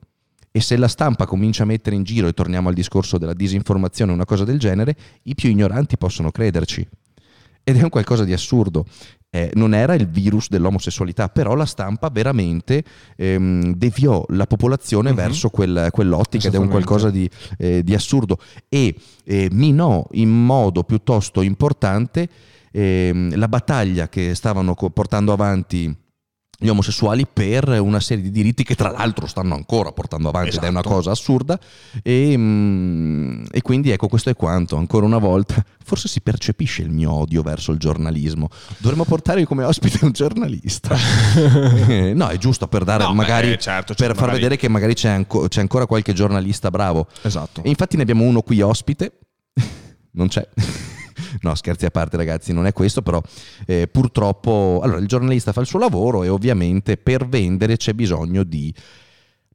E 0.51 0.61
se 0.61 0.77
la 0.77 0.87
stampa 0.87 1.25
comincia 1.25 1.63
a 1.63 1.65
mettere 1.65 1.95
in 1.95 2.03
giro, 2.03 2.27
e 2.27 2.33
torniamo 2.33 2.69
al 2.69 2.75
discorso 2.75 3.17
della 3.17 3.33
disinformazione, 3.33 4.13
una 4.13 4.25
cosa 4.25 4.45
del 4.45 4.59
genere, 4.59 4.95
i 5.23 5.35
più 5.35 5.49
ignoranti 5.49 5.97
possono 5.97 6.31
crederci. 6.31 6.87
Ed 7.67 7.77
è 7.77 7.81
un 7.81 7.89
qualcosa 7.89 8.23
di 8.23 8.31
assurdo. 8.31 8.85
Eh, 9.35 9.51
non 9.55 9.73
era 9.73 9.95
il 9.95 10.07
virus 10.07 10.47
dell'omosessualità, 10.47 11.27
però 11.27 11.55
la 11.55 11.65
stampa 11.65 12.09
veramente 12.09 12.85
ehm, 13.17 13.73
deviò 13.73 14.23
la 14.29 14.47
popolazione 14.47 15.09
Mhm. 15.09 15.15
verso 15.17 15.49
quel- 15.49 15.89
quell'ottica 15.91 16.47
ed 16.47 16.53
è 16.53 16.57
un 16.57 16.69
qualcosa 16.69 17.09
di, 17.09 17.29
eh, 17.57 17.83
di 17.83 17.93
assurdo. 17.93 18.37
E 18.69 18.95
eh, 19.25 19.49
minò 19.51 20.07
in 20.11 20.29
modo 20.29 20.83
piuttosto 20.83 21.41
importante 21.41 22.29
ehm, 22.71 23.35
la 23.37 23.49
battaglia 23.49 24.07
che 24.07 24.35
stavano 24.35 24.73
co- 24.73 24.89
portando 24.89 25.33
avanti 25.33 25.93
gli 26.57 26.67
omosessuali 26.69 27.25
per 27.31 27.67
una 27.81 27.99
serie 27.99 28.23
di 28.23 28.31
diritti 28.31 28.63
che 28.63 28.75
tra 28.75 28.89
l'altro 28.89 29.27
stanno 29.27 29.55
ancora 29.55 29.91
portando 29.91 30.29
avanti 30.29 30.55
ed 30.55 30.63
è 30.63 30.67
una 30.69 30.79
Esatto. 30.79 30.95
cosa 30.95 31.11
assurda 31.11 31.59
e, 32.01 32.33
mm, 32.37 33.43
e 33.51 33.61
quindi 33.61 33.91
ecco 33.91 34.07
questo 34.07 34.29
è 34.29 34.35
quanto 34.35 34.77
ancora 34.77 35.05
una 35.05 35.17
volta 35.17 35.63
forse 35.83 36.07
si 36.07 36.21
percepisce 36.21 36.81
il 36.81 36.89
mio 36.91 37.11
odio 37.11 37.41
verso 37.41 37.71
il 37.71 37.77
giornalismo 37.77 38.47
dovremmo 38.77 39.03
portare 39.03 39.45
come 39.45 39.63
ospite 39.65 40.03
un 40.05 40.11
giornalista 40.11 40.95
Eh, 41.87 42.13
no 42.15 42.27
è 42.29 42.37
giusto 42.37 42.67
per 42.67 42.83
dare 42.83 43.03
No, 43.03 43.13
magari 43.13 43.49
beh, 43.49 43.57
certo, 43.57 43.93
cioè, 43.93 44.07
per 44.07 44.15
far 44.15 44.25
magari- 44.27 44.41
vedere 44.43 44.57
che 44.59 44.67
magari 44.69 44.93
c'è, 44.93 45.09
anco- 45.09 45.47
c'è 45.47 45.59
ancora 45.59 45.85
qualche 45.85 46.13
giornalista 46.13 46.69
bravo 46.69 47.07
Esatto. 47.21 47.61
e 47.63 47.69
infatti 47.69 47.95
ne 47.97 48.01
abbiamo 48.03 48.23
uno 48.23 48.41
qui 48.41 48.61
ospite. 48.61 49.19
Non 50.11 50.27
c'è. 50.29 50.47
No, 51.41 51.55
scherzi 51.55 51.85
a 51.85 51.91
parte, 51.91 52.17
ragazzi, 52.17 52.53
non 52.53 52.65
è 52.65 52.73
questo, 52.73 53.01
però 53.01 53.21
eh, 53.65 53.87
purtroppo. 53.87 54.79
Allora, 54.83 54.99
il 54.99 55.07
giornalista 55.07 55.51
fa 55.51 55.61
il 55.61 55.67
suo 55.67 55.79
lavoro 55.79 56.23
e 56.23 56.29
ovviamente 56.29 56.97
per 56.97 57.27
vendere 57.27 57.77
c'è 57.77 57.93
bisogno 57.93 58.43
di 58.43 58.73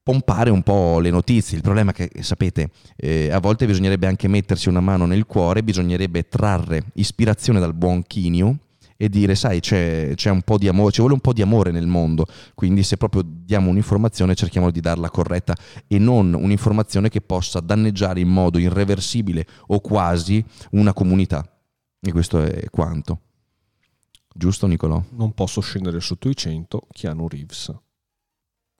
pompare 0.02 0.50
un 0.50 0.62
po' 0.62 0.98
le 0.98 1.10
notizie. 1.10 1.56
Il 1.56 1.62
problema 1.62 1.92
è 1.92 1.94
che, 1.94 2.22
sapete, 2.22 2.70
eh, 2.96 3.30
a 3.30 3.38
volte 3.38 3.66
bisognerebbe 3.66 4.06
anche 4.06 4.28
mettersi 4.28 4.68
una 4.68 4.80
mano 4.80 5.06
nel 5.06 5.26
cuore, 5.26 5.62
bisognerebbe 5.62 6.28
trarre 6.28 6.84
ispirazione 6.94 7.60
dal 7.60 7.74
buon 7.74 8.02
Chinio 8.02 8.58
e 8.96 9.08
dire, 9.08 9.34
sai, 9.34 9.60
c'è, 9.60 10.12
c'è 10.14 10.28
un 10.28 10.42
po' 10.42 10.58
di 10.58 10.68
amore, 10.68 10.92
ci 10.92 11.00
vuole 11.00 11.14
un 11.14 11.20
po' 11.20 11.32
di 11.32 11.40
amore 11.40 11.70
nel 11.70 11.86
mondo, 11.86 12.26
quindi 12.54 12.82
se 12.82 12.98
proprio 12.98 13.22
diamo 13.24 13.70
un'informazione 13.70 14.34
cerchiamo 14.34 14.70
di 14.70 14.80
darla 14.80 15.08
corretta 15.08 15.54
e 15.86 15.98
non 15.98 16.34
un'informazione 16.34 17.08
che 17.08 17.22
possa 17.22 17.60
danneggiare 17.60 18.20
in 18.20 18.28
modo 18.28 18.58
irreversibile 18.58 19.46
o 19.68 19.80
quasi 19.80 20.44
una 20.72 20.92
comunità. 20.92 21.42
E 22.00 22.12
questo 22.12 22.42
è 22.42 22.64
quanto. 22.70 23.20
Giusto 24.32 24.66
Nicolò? 24.66 25.02
Non 25.10 25.32
posso 25.34 25.60
scendere 25.60 26.00
sotto 26.00 26.28
i 26.28 26.36
100 26.36 26.86
Keanu 26.92 27.28
Reeves. 27.28 27.74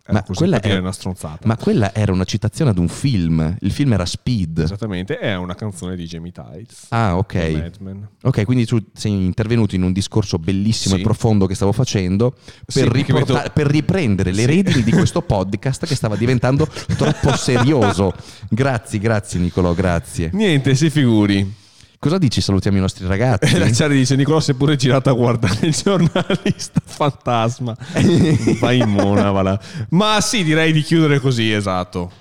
Ma 0.09 0.23
quella 0.25 0.59
è- 0.59 0.93
stronzata. 0.93 1.47
Ma 1.47 1.57
quella 1.57 1.95
era 1.95 2.11
una 2.11 2.25
citazione 2.25 2.71
ad 2.71 2.79
un 2.79 2.89
film, 2.89 3.57
il 3.61 3.71
film 3.71 3.93
era 3.93 4.05
Speed. 4.07 4.59
Esattamente, 4.59 5.19
è 5.19 5.37
una 5.37 5.55
canzone 5.55 5.95
di 5.95 6.05
Jamie 6.07 6.33
Tights. 6.33 6.87
Ah, 6.89 7.17
ok. 7.17 7.71
Ok, 8.23 8.45
quindi 8.45 8.65
tu 8.67 8.83
sei 8.93 9.13
intervenuto 9.13 9.77
in 9.77 9.83
un 9.83 9.93
discorso 9.93 10.39
bellissimo 10.39 10.95
Sì. 10.97 11.01
e 11.01 11.05
profondo 11.05 11.47
che 11.47 11.55
stavo 11.55 11.71
facendo 11.71 12.35
Sì, 12.67 12.81
per, 12.81 12.91
perché 12.91 13.13
riporta- 13.13 13.35
vedo- 13.35 13.51
per 13.53 13.67
riprendere 13.69 14.33
le 14.33 14.41
Sì. 14.41 14.47
redini 14.47 14.83
di 14.83 14.91
questo 14.91 15.21
podcast 15.23 15.87
che 15.87 15.95
stava 15.95 16.17
diventando 16.17 16.67
troppo 16.97 17.37
serioso. 17.37 18.13
Grazie, 18.49 18.99
grazie 18.99 19.39
Nicolò, 19.39 19.75
grazie. 19.75 20.31
Niente, 20.33 20.75
si 20.75 20.91
figuri. 20.91 21.59
Cosa 22.03 22.17
dici? 22.17 22.41
Salutiamo 22.41 22.79
i 22.79 22.81
nostri 22.81 23.05
E 23.05 23.09
ragazzi. 23.09 23.59
la 23.61 23.71
Ciari 23.71 23.95
dice: 23.95 24.17
Nicolò 24.17 24.41
si 24.41 24.53
è 24.53 24.55
pure 24.55 24.75
girato 24.75 25.11
a 25.11 25.13
guardare 25.13 25.67
il 25.67 25.75
giornalista 25.75 26.81
fantasma. 26.83 27.77
Vai 28.59 28.79
in 28.79 28.89
mona, 28.89 29.31
va 29.31 29.43
là. 29.43 29.61
Ma 29.91 30.19
sì, 30.23 30.43
direi 30.43 30.73
di 30.73 30.81
chiudere 30.81 31.21
così, 31.21 31.53
esatto. 31.53 32.13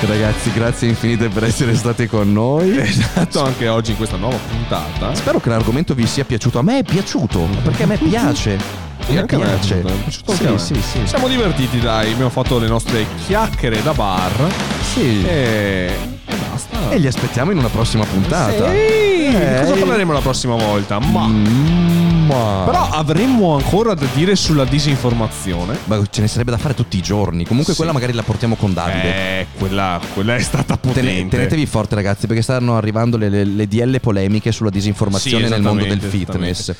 Ragazzi, 0.00 0.52
grazie 0.52 0.88
infinite 0.88 1.28
per 1.28 1.44
essere 1.44 1.76
stati 1.76 2.08
con 2.08 2.32
noi. 2.32 2.78
Esatto, 2.82 3.44
anche 3.44 3.68
oggi 3.68 3.92
in 3.92 3.96
questa 3.96 4.16
nuova 4.16 4.38
puntata. 4.38 5.14
Spero 5.14 5.38
che 5.38 5.48
l'argomento 5.48 5.94
vi 5.94 6.06
sia 6.08 6.24
piaciuto. 6.24 6.58
A 6.58 6.62
me 6.62 6.80
è 6.80 6.82
piaciuto, 6.82 7.48
perché 7.62 7.84
a 7.84 7.86
me 7.86 7.96
piace. 7.96 8.81
Sì, 9.06 9.16
anche 9.16 9.34
a 9.34 9.38
me 9.38 9.44
piace. 9.44 9.84
Sì, 10.08 10.48
sì, 10.58 10.74
sì. 10.82 11.00
Siamo 11.04 11.28
divertiti, 11.28 11.78
dai. 11.80 12.12
Abbiamo 12.12 12.30
fatto 12.30 12.58
le 12.58 12.68
nostre 12.68 13.04
chiacchiere 13.26 13.82
da 13.82 13.92
bar. 13.92 14.52
Sì. 14.92 15.24
E, 15.26 15.90
e 16.26 16.34
basta. 16.50 16.90
E 16.90 16.98
li 16.98 17.06
aspettiamo 17.06 17.50
in 17.50 17.58
una 17.58 17.68
prossima 17.68 18.04
puntata. 18.04 18.70
Sì, 18.70 19.00
Eh, 19.34 19.60
cosa 19.62 19.74
parleremo 19.74 20.12
la 20.12 20.20
prossima 20.20 20.54
volta? 20.54 20.98
Ma. 20.98 21.26
Mm, 21.26 22.26
ma... 22.26 22.62
Però 22.66 22.88
avremmo 22.90 23.54
ancora 23.54 23.94
da 23.94 24.06
dire 24.14 24.36
sulla 24.36 24.64
disinformazione. 24.64 25.78
Ma 25.84 26.00
ce 26.10 26.20
ne 26.20 26.28
sarebbe 26.28 26.50
da 26.52 26.58
fare 26.58 26.74
tutti 26.74 26.96
i 26.96 27.02
giorni. 27.02 27.44
Comunque 27.44 27.72
Sì. 27.72 27.78
quella 27.78 27.92
magari 27.92 28.12
la 28.12 28.22
portiamo 28.22 28.54
con 28.56 28.72
Davide. 28.72 29.40
Eh, 29.40 29.46
quella, 29.58 30.00
quella 30.14 30.36
è 30.36 30.40
stata 30.40 30.76
potente. 30.76 31.00
Tene- 31.10 31.28
tenetevi 31.28 31.66
forte 31.66 31.94
ragazzi 31.94 32.26
perché 32.26 32.42
stanno 32.42 32.76
arrivando 32.76 33.16
le, 33.16 33.28
le, 33.28 33.44
le 33.44 33.66
DL 33.66 34.00
polemiche 34.00 34.52
sulla 34.52 34.70
disinformazione 34.70 35.46
Sì, 35.46 35.50
nel 35.50 35.62
mondo 35.62 35.84
del 35.84 36.00
fitness. 36.00 36.74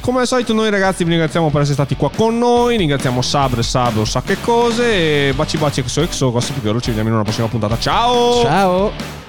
Come 0.00 0.20
al 0.20 0.26
solito 0.26 0.52
noi 0.52 0.70
ragazzi 0.70 1.04
vi 1.04 1.10
ringraziamo 1.10 1.50
per 1.50 1.60
essere 1.60 1.74
stati 1.74 1.94
qua 1.94 2.10
con 2.10 2.38
noi, 2.38 2.76
ringraziamo 2.78 3.20
Sabre, 3.20 3.62
Sabro, 3.62 4.04
sa 4.04 4.22
che 4.22 4.40
cose 4.40 5.28
e 5.28 5.32
baci 5.34 5.58
baci 5.58 5.82
più 6.52 6.62
che 6.62 6.68
ora 6.68 6.80
ci 6.80 6.88
vediamo 6.88 7.08
in 7.10 7.14
una 7.14 7.24
prossima 7.24 7.48
puntata. 7.48 7.78
Ciao! 7.78 8.42
Ciao! 8.42 9.19